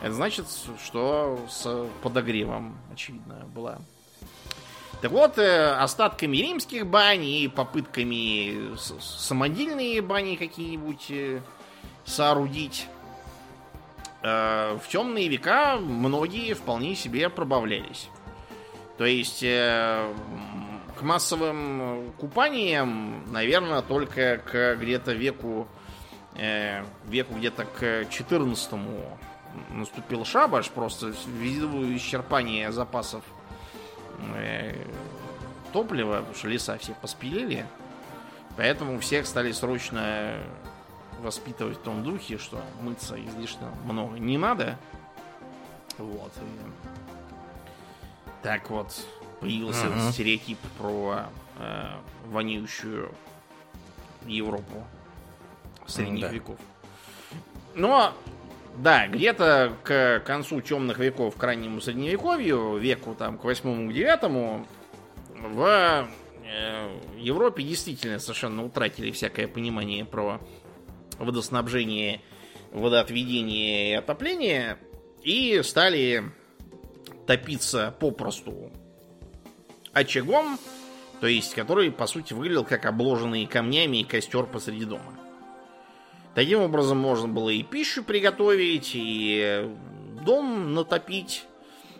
Это 0.00 0.14
значит, 0.14 0.46
что 0.82 1.38
с 1.48 1.86
подогревом, 2.02 2.76
очевидно, 2.92 3.46
была. 3.54 3.78
Так 5.02 5.10
вот, 5.10 5.36
э, 5.36 5.72
остатками 5.72 6.36
римских 6.36 6.86
бань 6.86 7.24
и 7.24 7.48
попытками 7.48 8.76
самодельные 8.76 10.00
бани 10.00 10.36
какие-нибудь 10.36 11.06
э, 11.10 11.40
соорудить, 12.04 12.86
э, 14.22 14.78
в 14.82 14.88
темные 14.88 15.28
века 15.28 15.76
многие 15.76 16.54
вполне 16.54 16.94
себе 16.94 17.28
пробавлялись. 17.28 18.08
То 18.96 19.04
есть 19.04 19.42
э, 19.42 20.08
массовым 21.02 22.12
купаниям, 22.18 23.30
наверное, 23.32 23.82
только 23.82 24.38
к 24.38 24.76
где-то 24.76 25.12
веку 25.12 25.68
э, 26.34 26.84
веку 27.06 27.34
где-то 27.34 27.64
к 27.64 28.08
14 28.10 28.72
наступил 29.70 30.24
шабаш, 30.24 30.70
просто 30.70 31.12
ввиду 31.26 31.84
исчерпания 31.96 32.70
запасов 32.70 33.22
э, 34.36 34.74
топлива, 35.72 36.18
потому 36.18 36.34
что 36.34 36.48
леса 36.48 36.78
все 36.78 36.92
поспилили. 36.94 37.66
Поэтому 38.56 38.98
всех 39.00 39.26
стали 39.26 39.52
срочно 39.52 40.34
воспитывать 41.20 41.78
в 41.78 41.82
том 41.82 42.02
духе, 42.02 42.38
что 42.38 42.60
мыться 42.80 43.16
излишне 43.16 43.66
много 43.84 44.18
не 44.18 44.36
надо. 44.36 44.78
Вот. 45.98 46.32
И 46.36 46.42
так 48.42 48.68
вот 48.70 49.06
появился 49.42 49.86
Мгм. 49.86 49.98
этот 49.98 50.14
стереотип 50.14 50.58
про 50.78 51.24
э, 51.58 51.86
вонючую 52.28 53.12
Европу 54.24 54.86
средних 55.86 56.22
Да. 56.22 56.28
веков. 56.28 56.58
Но, 57.74 58.14
да, 58.76 59.08
где-то 59.08 59.76
к 59.82 60.22
концу 60.24 60.60
темных 60.60 60.98
веков, 60.98 61.36
к 61.36 61.42
раннему 61.42 61.80
средневековью, 61.80 62.76
веку 62.76 63.14
там 63.16 63.36
к 63.36 63.44
восьмому, 63.44 63.90
к 63.90 63.92
девятому, 63.92 64.66
в 65.34 66.08
э, 66.44 66.98
Европе 67.18 67.64
действительно 67.64 68.20
совершенно 68.20 68.64
утратили 68.64 69.10
всякое 69.10 69.48
понимание 69.48 70.04
про 70.04 70.40
водоснабжение, 71.18 72.20
водоотведение 72.70 73.90
и 73.90 73.94
отопление 73.94 74.78
и 75.22 75.60
стали 75.64 76.22
топиться 77.26 77.94
попросту 77.98 78.70
очагом, 79.92 80.58
то 81.20 81.26
есть 81.26 81.54
который, 81.54 81.90
по 81.90 82.06
сути, 82.06 82.32
выглядел 82.32 82.64
как 82.64 82.86
обложенный 82.86 83.46
камнями 83.46 84.02
костер 84.02 84.46
посреди 84.46 84.84
дома. 84.84 85.14
Таким 86.34 86.60
образом 86.60 86.98
можно 86.98 87.28
было 87.28 87.50
и 87.50 87.62
пищу 87.62 88.02
приготовить, 88.02 88.92
и 88.94 89.70
дом 90.24 90.72
натопить, 90.74 91.44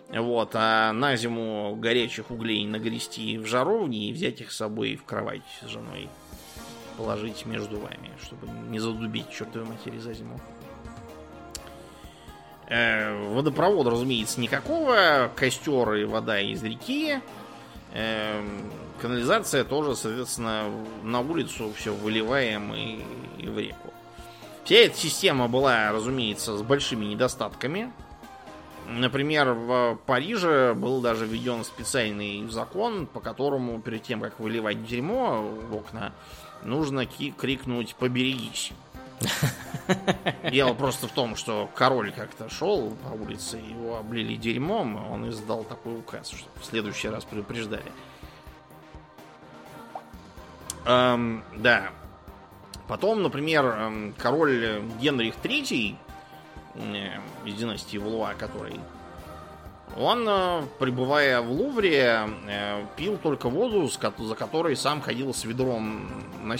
вот, 0.09 0.51
а 0.53 0.91
на 0.93 1.15
зиму 1.15 1.75
горячих 1.75 2.31
углей 2.31 2.65
нагрести 2.65 3.37
в 3.37 3.45
жаровни 3.45 4.09
и 4.09 4.13
взять 4.13 4.41
их 4.41 4.51
с 4.51 4.57
собой 4.57 4.95
в 4.95 5.03
кровать 5.03 5.43
с 5.61 5.67
женой 5.67 6.09
положить 6.97 7.45
между 7.45 7.79
вами, 7.79 8.11
чтобы 8.21 8.47
не 8.69 8.79
задубить 8.79 9.29
чертовой 9.31 9.67
матери 9.67 9.97
за 9.97 10.13
зиму. 10.13 10.39
Э, 12.67 13.27
водопровода, 13.29 13.91
разумеется, 13.91 14.39
никакого. 14.39 15.31
Костер 15.35 15.93
и 15.95 16.05
вода 16.05 16.39
из 16.39 16.63
реки. 16.63 17.19
Э, 17.93 18.41
канализация 18.99 19.63
тоже, 19.63 19.95
соответственно, 19.95 20.65
на 21.03 21.19
улицу 21.19 21.71
все 21.75 21.93
выливаем 21.93 22.73
и, 22.73 23.03
и 23.37 23.47
в 23.47 23.59
реку. 23.59 23.93
Вся 24.63 24.77
эта 24.77 24.97
система 24.97 25.47
была, 25.47 25.91
разумеется, 25.91 26.57
с 26.57 26.63
большими 26.63 27.05
недостатками. 27.05 27.93
Например, 28.87 29.53
в 29.53 29.99
Париже 30.07 30.73
был 30.73 31.01
даже 31.01 31.25
введен 31.27 31.63
специальный 31.63 32.47
закон, 32.49 33.05
по 33.05 33.19
которому 33.19 33.79
перед 33.79 34.03
тем, 34.03 34.21
как 34.21 34.39
выливать 34.39 34.85
дерьмо 34.85 35.41
в 35.41 35.75
окна, 35.75 36.13
нужно 36.63 37.05
крикнуть 37.05 37.95
«поберегись». 37.95 38.71
Дело 40.51 40.73
просто 40.73 41.07
в 41.07 41.11
том, 41.11 41.35
что 41.35 41.69
король 41.75 42.11
как-то 42.11 42.49
шел 42.49 42.91
по 43.03 43.13
улице, 43.13 43.57
его 43.57 43.97
облили 43.97 44.35
дерьмом, 44.35 44.97
и 44.97 45.09
он 45.11 45.29
издал 45.29 45.63
такой 45.63 45.97
указ, 45.97 46.29
что 46.29 46.47
в 46.59 46.65
следующий 46.65 47.09
раз 47.09 47.23
предупреждали. 47.25 47.91
Эм, 50.85 51.43
да. 51.55 51.91
Потом, 52.87 53.23
например, 53.23 53.65
эм, 53.65 54.13
король 54.17 54.81
Генрих 54.99 55.35
III 55.41 55.95
э, 56.75 57.07
из 57.45 57.55
династии 57.55 57.97
Валуа, 57.97 58.33
который 58.33 58.79
он, 59.95 60.27
э, 60.27 60.63
пребывая 60.79 61.41
в 61.41 61.51
Лувре, 61.51 62.27
э, 62.47 62.85
пил 62.97 63.17
только 63.17 63.49
воду, 63.49 63.87
за 63.87 64.35
которой 64.35 64.75
сам 64.75 65.01
ходил 65.01 65.33
с 65.33 65.43
ведром 65.45 66.09
на 66.43 66.57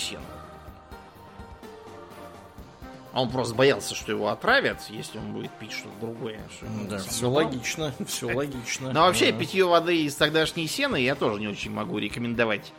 сену. 3.13 3.21
Он 3.21 3.29
просто 3.29 3.55
боялся, 3.55 3.95
что 3.95 4.11
его 4.11 4.29
отравят, 4.29 4.79
если 4.89 5.17
он 5.17 5.33
будет 5.33 5.51
пить 5.51 5.71
что-то 5.71 5.95
другое. 6.01 6.39
Что 6.51 6.65
да, 6.89 6.97
все 6.97 7.29
логично, 7.29 7.93
все 8.07 8.33
логично. 8.33 8.91
Но 8.91 9.01
вообще 9.01 9.31
питье 9.31 9.65
воды 9.65 10.03
из 10.03 10.15
тогдашней 10.15 10.67
сены 10.67 10.97
я 10.97 11.15
тоже 11.15 11.39
не 11.39 11.47
очень 11.47 11.71
могу 11.71 11.97
рекомендовать 11.97 12.73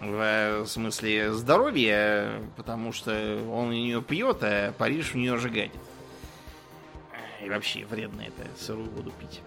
в 0.00 0.20
э, 0.20 0.66
смысле 0.66 1.32
здоровья, 1.32 2.42
потому 2.56 2.92
что 2.92 3.42
он 3.50 3.70
ее 3.72 4.02
пьет, 4.02 4.38
а 4.42 4.72
Париж 4.72 5.12
в 5.12 5.14
нее 5.16 5.36
же 5.38 5.48
гадит. 5.48 5.72
И 7.42 7.48
вообще 7.48 7.84
вредно 7.84 8.22
это 8.22 8.48
сырую 8.58 8.90
воду 8.90 9.12
пить. 9.20 9.40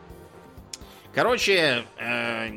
Короче, 1.13 1.83
э, 1.97 2.47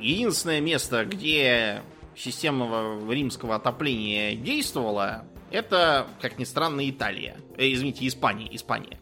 единственное 0.00 0.60
место, 0.60 1.04
где 1.04 1.82
система 2.16 2.98
римского 3.08 3.56
отопления 3.56 4.34
действовала, 4.34 5.24
это, 5.50 6.06
как 6.20 6.38
ни 6.38 6.44
странно, 6.44 6.88
Италия. 6.88 7.36
Э, 7.56 7.70
извините, 7.70 8.06
Испания. 8.06 8.48
Испания. 8.54 8.98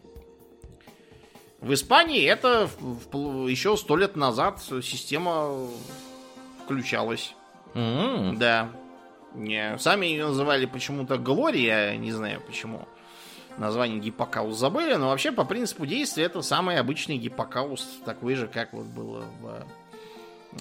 В 1.59 1.73
Испании 1.73 2.23
это 2.25 2.69
в, 2.79 3.09
в, 3.11 3.47
еще 3.47 3.75
сто 3.75 3.97
лет 3.97 4.15
назад 4.15 4.61
система 4.61 5.67
включалась. 6.63 7.35
М-м. 7.73 8.37
Да. 8.37 8.69
Не, 9.35 9.77
сами 9.77 10.07
ее 10.07 10.27
называли 10.27 10.65
почему-то 10.65 11.17
Глория, 11.17 11.95
не 11.97 12.11
знаю 12.11 12.41
почему. 12.45 12.87
Название 13.57 13.99
гиппокаус 13.99 14.57
забыли, 14.57 14.95
но 14.95 15.09
вообще 15.09 15.31
по 15.31 15.43
принципу 15.43 15.85
действия 15.85 16.23
это 16.23 16.41
самый 16.41 16.77
обычный 16.77 17.17
гиппокаус, 17.17 17.99
такой 18.05 18.35
же, 18.35 18.47
как 18.47 18.71
вот 18.71 18.85
было 18.85 19.25
в, 19.41 19.67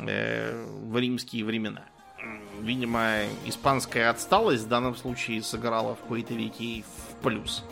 э, 0.00 0.66
в 0.66 0.98
римские 0.98 1.44
времена. 1.44 1.84
Видимо, 2.60 3.22
испанская 3.44 4.10
отсталость 4.10 4.64
в 4.64 4.68
данном 4.68 4.96
случае 4.96 5.42
сыграла 5.42 5.94
в 5.94 6.00
какой-то 6.00 6.34
веке 6.34 6.82
в 6.82 7.22
плюс. 7.22 7.64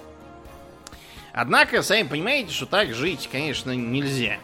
Однако, 1.33 1.83
сами 1.83 2.09
понимаете, 2.09 2.53
что 2.53 2.67
так 2.67 2.95
жить, 2.95 3.29
конечно, 3.31 3.73
нельзя. 3.73 4.39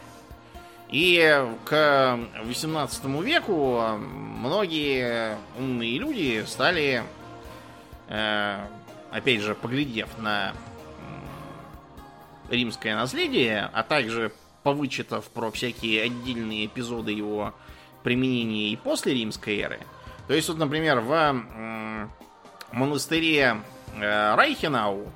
И 0.89 1.43
к 1.65 2.19
18 2.43 3.05
веку 3.23 3.81
многие 3.97 5.37
умные 5.57 5.97
люди 5.97 6.43
стали, 6.45 7.03
э, 8.09 8.67
опять 9.09 9.41
же, 9.41 9.55
поглядев 9.55 10.09
на 10.19 10.53
римское 12.49 12.95
наследие, 12.95 13.69
а 13.73 13.81
также 13.81 14.31
повычитав 14.61 15.25
про 15.29 15.49
всякие 15.49 16.03
отдельные 16.03 16.67
эпизоды 16.67 17.11
его 17.11 17.53
применения 18.03 18.69
и 18.69 18.75
после 18.75 19.13
римской 19.13 19.57
эры. 19.59 19.79
То 20.27 20.33
есть, 20.33 20.47
вот, 20.47 20.57
например, 20.57 20.99
в 21.01 21.43
монастыре 22.71 23.57
э, 23.95 24.35
Райхенау, 24.35 25.11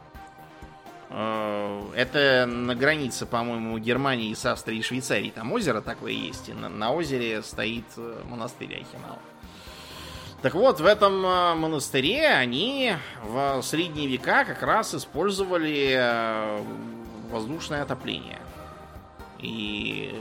э, 1.10 1.84
это 1.96 2.46
на 2.46 2.76
границе, 2.76 3.26
по-моему, 3.26 3.78
Германии 3.80 4.34
с 4.34 4.46
Австрией 4.46 4.82
и 4.82 4.84
Швейцарией, 4.84 5.32
там 5.32 5.52
озеро 5.52 5.82
такое 5.82 6.12
есть, 6.12 6.50
и 6.50 6.54
на, 6.54 6.70
на 6.70 6.92
озере 6.92 7.42
стоит 7.42 7.86
э, 7.98 8.22
монастырь 8.30 8.70
Райхенау. 8.70 9.18
Так 10.42 10.54
вот, 10.54 10.80
в 10.80 10.86
этом 10.86 11.22
монастыре 11.22 12.28
они 12.28 12.94
в 13.24 13.60
средние 13.64 14.08
века 14.08 14.46
как 14.46 14.62
раз 14.62 14.94
использовали 14.94 16.62
воздушное 17.32 17.82
отопление. 17.82 18.40
И 19.40 20.16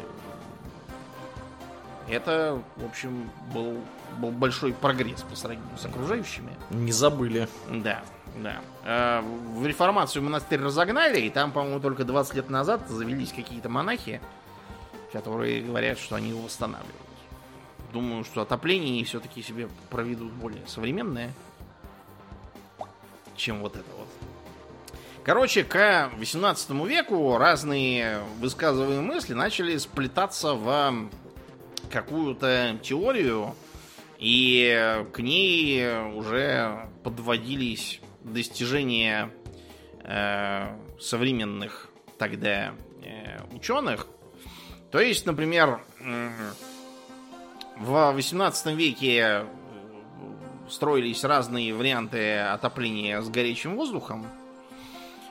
это, 2.09 2.63
в 2.77 2.85
общем, 2.85 3.31
был, 3.53 3.79
был 4.19 4.31
большой 4.31 4.73
прогресс 4.73 5.23
по 5.23 5.37
сравнению 5.37 5.77
с 5.77 5.85
окружающими. 5.85 6.51
Не 6.71 6.93
забыли. 6.93 7.49
Да, 7.71 8.03
да. 8.37 8.61
А, 8.85 9.23
в 9.23 9.67
реформацию 9.67 10.23
монастырь 10.23 10.61
разогнали, 10.61 11.21
и 11.21 11.31
там, 11.31 11.53
по-моему, 11.53 11.81
только 11.81 12.05
20 12.05 12.35
лет 12.35 12.51
назад 12.51 12.89
завелись 12.89 13.33
какие-то 13.33 13.69
монахи, 13.69 14.21
которые 15.13 15.63
говорят, 15.63 15.99
что 15.99 16.17
они 16.17 16.31
его 16.31 16.43
восстанавливают. 16.43 16.95
Думаю, 17.93 18.25
что 18.25 18.43
отопление 18.43 19.05
все-таки 19.05 19.43
себе 19.43 19.69
проведут 19.91 20.33
более 20.33 20.67
современное, 20.67 21.33
чем 23.37 23.61
вот 23.61 23.77
это 23.77 23.91
вот. 23.97 24.09
Короче, 25.25 25.65
к 25.65 26.11
18 26.19 26.71
веку 26.87 27.37
разные 27.37 28.21
высказываемые 28.39 29.01
мысли 29.01 29.35
начали 29.35 29.77
сплетаться 29.77 30.55
в 30.55 31.09
какую-то 31.91 32.79
теорию, 32.83 33.55
и 34.19 35.05
к 35.13 35.21
ней 35.21 36.03
уже 36.15 36.89
подводились 37.05 38.01
достижения 38.23 39.31
э, 40.03 40.67
современных 40.99 41.89
тогда 42.19 42.73
э, 43.03 43.43
ученых. 43.55 44.07
То 44.91 45.01
есть, 45.01 45.27
например, 45.27 45.81
э, 46.01 46.31
в 47.79 48.13
18 48.13 48.75
веке 48.75 49.45
строились 50.69 51.23
разные 51.25 51.75
варианты 51.75 52.39
отопления 52.39 53.21
с 53.21 53.29
горячим 53.29 53.77
воздухом. 53.77 54.27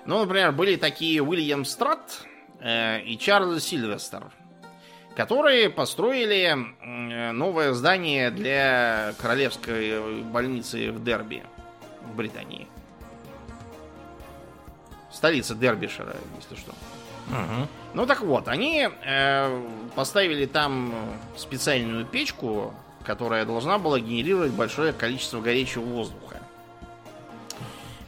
Ну, 0.06 0.20
например, 0.20 0.52
были 0.52 0.76
такие 0.76 1.22
Уильям 1.24 1.66
Страт 1.66 2.22
э, 2.60 3.02
и 3.02 3.18
Чарльз 3.18 3.64
Сильвестер 3.64 4.32
которые 5.16 5.70
построили 5.70 6.56
новое 7.34 7.74
здание 7.74 8.32
для 8.32 9.14
королевской 9.22 10.22
больницы 10.24 10.92
в 10.92 11.04
Дерби, 11.04 11.44
в 12.02 12.16
Британии. 12.16 12.68
Столица 15.12 15.56
Дербишера, 15.56 16.16
если 16.38 16.62
что. 16.62 16.72
Угу. 17.30 17.68
Ну 17.94 18.06
так 18.06 18.22
вот, 18.22 18.48
они 18.50 18.90
э, 19.06 19.64
поставили 19.96 20.46
там 20.46 20.94
специальную 21.38 22.06
печку, 22.06 22.74
которая 23.06 23.46
должна 23.46 23.78
была 23.78 24.00
генерировать 24.00 24.52
большое 24.52 24.92
количество 24.92 25.40
горячего 25.40 25.84
воздуха. 25.84 26.42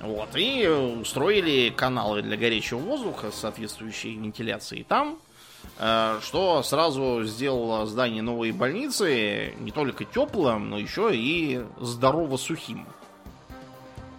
Вот, 0.02 0.30
и 0.36 0.68
устроили 0.68 1.70
каналы 1.70 2.22
для 2.22 2.38
горячего 2.38 2.80
воздуха 2.80 3.32
с 3.32 3.36
соответствующей 3.36 4.16
вентиляцией 4.16 4.84
там. 4.84 5.20
Э, 5.80 6.20
что 6.24 6.64
сразу 6.64 7.24
сделало 7.24 7.86
здание 7.86 8.22
новой 8.22 8.52
больницы 8.52 9.54
не 9.60 9.72
только 9.72 10.06
теплым, 10.06 10.70
но 10.70 10.78
еще 10.78 11.12
и 11.14 11.64
здорово 11.80 12.38
сухим. 12.38 12.88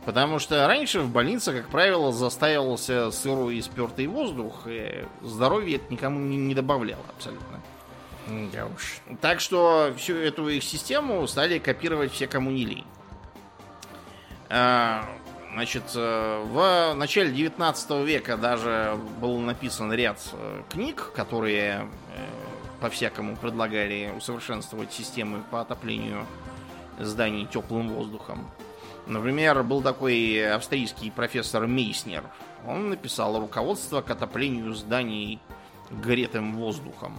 Потому 0.04 0.38
что 0.38 0.66
раньше 0.66 1.00
в 1.00 1.10
больнице, 1.10 1.52
как 1.52 1.68
правило, 1.68 2.12
застаивался 2.12 3.10
сырой 3.10 3.56
и 3.56 3.62
спертый 3.62 4.06
воздух, 4.06 4.62
и 4.66 5.04
здоровье 5.20 5.76
это 5.76 5.92
никому 5.92 6.18
не 6.20 6.54
добавляло 6.54 7.04
абсолютно. 7.14 7.60
Да 8.52 8.66
уж. 8.66 9.00
Так 9.20 9.40
что 9.40 9.92
всю 9.96 10.14
эту 10.14 10.48
их 10.48 10.62
систему 10.62 11.26
стали 11.26 11.58
копировать 11.58 12.12
все, 12.12 12.26
кому 12.26 12.50
не 12.50 12.64
лень. 12.64 12.86
Значит, 15.58 15.90
э, 15.96 16.44
в 16.52 16.94
начале 16.94 17.32
19 17.32 17.90
века 18.04 18.36
даже 18.36 18.96
был 19.20 19.40
написан 19.40 19.92
ряд 19.92 20.20
э, 20.32 20.62
книг, 20.70 21.10
которые 21.16 21.88
э, 22.14 22.26
по-всякому 22.80 23.34
предлагали 23.34 24.12
усовершенствовать 24.16 24.92
системы 24.92 25.42
по 25.50 25.60
отоплению 25.60 26.26
зданий 27.00 27.44
теплым 27.44 27.88
воздухом. 27.88 28.48
Например, 29.08 29.64
был 29.64 29.82
такой 29.82 30.48
австрийский 30.48 31.10
профессор 31.10 31.66
Мейснер. 31.66 32.22
Он 32.64 32.90
написал 32.90 33.40
руководство 33.40 34.00
к 34.00 34.12
отоплению 34.12 34.74
зданий 34.74 35.40
гретым 35.90 36.54
воздухом. 36.54 37.16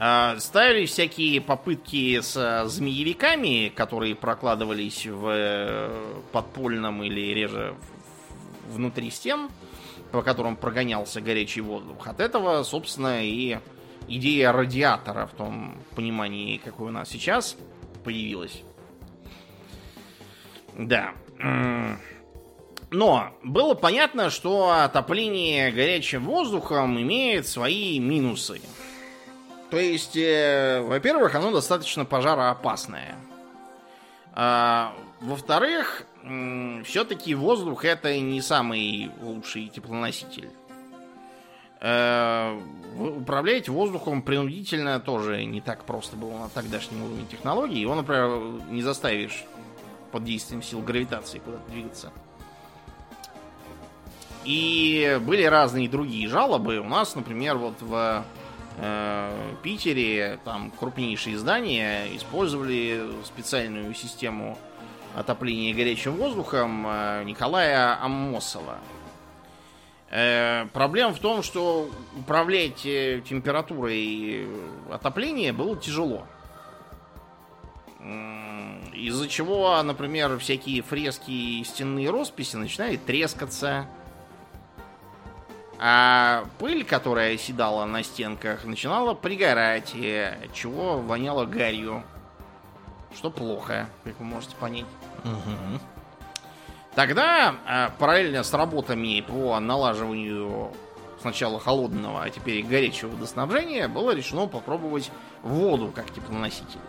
А, 0.00 0.38
ставили 0.38 0.86
всякие 0.86 1.40
попытки 1.40 2.20
с 2.20 2.64
змеевиками, 2.68 3.72
которые 3.74 4.14
прокладывались 4.14 5.06
в 5.06 5.26
э, 5.28 6.20
подпольном 6.30 7.02
или 7.02 7.34
реже 7.34 7.74
внутри 8.68 9.10
стен, 9.10 9.48
по 10.12 10.22
которым 10.22 10.54
прогонялся 10.54 11.20
горячий 11.20 11.62
воздух. 11.62 12.06
От 12.06 12.20
этого, 12.20 12.62
собственно, 12.62 13.24
и 13.24 13.58
идея 14.06 14.52
радиатора 14.52 15.26
в 15.26 15.32
том 15.32 15.76
понимании, 15.96 16.58
какой 16.58 16.88
у 16.88 16.92
нас 16.92 17.08
сейчас 17.08 17.56
появилась. 18.04 18.62
Да. 20.76 21.12
Но 22.90 23.30
было 23.42 23.74
понятно, 23.74 24.30
что 24.30 24.70
отопление 24.70 25.72
горячим 25.72 26.24
воздухом 26.24 27.00
имеет 27.00 27.48
свои 27.48 27.98
минусы. 27.98 28.60
То 29.70 29.78
есть, 29.78 30.16
э, 30.16 30.80
во-первых, 30.82 31.34
оно 31.34 31.50
достаточно 31.52 32.04
пожароопасное. 32.04 33.16
А, 34.32 34.94
во-вторых, 35.20 36.04
все-таки 36.84 37.34
воздух 37.34 37.84
это 37.84 38.18
не 38.18 38.40
самый 38.40 39.10
лучший 39.20 39.68
теплоноситель. 39.68 40.48
Э, 41.80 42.58
управлять 42.98 43.68
воздухом 43.68 44.22
принудительно 44.22 44.98
тоже 45.00 45.44
не 45.44 45.60
так 45.60 45.84
просто 45.84 46.16
было 46.16 46.38
на 46.38 46.48
тогдашнем 46.48 47.04
уровне 47.04 47.24
технологий. 47.30 47.80
Его, 47.80 47.94
например, 47.94 48.62
не 48.70 48.82
заставишь 48.82 49.44
под 50.10 50.24
действием 50.24 50.62
сил 50.62 50.80
гравитации 50.80 51.38
куда-то 51.38 51.70
двигаться. 51.70 52.12
И 54.44 55.20
были 55.20 55.44
разные 55.44 55.88
другие 55.88 56.26
жалобы. 56.26 56.78
У 56.78 56.84
нас, 56.84 57.14
например, 57.14 57.58
вот 57.58 57.80
в 57.80 57.94
э, 57.94 58.22
Питере 59.62 60.38
там 60.44 60.70
крупнейшие 60.70 61.34
издания 61.36 62.14
использовали 62.16 63.10
специальную 63.24 63.92
систему 63.94 64.56
отопления 65.14 65.74
горячим 65.74 66.16
воздухом 66.16 66.86
э, 66.86 67.24
Николая 67.24 68.02
Аммосова. 68.02 68.78
Э, 70.10 70.66
проблема 70.72 71.12
в 71.12 71.18
том, 71.18 71.42
что 71.42 71.90
управлять 72.16 72.86
э, 72.86 73.22
температурой 73.28 74.46
отопления 74.90 75.52
было 75.52 75.76
тяжело. 75.76 76.24
Из-за 78.94 79.28
чего, 79.28 79.82
например, 79.82 80.38
всякие 80.38 80.82
фрески 80.82 81.30
и 81.30 81.64
стенные 81.64 82.10
росписи 82.10 82.56
начинали 82.56 82.96
трескаться. 82.96 83.86
А 85.80 86.44
пыль, 86.58 86.84
которая 86.84 87.34
оседала 87.34 87.84
на 87.84 88.02
стенках, 88.02 88.64
начинала 88.64 89.14
пригорать, 89.14 89.94
от 89.94 90.52
чего 90.52 90.98
воняло 90.98 91.44
гарью. 91.44 92.02
Что 93.14 93.30
плохо, 93.30 93.88
как 94.04 94.18
вы 94.18 94.24
можете 94.24 94.56
понять. 94.56 94.86
Угу. 95.24 95.80
Тогда, 96.94 97.54
а, 97.64 97.92
параллельно 97.98 98.42
с 98.42 98.52
работами 98.52 99.20
по 99.20 99.58
налаживанию 99.60 100.72
сначала 101.20 101.60
холодного, 101.60 102.24
а 102.24 102.30
теперь 102.30 102.56
и 102.56 102.62
горячего 102.62 103.10
водоснабжения, 103.10 103.88
было 103.88 104.10
решено 104.10 104.46
попробовать 104.46 105.10
воду 105.42 105.92
как 105.94 106.12
теплоноситель. 106.12 106.80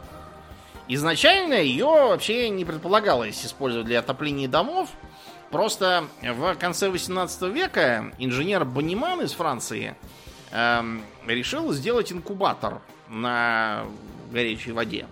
Изначально 0.88 1.54
ее 1.54 1.86
вообще 1.86 2.50
не 2.50 2.66
предполагалось 2.66 3.46
использовать 3.46 3.86
для 3.86 4.00
отопления 4.00 4.48
домов. 4.48 4.90
Просто 5.52 6.06
в 6.22 6.56
конце 6.56 6.90
18 6.90 7.42
века 7.54 8.12
инженер 8.20 8.66
Бониман 8.66 9.22
из 9.22 9.32
Франции 9.32 9.96
эм, 10.52 11.02
решил 11.26 11.74
сделать 11.74 12.12
инкубатор 12.12 12.82
на 13.08 13.86
горячей 14.32 14.72
воде. 14.74 15.08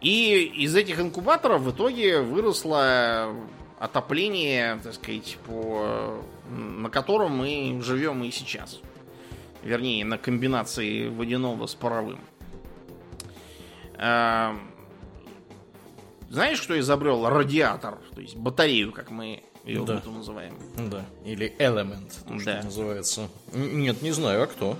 И 0.00 0.52
из 0.56 0.74
этих 0.74 0.98
инкубаторов 0.98 1.62
в 1.62 1.70
итоге 1.70 2.20
выросло 2.22 3.32
отопление, 3.78 4.80
так 4.82 4.94
сказать, 4.94 5.38
по, 5.46 6.20
на 6.50 6.90
котором 6.90 7.36
мы 7.36 7.80
живем 7.82 8.24
и 8.24 8.32
сейчас. 8.32 8.80
Вернее, 9.62 10.04
на 10.04 10.18
комбинации 10.18 11.08
водяного 11.08 11.66
с 11.68 11.74
паровым. 11.76 12.18
А, 13.94 14.56
знаешь, 16.32 16.58
что 16.60 16.78
изобрел 16.80 17.28
радиатор? 17.28 17.98
То 18.14 18.22
есть 18.22 18.36
батарею, 18.36 18.90
как 18.92 19.10
мы 19.10 19.42
ее 19.64 19.84
да. 19.84 20.02
называем. 20.06 20.58
Да. 20.90 21.04
Или 21.26 21.54
элемент, 21.58 22.24
да. 22.26 22.38
что 22.38 22.62
называется. 22.62 23.28
Нет, 23.52 24.00
не 24.00 24.12
знаю, 24.12 24.44
а 24.44 24.46
кто? 24.46 24.78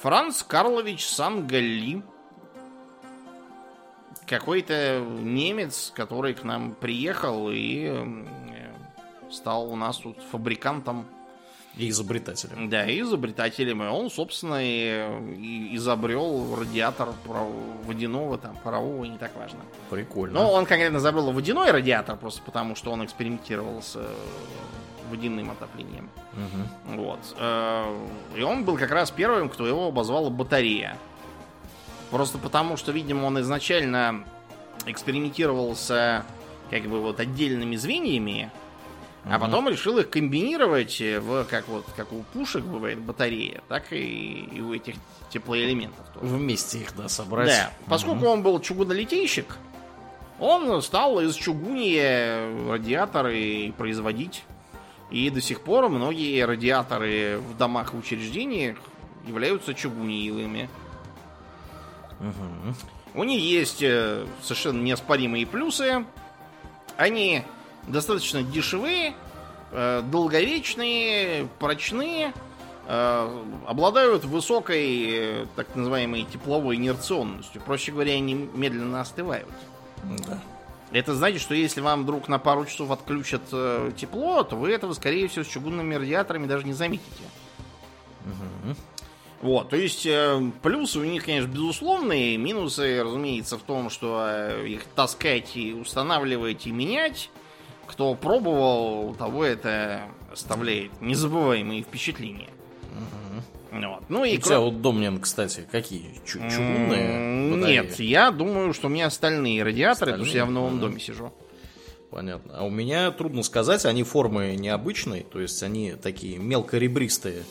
Франц 0.00 0.42
Карлович 0.42 1.06
Сангалли 1.06 2.02
какой-то 4.26 5.00
немец, 5.00 5.92
который 5.94 6.34
к 6.34 6.42
нам 6.42 6.74
приехал 6.74 7.48
и 7.48 8.24
стал 9.30 9.70
у 9.70 9.76
нас 9.76 9.98
тут 9.98 10.20
фабрикантом. 10.32 11.06
И 11.78 11.90
изобретателем. 11.90 12.68
Да, 12.68 12.84
и 12.84 13.00
изобретателем. 13.00 13.84
И 13.84 13.86
он, 13.86 14.10
собственно, 14.10 14.58
и, 14.60 15.76
изобрел 15.76 16.56
радиатор 16.56 17.10
водяного, 17.84 18.36
там, 18.36 18.56
парового, 18.56 19.04
не 19.04 19.16
так 19.16 19.34
важно. 19.36 19.60
Прикольно. 19.88 20.40
Но 20.40 20.52
он 20.52 20.66
конкретно 20.66 20.98
изобрел 20.98 21.30
водяной 21.30 21.70
радиатор, 21.70 22.16
просто 22.16 22.42
потому 22.42 22.74
что 22.74 22.90
он 22.90 23.04
экспериментировал 23.04 23.80
с 23.80 23.94
э, 23.94 24.14
водяным 25.08 25.52
отоплением. 25.52 26.10
Угу. 26.32 27.00
Вот. 27.00 27.20
Э, 27.38 27.96
и 28.36 28.42
он 28.42 28.64
был 28.64 28.76
как 28.76 28.90
раз 28.90 29.12
первым, 29.12 29.48
кто 29.48 29.64
его 29.64 29.86
обозвал 29.86 30.30
батарея. 30.30 30.98
Просто 32.10 32.38
потому, 32.38 32.76
что, 32.76 32.90
видимо, 32.90 33.26
он 33.26 33.40
изначально 33.40 34.24
экспериментировался 34.86 36.24
как 36.70 36.82
бы 36.82 37.00
вот 37.00 37.20
отдельными 37.20 37.76
звеньями, 37.76 38.50
угу. 39.24 39.34
а 39.34 39.38
потом 39.38 39.68
решил 39.68 39.98
их 39.98 40.10
комбинировать 40.10 41.00
в, 41.00 41.44
как 41.44 41.68
вот, 41.68 41.84
как 41.96 42.12
у 42.12 42.22
пушек 42.32 42.64
бывает 42.64 42.98
батарея, 42.98 43.62
так 43.68 43.92
и, 43.92 44.48
и 44.52 44.60
у 44.60 44.74
этих 44.74 44.94
теплоэлементов 45.30 46.06
тоже. 46.14 46.26
Вместе 46.26 46.78
их, 46.78 46.96
да, 46.96 47.08
собрать. 47.08 47.48
Да, 47.48 47.72
поскольку 47.86 48.24
угу. 48.24 48.28
он 48.28 48.42
был 48.42 48.60
чугунолитейщик, 48.60 49.56
он 50.38 50.80
стал 50.82 51.20
из 51.20 51.34
чугуния 51.34 52.70
радиаторы 52.70 53.72
производить. 53.76 54.44
И 55.10 55.30
до 55.30 55.40
сих 55.40 55.62
пор 55.62 55.88
многие 55.88 56.44
радиаторы 56.44 57.38
в 57.38 57.56
домах 57.56 57.94
и 57.94 57.96
учреждениях 57.96 58.76
являются 59.26 59.74
чугуниевыми. 59.74 60.68
Угу. 62.20 62.74
У 63.14 63.24
них 63.24 63.40
есть 63.40 63.82
э, 63.82 64.26
совершенно 64.42 64.82
неоспоримые 64.82 65.46
плюсы. 65.46 66.04
Они 66.96 67.42
достаточно 67.88 68.42
дешевые, 68.42 69.14
э, 69.72 70.02
долговечные, 70.02 71.48
прочные, 71.58 72.32
э, 72.86 73.42
обладают 73.66 74.24
высокой 74.24 75.46
так 75.56 75.74
называемой 75.74 76.24
тепловой 76.24 76.76
инерционностью. 76.76 77.60
Проще 77.60 77.92
говоря, 77.92 78.14
они 78.14 78.34
медленно 78.34 79.00
остывают. 79.00 79.48
Да. 80.26 80.40
Это 80.90 81.14
значит, 81.14 81.42
что 81.42 81.54
если 81.54 81.80
вам 81.80 82.04
вдруг 82.04 82.28
на 82.28 82.38
пару 82.38 82.64
часов 82.64 82.90
отключат 82.90 83.42
тепло, 83.96 84.42
то 84.42 84.56
вы 84.56 84.70
этого, 84.72 84.94
скорее 84.94 85.28
всего, 85.28 85.44
с 85.44 85.48
чугунными 85.48 85.94
радиаторами 85.94 86.46
даже 86.46 86.64
не 86.64 86.72
заметите. 86.72 87.24
Угу. 88.24 88.76
Вот, 89.40 89.68
то 89.68 89.76
есть 89.76 90.04
э, 90.04 90.50
плюсы 90.62 90.98
у 90.98 91.04
них, 91.04 91.24
конечно, 91.24 91.48
безусловные. 91.48 92.36
Минусы, 92.36 93.02
разумеется, 93.02 93.56
в 93.56 93.62
том, 93.62 93.88
что 93.88 94.26
э, 94.28 94.66
их 94.66 94.84
таскать 94.96 95.56
и 95.56 95.72
устанавливать 95.72 96.66
и 96.66 96.72
менять. 96.72 97.30
Кто 97.88 98.14
пробовал, 98.14 99.10
у 99.10 99.14
того 99.14 99.44
это 99.44 100.02
оставляет 100.32 100.92
незабываемые 101.00 101.82
впечатления. 101.82 102.50
Угу. 103.72 103.80
Вот. 103.88 104.02
Ну 104.08 104.24
и 104.24 104.36
у 104.36 104.40
тебя 104.40 104.60
вот 104.60 104.80
Домнин, 104.80 105.20
кстати, 105.20 105.66
какие? 105.70 106.14
Чу 106.26 106.38
чугунные? 106.38 107.56
Нет, 107.56 107.98
я 107.98 108.30
думаю, 108.30 108.72
что 108.72 108.86
у 108.86 108.90
меня 108.90 109.10
стальные 109.10 109.62
радиаторы, 109.62 110.12
потому 110.12 110.26
что 110.26 110.36
я 110.36 110.44
в 110.44 110.50
новом 110.50 110.80
доме 110.80 111.00
сижу. 111.00 111.32
Понятно. 112.10 112.54
А 112.56 112.64
у 112.64 112.70
меня 112.70 113.10
трудно 113.10 113.42
сказать, 113.42 113.84
они 113.84 114.02
формы 114.02 114.56
необычные, 114.56 115.24
то 115.24 115.40
есть 115.40 115.62
они 115.62 115.92
такие 115.92 116.38
мелкоребристые. 116.38 117.42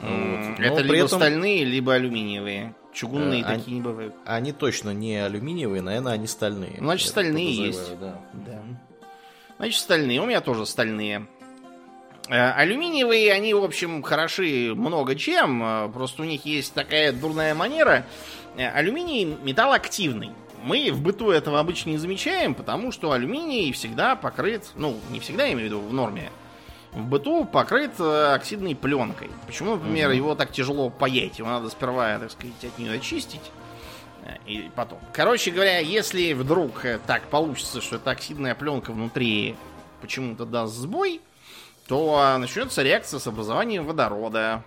Вот. 0.00 0.60
Это 0.60 0.80
либо 0.82 1.06
этом... 1.06 1.18
стальные, 1.18 1.64
либо 1.64 1.94
алюминиевые. 1.94 2.74
Чугунные 2.92 3.44
а, 3.44 3.56
такие 3.56 3.76
не 3.76 3.80
бывают. 3.80 4.14
Они 4.24 4.52
точно 4.52 4.90
не 4.90 5.16
алюминиевые, 5.16 5.82
наверное, 5.82 6.12
они 6.12 6.26
стальные. 6.26 6.76
Значит, 6.78 7.08
стальные 7.08 7.52
есть. 7.52 7.98
Да. 8.00 8.20
да. 8.32 8.62
Значит, 9.58 9.80
стальные. 9.80 10.20
У 10.20 10.26
меня 10.26 10.40
тоже 10.40 10.66
стальные. 10.66 11.26
Э, 12.28 12.52
алюминиевые, 12.52 13.32
они, 13.32 13.54
в 13.54 13.64
общем, 13.64 14.02
хороши 14.02 14.72
много 14.74 15.14
чем. 15.16 15.62
Э, 15.62 15.88
просто 15.92 16.22
у 16.22 16.24
них 16.24 16.44
есть 16.44 16.74
такая 16.74 17.12
дурная 17.12 17.54
манера. 17.54 18.04
Алюминий 18.56 19.24
металл 19.24 19.72
активный. 19.72 20.30
Мы 20.62 20.90
в 20.90 21.00
быту 21.00 21.30
этого 21.30 21.60
обычно 21.60 21.90
не 21.90 21.98
замечаем, 21.98 22.54
потому 22.54 22.90
что 22.90 23.12
алюминий 23.12 23.70
всегда 23.72 24.16
покрыт, 24.16 24.70
ну, 24.74 24.96
не 25.10 25.20
всегда, 25.20 25.44
я 25.44 25.52
имею 25.52 25.68
в 25.68 25.72
виду, 25.72 25.80
в 25.80 25.92
норме, 25.92 26.32
в 26.92 27.04
быту 27.04 27.44
покрыт 27.44 27.92
э, 28.00 28.34
оксидной 28.34 28.74
пленкой. 28.74 29.30
Почему, 29.46 29.76
например, 29.76 30.08
угу. 30.08 30.16
его 30.16 30.34
так 30.34 30.50
тяжело 30.52 30.90
паять? 30.90 31.38
Его 31.38 31.48
надо 31.48 31.68
сперва, 31.70 32.18
так 32.18 32.30
сказать, 32.32 32.64
от 32.64 32.78
нее 32.78 32.92
очистить. 32.92 33.52
Э, 34.28 34.36
и 34.46 34.70
потом. 34.74 34.98
Короче 35.12 35.50
говоря, 35.50 35.78
если 35.78 36.32
вдруг 36.34 36.84
э, 36.84 36.98
так 37.06 37.22
получится, 37.24 37.80
что 37.80 37.96
эта 37.96 38.10
оксидная 38.10 38.54
пленка 38.54 38.92
внутри 38.92 39.56
почему-то 40.00 40.44
даст 40.44 40.74
сбой, 40.74 41.20
то 41.88 42.36
начнется 42.38 42.82
реакция 42.82 43.18
с 43.18 43.26
образованием 43.26 43.86
водорода. 43.86 44.62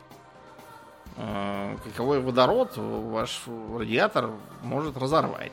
Каковой 1.84 2.20
водород 2.20 2.74
ваш 2.78 3.43
радиатор 3.78 4.32
может 4.64 4.97
разорвать. 4.97 5.51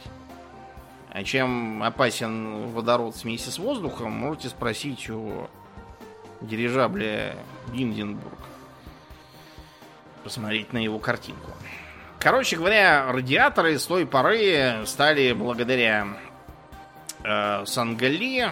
А 1.10 1.22
чем 1.24 1.82
опасен 1.82 2.68
водород 2.68 3.16
в 3.16 3.18
смеси 3.18 3.50
с 3.50 3.58
воздухом, 3.58 4.12
можете 4.12 4.48
спросить 4.48 5.10
у 5.10 5.48
дирижабля 6.40 7.36
Гинденбург. 7.72 8.38
Посмотреть 10.24 10.72
на 10.72 10.78
его 10.78 10.98
картинку. 10.98 11.50
Короче 12.20 12.56
говоря, 12.56 13.12
радиаторы 13.12 13.78
с 13.78 13.86
той 13.86 14.04
поры 14.04 14.82
стали 14.86 15.32
благодаря 15.32 16.08
э, 17.22 17.64
Сангали 17.64 18.50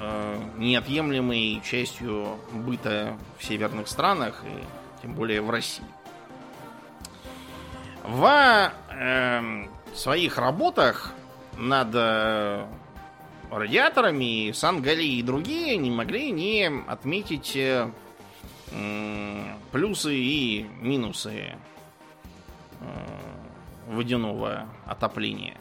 э, 0.00 0.40
неотъемлемой 0.56 1.60
частью 1.64 2.38
быта 2.52 3.16
в 3.38 3.44
северных 3.44 3.88
странах 3.88 4.44
и 4.44 5.02
тем 5.02 5.14
более 5.14 5.40
в 5.40 5.50
России. 5.50 5.84
В 8.04 8.72
э, 8.92 9.66
своих 9.94 10.38
работах 10.38 11.12
над 11.56 11.88
э, 11.94 12.66
радиаторами, 13.50 14.52
Сан-Гали 14.52 15.04
и 15.04 15.22
другие 15.24 15.76
не 15.76 15.90
могли 15.90 16.30
не 16.30 16.70
отметить 16.86 17.56
э, 17.56 17.90
плюсы 19.72 20.14
и 20.14 20.66
минусы 20.80 21.56
водяного 23.86 24.68
отопления. 24.86 25.56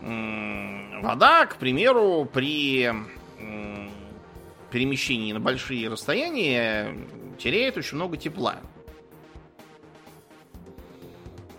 Вода, 0.00 1.46
к 1.46 1.56
примеру, 1.56 2.24
при 2.30 2.90
перемещении 4.70 5.32
на 5.32 5.40
большие 5.40 5.88
расстояния 5.88 6.96
теряет 7.38 7.76
очень 7.76 7.96
много 7.96 8.16
тепла. 8.16 8.56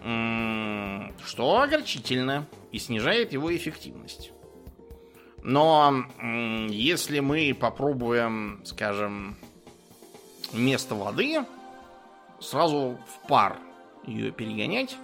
Что 0.02 1.62
огорчительно 1.62 2.46
и 2.72 2.78
снижает 2.78 3.34
его 3.34 3.56
эффективность. 3.56 4.32
Но 5.42 6.06
если 6.70 7.20
мы 7.20 7.56
попробуем, 7.60 8.62
скажем, 8.66 9.38
вместо 10.52 10.96
воды 10.96 11.46
сразу 12.40 12.98
в 13.08 13.28
пар 13.28 13.58
ее 14.08 14.32
перегонять, 14.32 14.98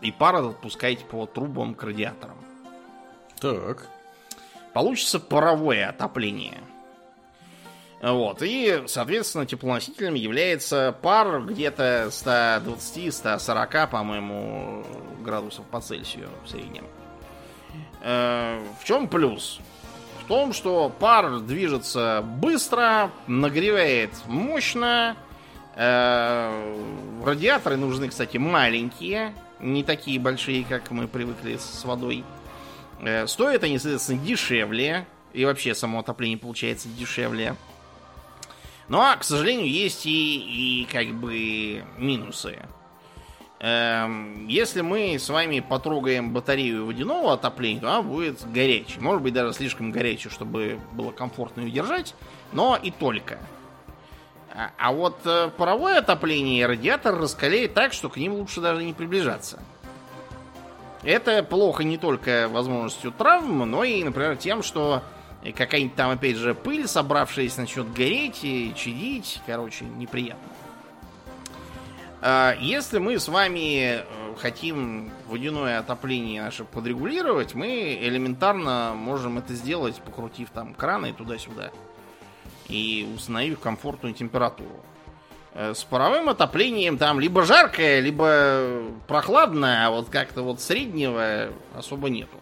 и 0.00 0.12
пар 0.12 0.36
отпускать 0.36 1.04
по 1.08 1.26
трубам 1.26 1.74
к 1.74 1.82
радиаторам. 1.82 2.36
Так. 3.40 3.88
Получится 4.72 5.20
паровое 5.20 5.88
отопление. 5.88 6.60
Вот. 8.02 8.42
И, 8.42 8.82
соответственно, 8.86 9.46
теплоносителем 9.46 10.14
является 10.14 10.94
пар 11.00 11.40
где-то 11.42 12.08
120-140, 12.10 13.90
по-моему, 13.90 14.84
градусов 15.22 15.64
по 15.66 15.80
Цельсию 15.80 16.28
в 16.44 16.48
среднем. 16.50 16.86
Э, 18.02 18.60
в 18.80 18.84
чем 18.84 19.08
плюс? 19.08 19.58
В 20.22 20.26
том, 20.26 20.52
что 20.52 20.90
пар 20.90 21.40
движется 21.40 22.22
быстро, 22.22 23.10
нагревает 23.26 24.10
мощно. 24.26 25.16
Э, 25.76 27.22
радиаторы 27.24 27.76
нужны, 27.76 28.08
кстати, 28.08 28.36
маленькие, 28.36 29.34
не 29.60 29.82
такие 29.82 30.20
большие, 30.20 30.64
как 30.64 30.90
мы 30.90 31.08
привыкли 31.08 31.56
с 31.56 31.84
водой. 31.84 32.24
Э, 33.00 33.26
стоят 33.26 33.64
они, 33.64 33.78
соответственно, 33.78 34.20
дешевле. 34.24 35.06
И 35.32 35.44
вообще 35.44 35.74
само 35.74 35.98
отопление 35.98 36.38
получается 36.38 36.88
дешевле. 36.88 37.56
Но, 38.88 38.98
ну, 38.98 39.02
а, 39.02 39.16
к 39.16 39.24
сожалению, 39.24 39.68
есть 39.68 40.06
и, 40.06 40.82
и 40.82 40.84
как 40.84 41.08
бы 41.08 41.82
минусы. 41.98 42.58
Эм, 43.58 44.46
если 44.46 44.82
мы 44.82 45.18
с 45.18 45.28
вами 45.30 45.60
потрогаем 45.60 46.32
батарею 46.32 46.86
водяного 46.86 47.32
отопления, 47.32 47.80
то 47.80 47.88
она 47.88 48.02
будет 48.02 48.46
горячей. 48.52 49.00
Может 49.00 49.22
быть, 49.22 49.32
даже 49.32 49.54
слишком 49.54 49.90
горячей, 49.90 50.28
чтобы 50.28 50.78
было 50.92 51.12
комфортно 51.12 51.62
ее 51.62 51.70
держать, 51.70 52.14
но 52.52 52.76
и 52.80 52.90
только. 52.90 53.38
А, 54.54 54.70
а 54.78 54.92
вот 54.92 55.18
э, 55.24 55.50
паровое 55.56 55.98
отопление 55.98 56.66
радиатор 56.66 57.16
раскаляет 57.16 57.74
так, 57.74 57.92
что 57.92 58.08
к 58.08 58.16
ним 58.16 58.34
лучше 58.34 58.60
даже 58.60 58.84
не 58.84 58.92
приближаться. 58.92 59.60
Это 61.02 61.42
плохо 61.42 61.82
не 61.82 61.98
только 61.98 62.48
возможностью 62.48 63.10
травм, 63.10 63.68
но 63.68 63.82
и, 63.82 64.02
например, 64.04 64.36
тем, 64.36 64.62
что 64.62 65.02
какая-нибудь 65.56 65.96
там, 65.96 66.10
опять 66.10 66.36
же, 66.36 66.54
пыль, 66.54 66.86
собравшаяся, 66.86 67.62
начнет 67.62 67.92
гореть 67.92 68.44
и 68.44 68.72
чадить. 68.76 69.42
Короче, 69.44 69.84
неприятно. 69.84 70.48
А, 72.22 72.56
если 72.60 72.98
мы 72.98 73.18
с 73.18 73.26
вами 73.26 73.96
э, 73.96 74.02
хотим 74.38 75.10
водяное 75.26 75.80
отопление 75.80 76.42
наше 76.42 76.64
подрегулировать, 76.64 77.54
мы 77.54 77.98
элементарно 78.00 78.92
можем 78.94 79.38
это 79.38 79.52
сделать, 79.52 79.96
покрутив 79.96 80.50
там 80.50 80.74
краны 80.74 81.12
туда-сюда 81.12 81.72
и 82.68 83.08
установив 83.14 83.60
комфортную 83.60 84.14
температуру. 84.14 84.84
Э, 85.54 85.72
с 85.74 85.84
паровым 85.84 86.28
отоплением 86.28 86.98
там 86.98 87.20
либо 87.20 87.44
жаркое, 87.44 88.00
либо 88.00 88.82
прохладное, 89.06 89.86
а 89.86 89.90
вот 89.90 90.10
как-то 90.10 90.42
вот 90.42 90.60
среднего 90.60 91.50
особо 91.74 92.08
нету. 92.10 92.38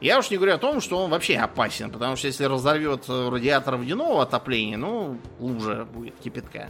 Я 0.00 0.20
уж 0.20 0.30
не 0.30 0.36
говорю 0.36 0.54
о 0.54 0.58
том, 0.58 0.80
что 0.80 0.98
он 0.98 1.10
вообще 1.10 1.36
опасен, 1.36 1.90
потому 1.90 2.14
что 2.14 2.28
если 2.28 2.44
разорвет 2.44 3.06
э, 3.08 3.28
радиатор 3.28 3.76
водяного 3.76 4.22
отопления, 4.22 4.76
ну, 4.76 5.18
лужа 5.40 5.84
будет 5.84 6.14
кипятка. 6.20 6.68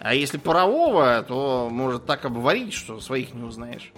А 0.00 0.14
если 0.14 0.38
парового, 0.38 1.22
то 1.22 1.68
может 1.70 2.06
так 2.06 2.24
обварить, 2.24 2.72
что 2.72 3.00
своих 3.00 3.34
не 3.34 3.44
узнаешь. 3.44 3.92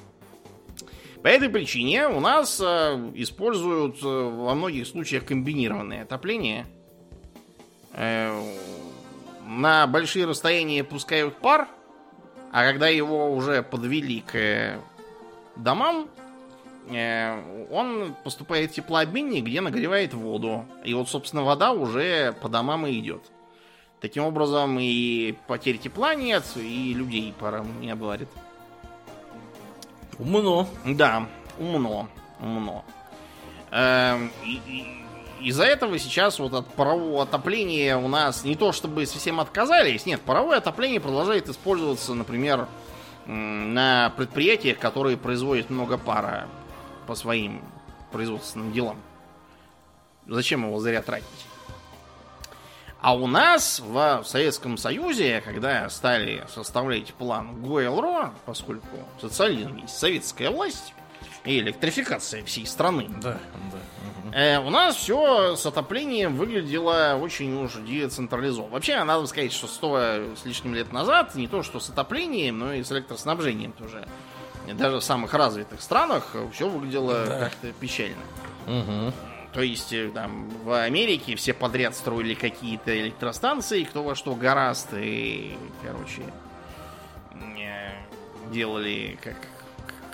По 1.22 1.28
этой 1.28 1.48
причине 1.48 2.08
у 2.08 2.20
нас 2.20 2.60
э, 2.60 3.10
используют 3.14 4.02
во 4.02 4.54
многих 4.54 4.86
случаях 4.86 5.24
комбинированное 5.24 6.02
отопление. 6.02 6.66
Э, 7.92 8.42
на 9.46 9.86
большие 9.86 10.26
расстояния 10.26 10.84
пускают 10.84 11.36
пар, 11.36 11.68
а 12.52 12.64
когда 12.64 12.88
его 12.88 13.32
уже 13.32 13.62
подвели 13.62 14.20
к 14.20 14.78
домам, 15.56 16.08
Э, 16.88 17.66
он 17.70 18.14
поступает 18.24 18.70
в 18.70 18.74
теплообменник, 18.74 19.44
где 19.44 19.60
нагревает 19.60 20.14
воду. 20.14 20.66
И 20.84 20.94
вот, 20.94 21.08
собственно, 21.08 21.42
вода 21.42 21.72
уже 21.72 22.32
по 22.40 22.48
домам 22.48 22.86
и 22.86 22.98
идет. 22.98 23.22
Таким 24.00 24.24
образом, 24.24 24.78
и 24.80 25.34
потерь 25.46 25.78
тепла 25.78 26.14
нет, 26.14 26.44
и 26.56 26.92
людей 26.92 27.32
пора 27.38 27.64
не 27.80 27.90
обварит. 27.90 28.28
Умно. 30.18 30.66
Да, 30.84 31.28
умно. 31.58 32.08
Умно. 32.40 32.84
Эм, 33.70 34.30
из-за 35.42 35.64
этого 35.64 35.98
сейчас 35.98 36.38
вот 36.38 36.54
от 36.54 36.66
парового 36.74 37.22
отопления 37.22 37.96
у 37.96 38.08
нас 38.08 38.44
не 38.44 38.56
то 38.56 38.72
чтобы 38.72 39.06
совсем 39.06 39.40
отказались, 39.40 40.06
нет, 40.06 40.20
паровое 40.20 40.58
отопление 40.58 41.00
продолжает 41.00 41.48
использоваться, 41.48 42.14
например, 42.14 42.68
на 43.26 44.12
предприятиях, 44.16 44.78
которые 44.78 45.16
производят 45.16 45.70
много 45.70 45.98
пара 45.98 46.48
по 47.06 47.14
своим 47.14 47.62
производственным 48.10 48.72
делам. 48.72 48.98
Зачем 50.26 50.64
его 50.64 50.78
зря 50.80 51.02
тратить? 51.02 51.26
А 53.00 53.16
у 53.16 53.26
нас 53.26 53.80
в 53.80 54.22
Советском 54.24 54.76
Союзе, 54.76 55.40
когда 55.44 55.90
стали 55.90 56.44
составлять 56.54 57.12
план 57.14 57.60
ГОЭЛРО, 57.60 58.32
поскольку 58.46 58.96
социализм 59.20 59.76
есть 59.78 59.98
советская 59.98 60.50
власть 60.50 60.94
и 61.44 61.58
электрификация 61.58 62.44
всей 62.44 62.66
страны, 62.66 63.08
да, 63.22 63.38
да. 63.72 63.78
Э, 64.34 64.58
у 64.58 64.70
нас 64.70 64.96
все 64.96 65.56
с 65.56 65.66
отоплением 65.66 66.36
выглядело 66.36 67.18
очень 67.20 67.54
уж 67.62 67.74
децентрализованно. 67.74 68.72
Вообще, 68.72 69.02
надо 69.04 69.26
сказать, 69.26 69.52
что 69.52 69.66
сто 69.66 69.98
с 70.36 70.44
лишним 70.44 70.74
лет 70.74 70.92
назад 70.92 71.34
не 71.34 71.48
то 71.48 71.62
что 71.62 71.80
с 71.80 71.90
отоплением, 71.90 72.58
но 72.58 72.72
и 72.72 72.82
с 72.82 72.90
электроснабжением 72.92 73.72
тоже 73.72 74.06
даже 74.74 74.98
в 74.98 75.04
самых 75.04 75.34
развитых 75.34 75.82
странах 75.82 76.36
все 76.52 76.68
выглядело 76.68 77.26
да. 77.26 77.38
как-то 77.40 77.72
печально. 77.72 78.22
Угу. 78.66 79.12
То 79.52 79.60
есть 79.60 79.92
э, 79.92 80.10
там 80.14 80.48
в 80.64 80.82
Америке 80.82 81.36
все 81.36 81.52
подряд 81.52 81.94
строили 81.94 82.34
какие-то 82.34 82.98
электростанции, 82.98 83.82
кто 83.84 84.02
во 84.02 84.14
что 84.14 84.34
гораст, 84.34 84.88
и, 84.94 85.58
короче, 85.82 86.22
делали 88.52 89.18
как, 89.22 89.36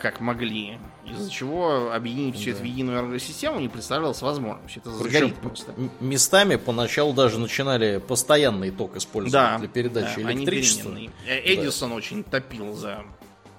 как 0.01 0.21
могли. 0.21 0.79
Из-за 1.13 1.31
чего 1.31 1.93
объединить 1.93 2.37
все 2.37 2.51
это 2.51 2.61
в 2.61 2.65
единую 2.65 3.01
энергосистему 3.01 3.61
не 3.61 3.69
представлялось 3.69 4.23
возможным. 4.23 4.67
Все 4.69 4.81
это 4.81 4.91
сгорит 4.91 5.37
просто. 5.37 5.75
Местами 6.01 6.57
поначалу 6.57 7.13
даже 7.13 7.39
начинали 7.39 7.99
постоянный 7.99 8.71
ток 8.71 8.97
использовать 8.97 9.33
да, 9.33 9.59
для 9.59 9.69
передачи 9.69 10.23
да, 10.23 10.33
электричества. 10.33 10.97
Э, 11.27 11.41
Эдисон 11.45 11.91
да. 11.91 11.97
очень 11.97 12.25
топил 12.25 12.75
за 12.75 13.05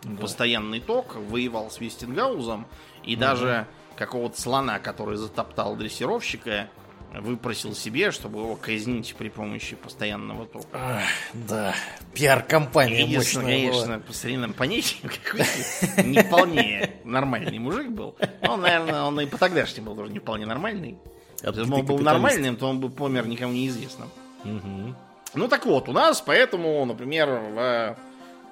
да. 0.04 0.22
постоянный 0.22 0.80
ток, 0.80 1.16
воевал 1.16 1.72
с 1.72 1.80
Вестингаузом, 1.80 2.68
и 3.04 3.14
угу. 3.14 3.22
даже 3.22 3.68
какого-то 3.96 4.40
слона, 4.40 4.80
который 4.80 5.18
затоптал 5.18 5.76
дрессировщика, 5.76 6.70
выпросил 7.14 7.74
себе, 7.74 8.12
чтобы 8.12 8.40
его 8.40 8.56
казнить 8.56 9.16
при 9.18 9.30
помощи 9.30 9.76
постоянного 9.76 10.46
тока. 10.46 10.68
Ах, 10.74 11.04
да, 11.34 11.74
пиар-компания 12.14 13.04
Единственное, 13.04 13.68
конечно, 13.68 13.88
была. 13.88 14.00
по 14.00 14.14
старинным 14.14 14.54
понятиям 14.54 15.12
какой-то 15.24 16.04
не 16.04 16.20
вполне 16.20 16.92
нормальный 17.04 17.60
мужик 17.60 17.90
был. 17.90 18.16
Он, 18.42 18.62
наверное, 18.62 19.04
он 19.04 19.20
и 19.22 19.26
по 19.26 19.38
тогдашнему 19.38 19.88
был 19.88 19.96
тоже 19.96 20.12
не 20.12 20.20
вполне 20.20 20.46
нормальный. 20.46 20.98
Если 21.42 21.64
бы 21.64 21.76
он 21.76 21.86
был 21.86 22.00
нормальным, 22.00 22.58
то 22.58 22.68
он 22.68 22.80
бы 22.80 22.90
помер 22.90 23.28
никому 23.28 23.54
неизвестным. 23.54 24.10
Угу. 24.44 24.96
Ну 25.36 25.48
так 25.48 25.66
вот, 25.66 25.90
у 25.90 25.92
нас 25.92 26.22
поэтому, 26.22 26.84
например, 26.86 27.30
в 27.30 27.98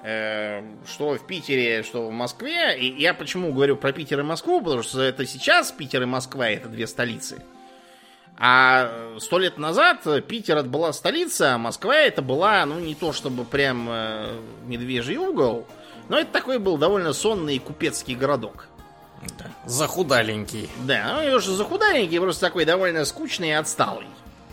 Э, 0.02 0.62
что 0.86 1.16
в 1.16 1.26
Питере, 1.26 1.82
что 1.82 2.08
в 2.08 2.12
Москве. 2.12 2.78
И 2.78 3.00
я 3.00 3.14
почему 3.14 3.52
говорю 3.52 3.76
про 3.76 3.92
Питер 3.92 4.20
и 4.20 4.22
Москву, 4.22 4.60
потому 4.60 4.82
что 4.82 5.02
это 5.02 5.26
сейчас 5.26 5.72
Питер 5.72 6.02
и 6.02 6.06
Москва 6.06 6.48
это 6.48 6.68
две 6.68 6.86
столицы. 6.86 7.42
А 8.40 9.16
сто 9.18 9.38
лет 9.38 9.58
назад 9.58 10.06
Питер 10.28 10.58
это 10.58 10.68
была 10.68 10.92
столица, 10.92 11.54
а 11.54 11.58
Москва 11.58 11.96
это 11.96 12.22
была, 12.22 12.64
ну, 12.66 12.78
не 12.78 12.94
то 12.94 13.12
чтобы 13.12 13.44
прям 13.44 13.88
э, 13.90 14.40
медвежий 14.64 15.16
угол, 15.16 15.66
но 16.08 16.18
это 16.18 16.32
такой 16.32 16.58
был 16.58 16.78
довольно 16.78 17.12
сонный 17.12 17.58
купецкий 17.58 18.14
городок. 18.14 18.68
Да. 19.38 19.46
Захудаленький. 19.66 20.70
Да, 20.84 21.14
ну, 21.16 21.28
и 21.28 21.34
уже 21.34 21.50
захудаленький, 21.52 22.20
просто 22.20 22.46
такой 22.46 22.64
довольно 22.64 23.04
скучный 23.04 23.48
и 23.48 23.52
отсталый, 23.52 24.06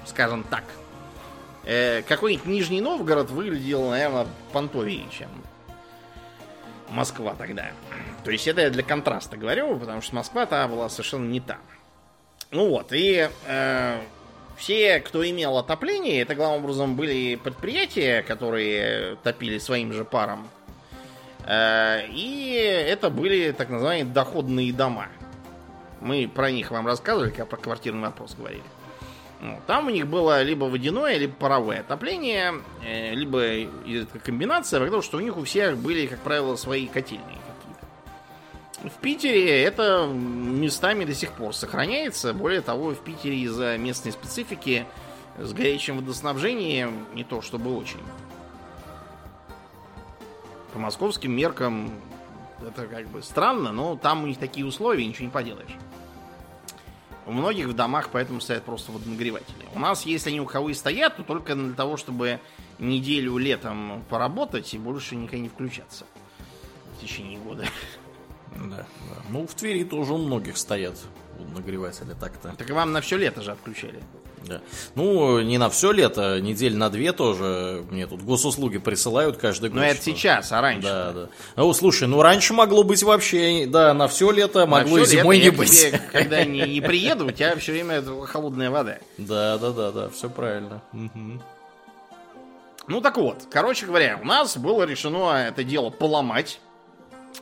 скажем 0.07 0.43
так. 0.43 0.63
э, 1.65 2.01
какой-нибудь 2.03 2.47
Нижний 2.47 2.81
Новгород 2.81 3.29
выглядел, 3.29 3.89
наверное, 3.89 4.25
понтовее, 4.51 5.05
чем 5.11 5.29
Москва 6.89 7.35
тогда. 7.37 7.71
То 8.23 8.31
есть 8.31 8.47
это 8.47 8.61
я 8.61 8.69
для 8.71 8.83
контраста 8.83 9.37
говорю, 9.37 9.77
потому 9.77 10.01
что 10.01 10.15
Москва 10.15 10.45
та 10.47 10.67
была 10.67 10.89
совершенно 10.89 11.27
не 11.27 11.39
та. 11.39 11.57
Ну 12.51 12.69
вот, 12.69 12.93
и 12.93 13.29
э, 13.47 13.99
все, 14.55 14.99
кто 14.99 15.27
имел 15.27 15.57
отопление, 15.57 16.21
это 16.21 16.35
главным 16.35 16.63
образом 16.63 16.95
были 16.95 17.35
предприятия, 17.35 18.21
которые 18.21 19.17
топили 19.23 19.57
своим 19.57 19.91
же 19.91 20.05
паром. 20.05 20.47
Э, 21.45 22.05
и 22.07 22.53
это 22.53 23.09
были 23.09 23.51
так 23.51 23.69
называемые 23.69 24.13
доходные 24.13 24.71
дома. 24.71 25.07
Мы 26.01 26.29
про 26.33 26.51
них 26.51 26.71
вам 26.71 26.87
рассказывали, 26.87 27.29
когда 27.29 27.45
про 27.45 27.57
квартирный 27.57 28.03
вопрос 28.03 28.35
говорили. 28.35 28.63
Там 29.67 29.87
у 29.87 29.89
них 29.89 30.07
было 30.07 30.41
либо 30.41 30.65
водяное, 30.65 31.17
либо 31.17 31.33
паровое 31.33 31.81
отопление, 31.81 32.53
э, 32.83 33.13
либо 33.13 33.69
комбинация, 34.23 34.79
потому 34.79 35.01
что 35.01 35.17
у 35.17 35.19
них 35.19 35.37
у 35.37 35.43
всех 35.43 35.77
были, 35.77 36.07
как 36.07 36.19
правило, 36.19 36.55
свои 36.55 36.87
котельные. 36.87 37.37
В 38.83 39.01
Питере 39.01 39.63
это 39.63 40.07
местами 40.07 41.05
до 41.05 41.13
сих 41.13 41.31
пор 41.31 41.55
сохраняется. 41.55 42.33
Более 42.33 42.61
того, 42.61 42.91
в 42.91 42.99
Питере 42.99 43.37
из-за 43.39 43.77
местной 43.77 44.11
специфики 44.11 44.85
с 45.37 45.53
горячим 45.53 45.97
водоснабжением 45.97 47.05
не 47.13 47.23
то 47.23 47.41
чтобы 47.41 47.75
очень. 47.75 48.01
По 50.73 50.79
московским 50.79 51.31
меркам 51.31 51.91
это 52.61 52.87
как 52.87 53.07
бы 53.07 53.21
странно, 53.21 53.71
но 53.71 53.95
там 53.95 54.23
у 54.23 54.27
них 54.27 54.37
такие 54.37 54.65
условия, 54.65 55.05
ничего 55.05 55.25
не 55.25 55.31
поделаешь. 55.31 55.77
У 57.25 57.31
многих 57.31 57.67
в 57.67 57.73
домах 57.73 58.09
поэтому 58.11 58.39
стоят 58.39 58.63
просто 58.63 58.91
водонагреватели. 58.91 59.65
У 59.73 59.79
нас, 59.79 60.05
если 60.05 60.29
они 60.29 60.41
у 60.41 60.45
кого 60.45 60.69
и 60.69 60.73
стоят, 60.73 61.17
то 61.17 61.23
только 61.23 61.55
для 61.55 61.73
того, 61.73 61.97
чтобы 61.97 62.39
неделю 62.77 63.37
летом 63.37 64.03
поработать 64.09 64.73
и 64.73 64.77
больше 64.77 65.15
никогда 65.15 65.39
не 65.39 65.49
включаться 65.49 66.05
в 66.95 67.01
течение 67.01 67.39
года. 67.39 67.65
Да, 68.55 68.77
да. 68.77 68.85
Ну, 69.29 69.47
в 69.47 69.53
Твери 69.53 69.83
тоже 69.83 70.13
у 70.13 70.17
многих 70.17 70.57
стоят 70.57 70.95
нагреватели 71.53 72.15
так-то. 72.19 72.53
Так 72.57 72.69
вам 72.69 72.91
на 72.91 73.01
все 73.01 73.17
лето 73.17 73.41
же 73.41 73.51
отключали. 73.51 74.01
Да. 74.47 74.61
Ну, 74.93 75.41
не 75.41 75.57
на 75.57 75.69
все 75.69 75.91
лето, 75.91 76.39
недель 76.39 76.75
на 76.77 76.89
две 76.89 77.13
тоже. 77.13 77.83
Мне 77.89 78.05
тут 78.05 78.21
госуслуги 78.21 78.77
присылают 78.77 79.37
каждый 79.37 79.69
год. 79.69 79.79
Но 79.79 79.85
это 79.85 80.01
сейчас, 80.01 80.51
а 80.51 80.61
раньше? 80.61 80.87
Да, 80.87 81.13
да. 81.13 81.29
Ну, 81.55 81.73
слушай, 81.73 82.07
ну 82.07 82.21
раньше 82.21 82.53
могло 82.53 82.83
быть 82.83 83.01
вообще, 83.01 83.65
да, 83.67 83.93
на 83.93 84.07
все 84.07 84.31
лето, 84.31 84.67
могло 84.67 84.99
и 84.99 85.05
зимой 85.05 85.37
лето, 85.37 85.51
не 85.51 85.57
быть. 85.57 85.81
Тебе, 85.81 85.99
когда 86.11 86.43
не, 86.45 86.61
не 86.61 86.81
приеду, 86.81 87.27
у 87.27 87.31
тебя 87.31 87.55
все 87.55 87.71
время 87.71 88.03
холодная 88.27 88.69
вода. 88.69 88.99
Да, 89.17 89.57
да, 89.57 89.71
да, 89.71 89.91
да, 89.91 90.09
все 90.09 90.29
правильно. 90.29 90.81
Угу. 90.93 91.41
Ну 92.87 93.01
так 93.01 93.17
вот, 93.17 93.47
короче 93.49 93.87
говоря, 93.87 94.19
у 94.21 94.25
нас 94.25 94.57
было 94.57 94.83
решено 94.83 95.47
это 95.47 95.63
дело 95.63 95.89
поломать 95.89 96.59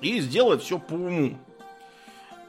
и 0.02 0.20
сделать 0.20 0.62
все 0.64 0.80
по 0.80 0.94
уму. 0.94 1.38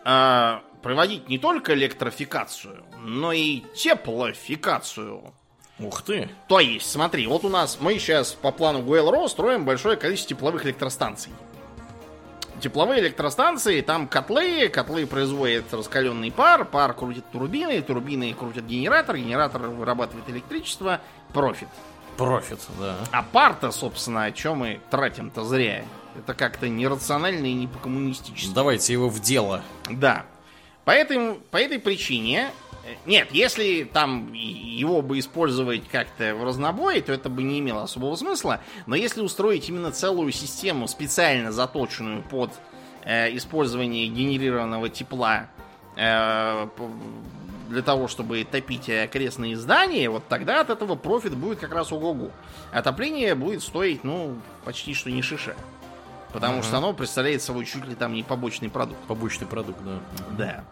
А, 0.04 0.62
проводить 0.82 1.28
не 1.28 1.38
только 1.38 1.74
электрификацию, 1.74 2.84
но 3.02 3.32
и 3.32 3.60
теплофикацию. 3.74 5.32
Ух 5.78 6.02
ты! 6.02 6.28
То 6.46 6.60
есть, 6.60 6.90
смотри, 6.90 7.26
вот 7.26 7.44
у 7.44 7.48
нас 7.48 7.78
мы 7.80 7.98
сейчас 7.98 8.32
по 8.32 8.52
плану 8.52 8.82
ГУЭЛРО 8.82 9.26
строим 9.28 9.64
большое 9.64 9.96
количество 9.96 10.36
тепловых 10.36 10.66
электростанций. 10.66 11.32
Тепловые 12.60 13.00
электростанции, 13.00 13.80
там 13.80 14.06
котлы, 14.06 14.68
котлы 14.68 15.06
производят 15.06 15.72
раскаленный 15.72 16.30
пар, 16.30 16.64
пар 16.64 16.94
крутит 16.94 17.24
турбины, 17.32 17.82
турбины 17.82 18.32
крутят 18.32 18.64
генератор, 18.64 19.16
генератор 19.16 19.62
вырабатывает 19.62 20.28
электричество, 20.30 21.00
профит. 21.32 21.68
Профит, 22.16 22.60
да. 22.78 22.96
А 23.10 23.22
пар-то, 23.24 23.72
собственно, 23.72 24.24
о 24.24 24.32
чем 24.32 24.58
мы 24.58 24.80
тратим-то 24.90 25.44
зря. 25.44 25.84
Это 26.16 26.34
как-то 26.34 26.68
нерационально 26.68 27.46
и 27.46 27.54
не 27.54 27.66
по-коммунистически. 27.66 28.54
Давайте 28.54 28.92
его 28.92 29.08
в 29.08 29.20
дело. 29.20 29.62
Да. 29.90 30.26
По 30.84 30.92
этой, 30.92 31.34
по 31.50 31.56
этой 31.56 31.78
причине, 31.78 32.50
э, 32.84 32.94
нет, 33.06 33.28
если 33.32 33.84
там 33.84 34.32
его 34.32 35.02
бы 35.02 35.18
использовать 35.18 35.88
как-то 35.88 36.34
в 36.34 36.44
разнобой, 36.44 37.00
то 37.00 37.12
это 37.12 37.28
бы 37.28 37.42
не 37.42 37.58
имело 37.58 37.82
особого 37.82 38.14
смысла. 38.16 38.60
Но 38.86 38.94
если 38.94 39.22
устроить 39.22 39.68
именно 39.68 39.90
целую 39.90 40.30
систему, 40.30 40.86
специально 40.86 41.52
заточенную 41.52 42.22
под 42.22 42.52
э, 43.04 43.34
использование 43.36 44.06
генерированного 44.06 44.90
тепла 44.90 45.48
э, 45.96 46.68
для 47.70 47.82
того, 47.82 48.06
чтобы 48.06 48.44
топить 48.44 48.88
окрестные 48.90 49.56
здания, 49.56 50.10
вот 50.10 50.28
тогда 50.28 50.60
от 50.60 50.70
этого 50.70 50.94
профит 50.96 51.34
будет 51.34 51.58
как 51.58 51.72
раз 51.72 51.90
ого-го. 51.92 52.30
Отопление 52.72 53.34
будет 53.34 53.62
стоить, 53.62 54.04
ну, 54.04 54.36
почти 54.64 54.94
что 54.94 55.10
не 55.10 55.22
шиша. 55.22 55.56
Потому 56.34 56.54
ага. 56.54 56.62
что 56.64 56.78
оно 56.78 56.92
представляет 56.92 57.42
собой 57.42 57.64
чуть 57.64 57.86
ли 57.86 57.94
там 57.94 58.12
не 58.12 58.24
побочный 58.24 58.68
продукт. 58.68 59.00
Побочный 59.06 59.46
продукт, 59.46 59.78
да. 59.84 60.00
Да. 60.36 60.64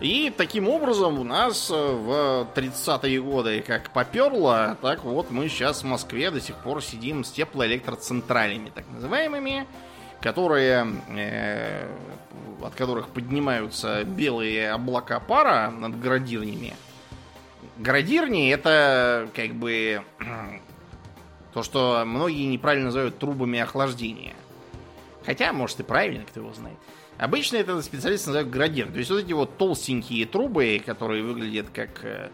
И 0.00 0.32
таким 0.34 0.68
образом 0.68 1.18
у 1.18 1.24
нас 1.24 1.70
э, 1.70 1.74
в 1.74 2.46
30-е 2.54 3.20
годы 3.20 3.62
как 3.62 3.90
поперло, 3.90 4.76
так 4.80 5.02
вот 5.02 5.32
мы 5.32 5.48
сейчас 5.48 5.82
в 5.82 5.86
Москве 5.86 6.30
до 6.30 6.40
сих 6.40 6.54
пор 6.56 6.82
сидим 6.82 7.24
с 7.24 7.32
теплоэлектроцентралями, 7.32 8.70
так 8.72 8.84
называемыми, 8.94 9.66
которые, 10.20 10.86
э, 11.08 11.88
от 12.62 12.74
которых 12.76 13.08
поднимаются 13.08 14.04
белые 14.04 14.70
облака 14.70 15.18
пара 15.18 15.70
над 15.70 15.98
градирнями. 16.00 16.74
Градирни 17.76 18.50
это 18.50 19.28
как 19.34 19.52
бы 19.54 20.02
то, 21.52 21.64
что 21.64 22.04
многие 22.06 22.46
неправильно 22.46 22.86
называют 22.86 23.18
трубами 23.18 23.58
охлаждения. 23.58 24.34
Хотя, 25.24 25.52
может, 25.52 25.80
и 25.80 25.82
правильно, 25.82 26.24
кто 26.24 26.40
его 26.40 26.52
знает. 26.52 26.78
Обычно 27.18 27.56
это 27.56 27.80
специалисты 27.82 28.30
называют 28.30 28.50
градир. 28.50 28.90
То 28.90 28.98
есть 28.98 29.10
вот 29.10 29.20
эти 29.20 29.32
вот 29.32 29.56
толстенькие 29.56 30.26
трубы, 30.26 30.82
которые 30.84 31.22
выглядят 31.22 31.68
как 31.72 32.04
э, 32.04 32.30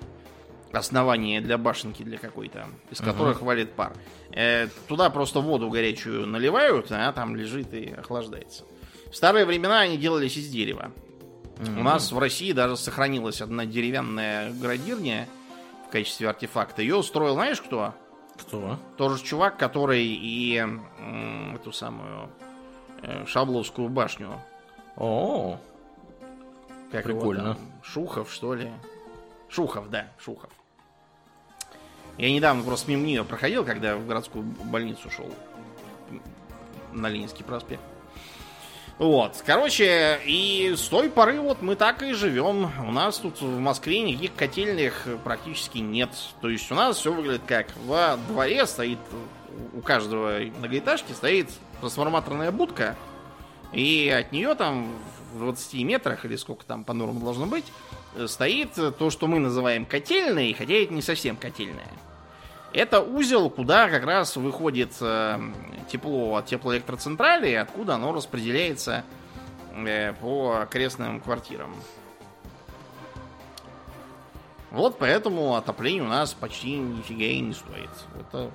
основание 0.73 1.41
для 1.41 1.59
башенки 1.59 2.03
для 2.03 2.19
какой-то, 2.19 2.67
из 2.91 2.99
которых 2.99 3.41
uh-huh. 3.41 3.45
валит 3.45 3.73
пар. 3.73 3.93
Э, 4.33 4.69
туда 4.87 5.11
просто 5.11 5.41
воду 5.41 5.69
горячую 5.69 6.27
наливают, 6.27 6.87
а 6.91 7.13
там 7.13 7.37
лежит 7.37 7.75
и 7.75 7.91
охлаждается. 7.91 8.65
В 9.11 9.17
старые 9.17 9.45
времена 9.45 9.81
они 9.81 9.97
делались 9.97 10.37
из 10.37 10.49
дерева. 10.49 10.93
Uh-huh. 11.57 11.81
У 11.81 11.83
нас 11.83 12.13
в 12.13 12.19
России 12.19 12.53
даже 12.53 12.77
сохранилась 12.77 13.41
одна 13.41 13.67
деревянная 13.67 14.53
градирня 14.53 15.29
в 15.89 15.91
качестве 15.91 16.29
артефакта. 16.29 16.83
Ее 16.83 16.97
устроил, 16.97 17.35
знаешь 17.35 17.61
кто? 17.61 17.95
Кто? 18.39 18.79
Тоже 18.97 19.23
чувак, 19.25 19.59
который 19.59 20.05
и 20.07 20.57
м, 20.57 21.57
эту 21.57 21.73
самую 21.73 22.31
Шабловскую 23.27 23.89
башню. 23.89 24.41
О, 24.97 25.59
как 26.91 27.05
прикольно. 27.05 27.55
Там, 27.55 27.59
Шухов, 27.83 28.33
что 28.33 28.55
ли? 28.55 28.71
Шухов, 29.49 29.91
да, 29.91 30.09
Шухов. 30.19 30.51
Я 32.17 32.33
недавно 32.33 32.65
просто 32.65 32.91
мимо 32.91 33.05
нее 33.05 33.25
проходил, 33.25 33.65
когда 33.65 33.97
в 33.97 34.07
городскую 34.07 34.45
больницу 34.45 35.09
шел 35.11 35.31
на 36.93 37.09
Ленинский 37.09 37.45
проспект. 37.45 37.83
Вот, 38.99 39.41
короче, 39.47 40.19
и 40.27 40.75
с 40.77 40.89
той 40.89 41.09
поры 41.09 41.41
вот 41.41 41.63
мы 41.63 41.77
так 41.77 42.03
и 42.03 42.15
живем. 42.15 42.69
У 42.85 42.91
нас 42.91 43.19
тут 43.19 43.41
в 43.41 43.59
Москве 43.61 44.01
никаких 44.01 44.35
котельных 44.35 45.07
практически 45.23 45.79
нет. 45.79 46.11
То 46.41 46.49
есть 46.49 46.73
у 46.73 46.75
нас 46.75 46.97
все 46.97 47.13
выглядит 47.13 47.43
как 47.47 47.69
во 47.87 48.17
дворе 48.29 48.67
стоит, 48.67 48.99
у 49.75 49.81
каждого 49.81 50.39
многоэтажки 50.59 51.13
стоит 51.13 51.49
трансформаторная 51.81 52.51
будка, 52.51 52.97
и 53.73 54.09
от 54.09 54.33
нее 54.33 54.55
там 54.55 54.93
в 55.35 55.39
20 55.39 55.75
метрах, 55.85 56.25
или 56.25 56.37
сколько 56.37 56.65
там 56.65 56.85
по 56.85 56.93
нормам 56.93 57.23
должно 57.23 57.47
быть, 57.47 57.67
стоит 58.27 58.75
то, 58.75 59.11
что 59.11 59.27
мы 59.27 59.39
называем 59.39 59.85
котельной, 59.85 60.53
хотя 60.55 60.75
это 60.75 60.95
не 60.95 61.03
совсем 61.03 61.37
котельная. 61.37 61.89
Это 62.73 63.01
узел, 63.01 63.49
куда 63.49 63.89
как 63.89 64.05
раз 64.05 64.37
выходит 64.37 64.93
э, 65.01 65.41
тепло 65.91 66.37
от 66.37 66.47
теплоэлектроцентрали, 66.47 67.55
откуда 67.55 67.95
оно 67.95 68.13
распределяется 68.13 69.05
э, 69.75 70.13
по 70.13 70.61
окрестным 70.61 71.21
квартирам. 71.21 71.75
Вот 74.71 74.99
поэтому 74.99 75.57
отопление 75.57 76.03
у 76.03 76.09
нас 76.09 76.35
почти 76.35 76.77
нифига 76.77 77.25
и 77.25 77.41
не 77.41 77.55
стоит. 77.55 77.89
Это 78.21 78.51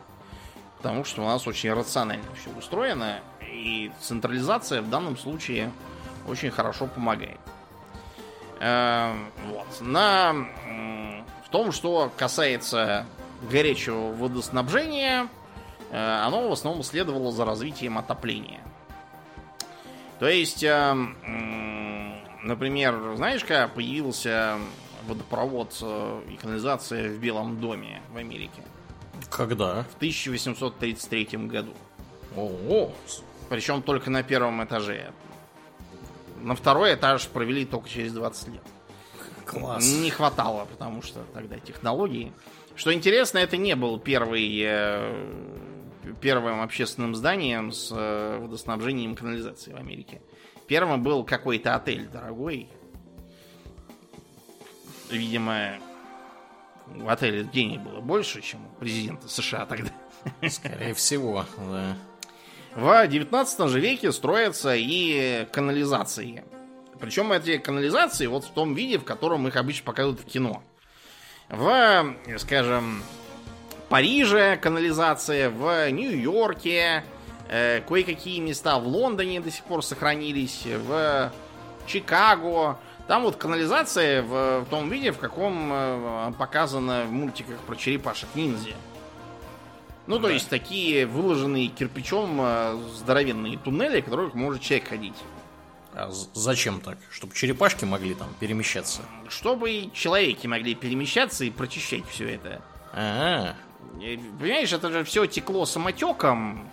потому 0.83 1.05
что 1.05 1.21
у 1.21 1.25
нас 1.25 1.47
очень 1.47 1.71
рационально 1.71 2.25
все 2.35 2.49
устроено, 2.49 3.21
и 3.41 3.89
централизация 4.01 4.81
в 4.81 4.89
данном 4.89 5.17
случае 5.17 5.71
очень 6.27 6.51
хорошо 6.51 6.87
помогает. 6.87 7.39
Эм, 8.59 9.31
вот. 9.47 9.65
На, 9.79 10.33
в 11.45 11.49
том, 11.49 11.71
что 11.71 12.11
касается 12.17 13.05
горячего 13.49 14.11
водоснабжения, 14.11 15.29
э, 15.89 16.21
оно 16.25 16.49
в 16.49 16.51
основном 16.51 16.83
следовало 16.83 17.31
за 17.31 17.45
развитием 17.45 17.97
отопления. 17.97 18.59
То 20.19 20.27
есть, 20.27 20.65
эм, 20.65 21.15
например, 22.43 23.15
знаешь, 23.15 23.45
как 23.45 23.73
появился 23.73 24.57
водопровод 25.07 25.77
э, 25.81 26.21
и 26.29 26.35
канализация 26.35 27.09
в 27.09 27.19
Белом 27.19 27.61
доме 27.61 28.01
в 28.11 28.17
Америке? 28.17 28.61
Когда? 29.35 29.83
В 29.83 29.95
1833 29.95 31.25
году. 31.47 31.73
О, 32.35 32.91
Причем 33.49 33.81
только 33.81 34.09
на 34.09 34.21
первом 34.21 34.63
этаже. 34.63 35.11
На 36.41 36.55
второй 36.55 36.93
этаж 36.93 37.27
провели 37.27 37.65
только 37.65 37.89
через 37.89 38.13
20 38.13 38.47
лет. 38.49 38.61
класс. 39.45 39.85
Не 39.85 40.09
хватало, 40.11 40.65
потому 40.65 41.01
что 41.01 41.21
тогда 41.33 41.57
технологии. 41.57 42.31
Что 42.75 42.93
интересно, 42.93 43.39
это 43.39 43.57
не 43.57 43.75
был 43.75 43.99
первый, 43.99 44.61
э, 44.63 45.25
первым 46.21 46.61
общественным 46.61 47.15
зданием 47.15 47.71
с 47.71 47.91
э, 47.91 48.39
водоснабжением 48.39 49.13
и 49.13 49.15
канализацией 49.15 49.75
в 49.75 49.79
Америке. 49.79 50.21
Первым 50.67 51.03
был 51.03 51.23
какой-то 51.23 51.75
отель 51.75 52.07
дорогой. 52.07 52.69
Видимо, 55.11 55.77
в 56.95 57.09
отеле 57.09 57.43
денег 57.43 57.81
было 57.81 58.01
больше, 58.01 58.41
чем 58.41 58.65
у 58.65 58.79
президента 58.79 59.27
США 59.27 59.65
тогда. 59.65 59.91
Скорее 60.49 60.93
всего, 60.93 61.45
да. 61.57 61.95
В 62.75 63.07
19 63.07 63.69
же 63.69 63.79
веке 63.79 64.11
строятся 64.11 64.73
и 64.75 65.47
канализации. 65.51 66.43
Причем 66.99 67.31
эти 67.31 67.57
канализации 67.57 68.25
вот 68.25 68.45
в 68.45 68.51
том 68.51 68.73
виде, 68.73 68.97
в 68.97 69.03
котором 69.03 69.47
их 69.47 69.55
обычно 69.57 69.85
показывают 69.85 70.21
в 70.21 70.25
кино. 70.25 70.63
В, 71.49 72.15
скажем, 72.37 73.03
Париже 73.89 74.57
канализация, 74.57 75.51
в 75.51 75.91
Нью-Йорке, 75.91 77.03
э, 77.47 77.81
кое-какие 77.87 78.39
места 78.39 78.79
в 78.79 78.87
Лондоне 78.87 79.39
до 79.39 79.51
сих 79.51 79.63
пор 79.65 79.83
сохранились, 79.83 80.63
в 80.65 81.31
Чикаго. 81.85 82.79
Там 83.07 83.23
вот 83.23 83.35
канализация 83.35 84.21
в, 84.23 84.61
в 84.61 84.65
том 84.69 84.89
виде, 84.89 85.11
в 85.11 85.17
каком 85.17 85.69
э, 85.73 86.33
показано 86.37 87.03
в 87.05 87.11
мультиках 87.11 87.57
про 87.59 87.75
черепашек 87.75 88.29
ниндзя. 88.35 88.71
Ну, 90.07 90.17
то 90.19 90.27
Да. 90.27 90.33
есть 90.33 90.49
такие 90.49 91.05
выложенные 91.05 91.67
кирпичом 91.67 92.37
э, 92.41 92.77
здоровенные 92.95 93.57
туннели, 93.57 94.01
в 94.01 94.05
которых 94.05 94.33
может 94.35 94.61
человек 94.61 94.87
ходить. 94.87 95.15
А 95.93 96.09
зачем 96.33 96.79
так? 96.81 96.97
Чтобы 97.11 97.33
черепашки 97.35 97.85
могли 97.85 98.13
там 98.15 98.29
перемещаться? 98.39 99.01
Чтобы 99.27 99.71
и 99.71 99.91
человеки 99.93 100.47
могли 100.47 100.73
перемещаться 100.73 101.43
и 101.45 101.49
прочищать 101.49 102.05
все 102.07 102.35
это. 102.35 102.61
А, 102.93 103.55
Э, 104.01 104.17
Понимаешь, 104.39 104.71
это 104.71 104.89
же 104.91 105.03
все 105.03 105.25
текло 105.25 105.65
самотеком, 105.65 106.69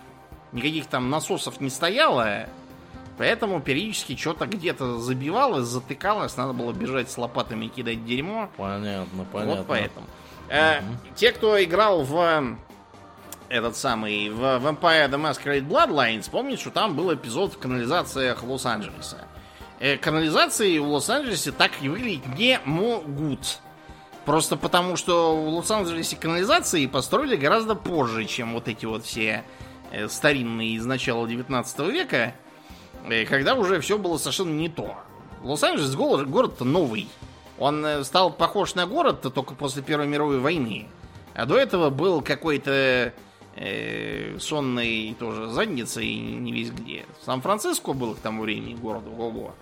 никаких 0.53 0.87
там 0.87 1.09
насосов 1.09 1.59
не 1.59 1.69
стояло, 1.69 2.47
поэтому 3.17 3.61
периодически 3.61 4.15
что-то 4.15 4.45
где-то 4.45 4.99
забивалось, 4.99 5.67
затыкалось, 5.67 6.37
надо 6.37 6.53
было 6.53 6.73
бежать 6.73 7.09
с 7.09 7.17
лопатами 7.17 7.67
кидать 7.67 8.05
дерьмо. 8.05 8.49
понятно, 8.57 9.25
понятно. 9.31 9.55
Вот 9.55 9.67
поэтому. 9.67 10.07
Э, 10.49 10.81
те, 11.15 11.31
кто 11.31 11.61
играл 11.63 12.03
в 12.03 12.57
этот 13.47 13.75
самый 13.75 14.29
в 14.29 14.41
Vampire 14.41 15.09
the 15.09 15.17
Masquerade 15.17 15.67
Bloodlines, 15.67 16.29
помнят, 16.29 16.59
что 16.59 16.71
там 16.71 16.95
был 16.95 17.13
эпизод 17.13 17.53
в 17.53 17.57
канализациях 17.57 18.43
Лос-Анджелеса. 18.43 19.17
Э, 19.79 19.97
канализации 19.97 20.77
в 20.77 20.87
Лос-Анджелесе 20.87 21.51
так 21.51 21.71
и 21.81 21.89
выглядеть 21.89 22.25
не 22.37 22.59
могут. 22.65 23.59
Просто 24.25 24.55
потому, 24.55 24.95
что 24.95 25.35
в 25.35 25.47
Лос-Анджелесе 25.49 26.15
канализации 26.15 26.85
построили 26.85 27.35
гораздо 27.35 27.75
позже, 27.75 28.25
чем 28.25 28.53
вот 28.53 28.67
эти 28.67 28.85
вот 28.85 29.05
все 29.05 29.43
э, 29.91 30.07
старинные 30.07 30.75
из 30.75 30.85
начала 30.85 31.27
19 31.27 31.79
века, 31.91 32.35
когда 33.27 33.55
уже 33.55 33.79
все 33.81 33.97
было 33.97 34.17
совершенно 34.17 34.51
не 34.53 34.69
то. 34.69 34.95
Лос-Анджелес 35.43 35.95
го- 35.95 36.23
город-то 36.25 36.65
новый. 36.65 37.09
Он 37.57 37.85
э, 37.85 38.03
стал 38.03 38.31
похож 38.31 38.75
на 38.75 38.85
город 38.85 39.21
только 39.33 39.55
после 39.55 39.81
Первой 39.81 40.07
мировой 40.07 40.39
войны. 40.39 40.87
А 41.33 41.45
до 41.45 41.57
этого 41.57 41.89
был 41.89 42.21
какой-то 42.21 43.13
э, 43.55 44.37
сонной 44.39 45.15
тоже 45.19 45.47
задницей 45.47 46.13
не 46.15 46.51
весь 46.51 46.71
где. 46.71 47.05
Сан-Франциско 47.25 47.93
был 47.93 48.15
к 48.15 48.19
тому 48.19 48.43
времени 48.43 48.75
город 48.75 49.03
ого 49.07 49.53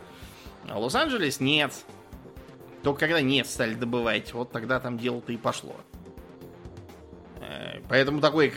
А 0.67 0.79
Лос-Анджелес 0.79 1.39
нет. 1.39 1.73
Только 2.83 3.01
когда 3.01 3.21
нефть 3.21 3.51
стали 3.51 3.73
добывать, 3.73 4.33
вот 4.33 4.51
тогда 4.51 4.79
там 4.79 4.97
дело-то 4.97 5.31
и 5.33 5.37
пошло. 5.37 5.75
Э, 7.41 7.79
Поэтому 7.89 8.21
такой 8.21 8.49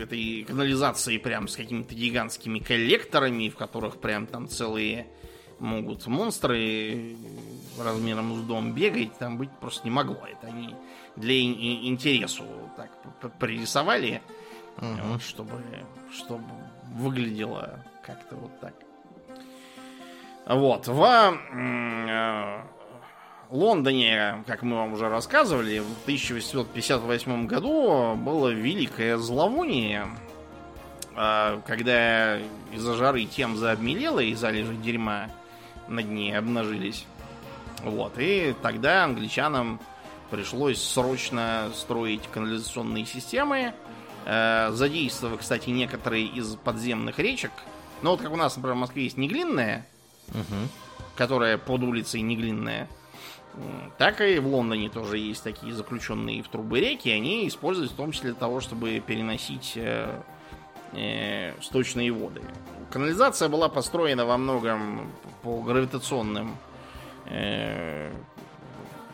этой 0.00 0.44
канализации 0.44 1.18
прям 1.18 1.48
с 1.48 1.56
какими-то 1.56 1.94
гигантскими 1.94 2.58
коллекторами, 2.58 3.48
в 3.48 3.56
которых 3.56 4.00
прям 4.00 4.26
там 4.26 4.48
целые 4.48 5.06
могут 5.58 6.06
монстры 6.06 7.16
размером 7.78 8.34
с 8.36 8.46
дом 8.46 8.72
бегать, 8.72 9.16
там 9.18 9.38
быть 9.38 9.50
просто 9.60 9.84
не 9.84 9.90
могло. 9.90 10.20
Это 10.26 10.48
они 10.48 10.74
для 11.16 11.34
ин- 11.34 11.54
ин- 11.54 11.86
интересу 11.92 12.44
так 12.76 12.90
пририсовали, 13.38 14.20
вот, 14.76 15.22
чтобы, 15.22 15.52
чтобы 16.12 16.44
выглядело 16.94 17.84
как-то 18.04 18.36
вот 18.36 18.60
так. 18.60 18.74
Вот. 20.46 20.88
В 20.88 21.38
Лондоне, 23.54 24.42
как 24.46 24.62
мы 24.62 24.76
вам 24.76 24.94
уже 24.94 25.08
рассказывали, 25.08 25.78
в 25.78 26.02
1858 26.02 27.46
году 27.46 28.14
было 28.16 28.48
великое 28.48 29.16
зловоние, 29.18 30.08
э, 31.16 31.60
когда 31.66 32.38
из-за 32.72 32.94
жары 32.96 33.24
Темза 33.26 33.72
обмелела 33.72 34.20
и 34.20 34.34
залежи 34.34 34.74
дерьма 34.74 35.28
на 35.88 36.02
дне 36.02 36.36
обнажились. 36.36 37.06
Вот. 37.82 38.14
И 38.18 38.54
тогда 38.62 39.04
англичанам 39.04 39.78
пришлось 40.30 40.82
срочно 40.82 41.70
строить 41.74 42.22
канализационные 42.32 43.04
системы, 43.06 43.72
э, 44.24 44.70
задействовав, 44.72 45.38
кстати, 45.40 45.70
некоторые 45.70 46.26
из 46.26 46.56
подземных 46.56 47.18
речек. 47.18 47.52
Ну, 48.02 48.10
вот 48.10 48.20
как 48.20 48.32
у 48.32 48.36
нас, 48.36 48.56
например, 48.56 48.74
в 48.76 48.80
Москве 48.80 49.04
есть 49.04 49.16
Неглинная, 49.16 49.86
Мгм. 50.28 50.68
которая 51.14 51.56
под 51.58 51.82
улицей 51.82 52.20
Неглинная. 52.22 52.88
Так 53.98 54.20
и 54.20 54.38
в 54.38 54.46
Лондоне 54.46 54.88
тоже 54.88 55.18
есть 55.18 55.44
такие 55.44 55.72
заключенные 55.72 56.42
в 56.42 56.48
трубы 56.48 56.80
реки. 56.80 57.10
Они 57.10 57.46
используются 57.46 57.94
в 57.94 57.96
том 57.96 58.12
числе 58.12 58.30
для 58.30 58.40
того, 58.40 58.60
чтобы 58.60 59.00
переносить 59.00 59.74
э, 59.76 60.20
э, 60.92 61.52
сточные 61.62 62.12
воды. 62.12 62.42
Канализация 62.90 63.48
была 63.48 63.68
построена 63.68 64.26
во 64.26 64.36
многом 64.36 65.12
по 65.42 65.60
гравитационным 65.62 66.56
э, 67.26 68.12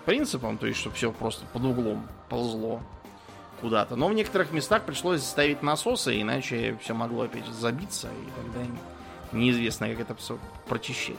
принципам, 0.06 0.56
то 0.56 0.66
есть, 0.66 0.80
чтобы 0.80 0.96
все 0.96 1.12
просто 1.12 1.44
под 1.52 1.64
углом 1.64 2.08
ползло 2.28 2.80
куда-то. 3.60 3.96
Но 3.96 4.08
в 4.08 4.14
некоторых 4.14 4.52
местах 4.52 4.84
пришлось 4.84 5.22
ставить 5.22 5.62
насосы, 5.62 6.20
иначе 6.20 6.78
все 6.82 6.94
могло 6.94 7.24
опять 7.24 7.46
забиться, 7.46 8.08
и 8.08 8.40
тогда 8.40 8.66
неизвестно, 9.32 9.88
как 9.88 10.00
это 10.00 10.14
все 10.14 10.38
прочищать. 10.66 11.18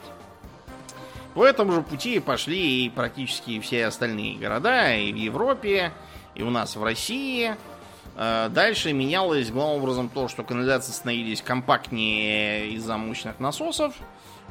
По 1.34 1.46
этому 1.46 1.72
же 1.72 1.82
пути 1.82 2.20
пошли 2.20 2.84
и 2.84 2.90
практически 2.90 3.58
все 3.60 3.86
остальные 3.86 4.36
города, 4.36 4.94
и 4.94 5.12
в 5.12 5.16
Европе, 5.16 5.92
и 6.34 6.42
у 6.42 6.50
нас 6.50 6.76
в 6.76 6.84
России. 6.84 7.56
Э, 8.16 8.48
Дальше 8.50 8.92
менялось 8.92 9.50
главным 9.50 9.82
образом 9.82 10.08
то, 10.10 10.28
что 10.28 10.42
канализации 10.42 10.92
становились 10.92 11.40
компактнее 11.40 12.72
из-за 12.72 12.98
мощных 12.98 13.40
насосов, 13.40 13.94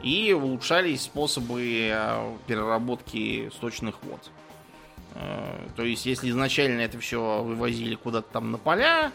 и 0.01 0.33
улучшались 0.33 1.03
способы 1.03 1.89
э, 1.91 2.35
переработки 2.47 3.51
сточных 3.55 4.01
вод. 4.03 4.31
Э, 5.13 5.67
То 5.75 5.83
есть, 5.83 6.07
если 6.07 6.31
изначально 6.31 6.81
это 6.81 6.97
все 6.97 7.43
вывозили 7.43 7.93
куда-то 7.93 8.27
там 8.31 8.51
на 8.51 8.57
поля, 8.57 9.11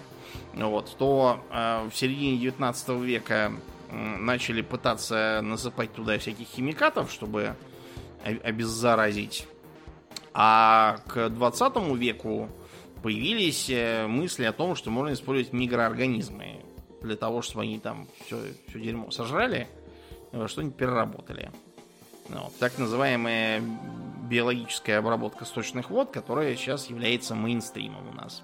вот, 0.55 0.95
то 0.99 1.41
в 1.51 1.91
середине 1.95 2.39
19 2.39 2.89
века 3.01 3.53
начали 3.91 4.63
пытаться 4.63 5.41
насыпать 5.43 5.93
туда 5.93 6.19
всяких 6.19 6.47
химикатов, 6.47 7.11
чтобы 7.11 7.57
обеззаразить. 8.23 9.47
А 10.35 10.99
к 11.07 11.31
20 11.31 11.77
веку 11.97 12.49
появились 13.03 13.71
э, 13.71 14.07
мысли 14.07 14.45
о 14.45 14.53
том, 14.53 14.75
что 14.75 14.91
можно 14.91 15.13
использовать 15.15 15.53
микроорганизмы 15.53 16.61
для 17.01 17.17
того, 17.17 17.41
чтобы 17.41 17.63
они 17.63 17.79
там 17.79 18.09
все, 18.25 18.41
все 18.69 18.81
дерьмо 18.81 19.11
сожрали 19.11 19.69
во 20.33 20.49
что-нибудь 20.49 20.77
переработали. 20.77 21.53
Ну, 22.29 22.43
вот, 22.43 22.59
так 22.59 22.77
называемая 22.79 23.63
биологическая 24.29 24.99
обработка 24.99 25.45
сточных 25.45 25.91
вод, 25.91 26.11
которая 26.11 26.55
сейчас 26.57 26.91
является 26.91 27.35
мейнстримом 27.35 28.09
у 28.09 28.13
нас. 28.13 28.43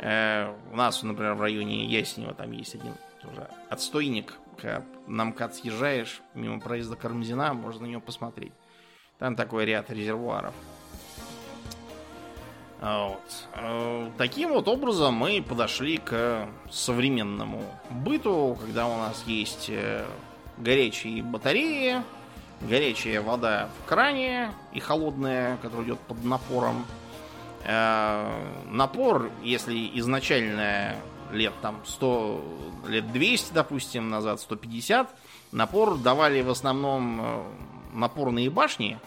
Э, 0.00 0.52
у 0.72 0.76
нас, 0.76 1.02
например, 1.02 1.34
в 1.34 1.42
районе 1.42 1.84
Ясенева 1.84 2.34
там 2.34 2.50
есть 2.52 2.74
один 2.74 2.94
тоже 3.22 3.48
отстойник. 3.68 4.34
Когда 4.56 4.84
на 5.06 5.24
МКАД 5.26 5.54
съезжаешь 5.54 6.20
мимо 6.34 6.60
проезда 6.60 6.96
Кармзина, 6.96 7.54
можно 7.54 7.82
на 7.82 7.90
него 7.90 8.00
посмотреть. 8.00 8.52
Там 9.18 9.36
такой 9.36 9.64
ряд 9.64 9.90
резервуаров. 9.90 10.54
А 12.80 13.08
Вот. 13.08 13.48
Э, 13.54 14.10
Таким 14.16 14.50
вот 14.50 14.68
образом 14.68 15.14
мы 15.14 15.42
подошли 15.46 15.98
к 15.98 16.48
современному 16.70 17.62
быту, 17.90 18.56
когда 18.60 18.86
у 18.86 18.96
нас 18.96 19.22
есть 19.26 19.68
э, 19.68 20.06
горячие 20.56 21.22
батареи, 21.22 22.02
горячая 22.62 23.20
вода 23.20 23.68
в 23.78 23.88
кране 23.88 24.52
и 24.72 24.80
холодная, 24.80 25.58
которая 25.58 25.86
идет 25.86 26.00
под 26.00 26.24
напором. 26.24 26.86
Э, 27.64 28.30
напор, 28.70 29.30
если 29.42 29.90
изначально 29.98 30.96
лет 31.32 31.54
там 31.62 31.80
100, 31.84 32.44
лет 32.88 33.12
200, 33.12 33.52
допустим, 33.52 34.10
назад, 34.10 34.40
150, 34.40 35.14
напор 35.52 35.96
давали 35.96 36.42
в 36.42 36.50
основном 36.50 37.20
э, 37.20 37.44
напорные 37.92 38.50
башни. 38.50 38.98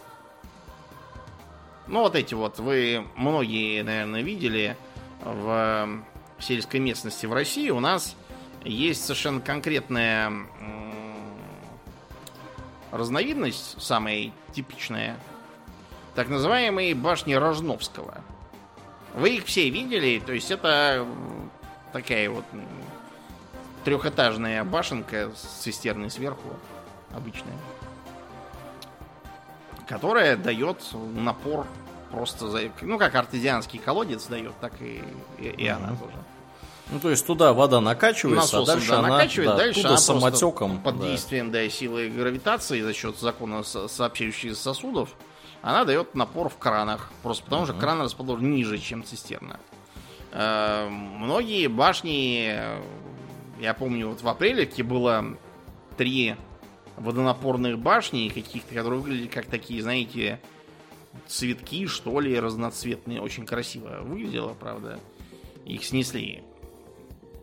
Ну, 1.87 2.01
вот 2.01 2.15
эти 2.15 2.33
вот, 2.33 2.59
вы 2.59 3.05
многие, 3.15 3.81
наверное, 3.83 4.21
видели 4.21 4.77
в 5.21 6.03
сельской 6.39 6.79
местности 6.79 7.25
в 7.25 7.33
России. 7.33 7.69
У 7.69 7.79
нас 7.79 8.15
есть 8.63 9.03
совершенно 9.03 9.41
конкретная 9.41 10.31
разновидность, 12.91 13.81
самая 13.81 14.31
типичная, 14.53 15.17
так 16.15 16.29
называемые 16.29 16.93
башни 16.93 17.33
Рожновского. 17.33 18.23
Вы 19.15 19.37
их 19.37 19.45
все 19.45 19.69
видели, 19.69 20.21
то 20.23 20.31
есть 20.31 20.51
это 20.51 21.05
такая 21.93 22.29
вот 22.29 22.43
трехэтажная 23.85 24.63
башенка 24.63 25.31
с 25.35 25.61
цистерной 25.61 26.09
сверху, 26.09 26.49
обычная, 27.15 27.53
которая 29.87 30.35
дает 30.35 30.79
напор 31.15 31.67
просто 32.11 32.49
за... 32.49 32.61
Ну, 32.81 32.97
как 32.97 33.15
артезианский 33.15 33.79
колодец 33.79 34.27
дает, 34.27 34.53
так 34.59 34.73
и, 34.81 35.03
и, 35.37 35.47
и 35.47 35.67
она 35.67 35.89
тоже. 35.89 36.15
Ну, 36.91 36.99
то 36.99 37.09
есть 37.09 37.25
туда 37.25 37.53
вода 37.53 37.79
накачивается, 37.79 38.57
Насосом, 38.57 38.63
а 38.63 38.75
дальше 38.75 38.89
да, 38.89 38.99
она, 38.99 39.07
накачивает, 39.09 39.49
да, 39.49 39.57
дальше 39.57 39.87
она 39.87 39.97
самотеком. 39.97 40.79
под 40.79 40.99
да. 40.99 41.07
действием 41.07 41.51
да, 41.51 41.67
силы 41.69 42.09
гравитации 42.09 42.81
за 42.81 42.93
счет 42.93 43.17
закона 43.19 43.63
со- 43.63 43.87
сообщающих 43.87 44.55
сосудов, 44.57 45.09
она 45.61 45.85
дает 45.85 46.13
напор 46.13 46.49
в 46.49 46.57
кранах. 46.57 47.09
Просто 47.23 47.45
потому 47.45 47.65
что 47.65 47.73
кран 47.73 48.01
расположен 48.01 48.51
ниже, 48.51 48.77
чем 48.79 49.03
цистерна. 49.03 49.53
Э, 49.53 49.82
Многие 50.33 51.67
башни, 51.67 52.49
э, 52.55 52.81
я 53.59 53.75
помню, 53.75 54.09
вот 54.09 54.23
в 54.23 54.27
апреле 54.27 54.67
было 54.83 55.37
три 55.95 56.35
водонапорных 56.97 57.77
башни 57.77 58.29
каких-то, 58.29 58.73
которые 58.73 58.99
выглядели 58.99 59.27
как 59.27 59.45
такие, 59.45 59.83
знаете, 59.83 60.39
цветки, 61.27 61.85
что 61.85 62.19
ли, 62.19 62.39
разноцветные. 62.39 63.21
Очень 63.21 63.45
красиво 63.45 63.99
выглядело, 64.01 64.53
правда. 64.53 64.99
Их 65.65 65.85
снесли 65.85 66.43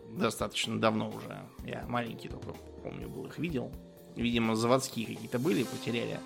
достаточно 0.09 0.79
давно 0.79 1.09
уже. 1.09 1.41
Я 1.65 1.85
маленький 1.87 2.27
только, 2.27 2.53
помню, 2.83 3.07
был 3.07 3.25
их 3.25 3.37
видел. 3.37 3.71
Видимо, 4.17 4.55
заводские 4.55 5.05
какие-то 5.05 5.39
были, 5.39 5.63
потеряли 5.63 6.19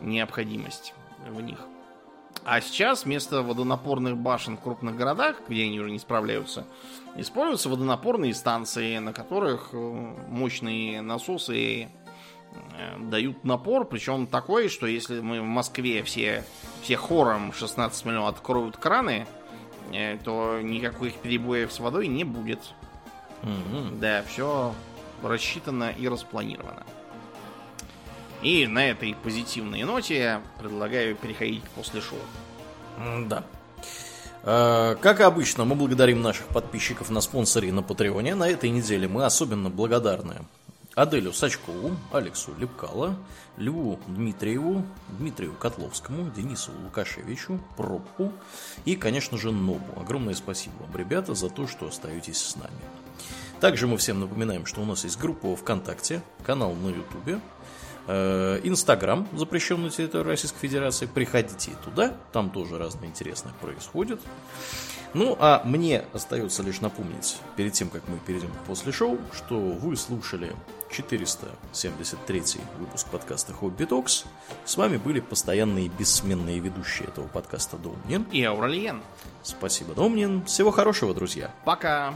необходимость 0.00 0.94
в 1.28 1.40
них. 1.42 1.58
А 2.44 2.60
сейчас 2.60 3.04
вместо 3.04 3.42
водонапорных 3.42 4.16
башен 4.16 4.56
в 4.56 4.60
крупных 4.60 4.96
городах, 4.96 5.36
где 5.48 5.64
они 5.64 5.78
уже 5.78 5.90
не 5.90 5.98
справляются, 5.98 6.64
используются 7.16 7.68
водонапорные 7.68 8.34
станции, 8.34 8.98
на 8.98 9.12
которых 9.12 9.70
э, 9.72 9.76
мощные 9.76 11.02
насосы 11.02 11.82
э, 11.84 11.88
дают 12.98 13.44
напор, 13.44 13.84
причем 13.84 14.26
такой, 14.26 14.68
что 14.68 14.86
если 14.86 15.20
мы 15.20 15.40
в 15.40 15.44
Москве 15.44 16.02
все, 16.02 16.44
все 16.82 16.96
хором 16.96 17.52
16 17.52 18.04
миллионов 18.06 18.36
откроют 18.36 18.76
краны, 18.78 19.26
э, 19.92 20.16
то 20.24 20.60
никаких 20.62 21.16
перебоев 21.16 21.70
с 21.72 21.78
водой 21.78 22.08
не 22.08 22.24
будет. 22.24 22.60
Мгм. 23.42 24.00
Да, 24.00 24.22
все 24.22 24.74
рассчитано 25.22 25.90
и 25.90 26.08
распланировано. 26.08 26.84
И 28.42 28.66
на 28.66 28.86
этой 28.86 29.14
позитивной 29.14 29.82
ноте 29.82 30.40
предлагаю 30.58 31.14
переходить 31.14 31.62
после 31.74 32.00
шоу. 32.00 32.18
Да. 33.26 33.44
Э, 34.42 34.96
Как 35.00 35.20
обычно, 35.20 35.64
мы 35.64 35.74
благодарим 35.74 36.22
наших 36.22 36.46
подписчиков 36.46 37.10
на 37.10 37.20
спонсоре 37.20 37.68
и 37.68 37.72
на 37.72 37.82
Патреоне. 37.82 38.34
На 38.34 38.48
этой 38.48 38.70
неделе 38.70 39.08
мы 39.08 39.24
особенно 39.24 39.68
благодарны 39.68 40.36
Аделю 40.94 41.32
Сачкову, 41.32 41.96
Алексу 42.12 42.52
Лепкало, 42.58 43.16
Льву 43.56 43.98
Дмитриеву, 44.08 44.84
Дмитрию 45.18 45.54
Котловскому, 45.54 46.30
Денису 46.30 46.72
Лукашевичу, 46.84 47.60
Пробку 47.76 48.32
и, 48.84 48.96
конечно 48.96 49.38
же, 49.38 49.52
Нобу. 49.52 50.00
Огромное 50.00 50.34
спасибо 50.34 50.74
вам, 50.80 50.96
ребята, 50.96 51.34
за 51.34 51.48
то, 51.50 51.66
что 51.66 51.86
остаетесь 51.86 52.38
с 52.38 52.56
нами. 52.56 52.70
Также 53.60 53.86
мы 53.86 53.98
всем 53.98 54.20
напоминаем, 54.20 54.64
что 54.64 54.80
у 54.80 54.86
нас 54.86 55.04
есть 55.04 55.18
группа 55.18 55.54
ВКонтакте, 55.54 56.22
канал 56.46 56.72
на 56.72 56.88
Ютубе, 56.88 57.40
Инстаграм, 58.64 59.28
запрещенный 59.32 59.84
на 59.84 59.90
территории 59.90 60.28
Российской 60.28 60.58
Федерации. 60.58 61.06
Приходите 61.06 61.72
туда, 61.84 62.16
там 62.32 62.50
тоже 62.50 62.78
разное 62.78 63.08
интересное 63.08 63.52
происходит. 63.60 64.20
Ну, 65.12 65.36
а 65.40 65.62
мне 65.64 66.04
остается 66.12 66.62
лишь 66.62 66.80
напомнить, 66.80 67.38
перед 67.56 67.72
тем, 67.72 67.88
как 67.88 68.02
мы 68.06 68.18
перейдем 68.18 68.50
после 68.66 68.92
шоу, 68.92 69.18
что 69.32 69.58
вы 69.58 69.96
слушали 69.96 70.54
473 70.90 72.42
выпуск 72.78 73.08
подкаста 73.08 73.52
Хобби 73.52 73.84
Токс. 73.84 74.24
С 74.64 74.76
вами 74.76 74.98
были 74.98 75.20
постоянные 75.20 75.88
бессменные 75.88 76.60
ведущие 76.60 77.08
этого 77.08 77.26
подкаста 77.26 77.76
Домнин. 77.76 78.24
И 78.30 78.42
Ауралиен. 78.44 79.02
Спасибо, 79.42 79.94
Домнин. 79.94 80.44
Всего 80.44 80.70
хорошего, 80.70 81.12
друзья. 81.12 81.50
Пока. 81.64 82.14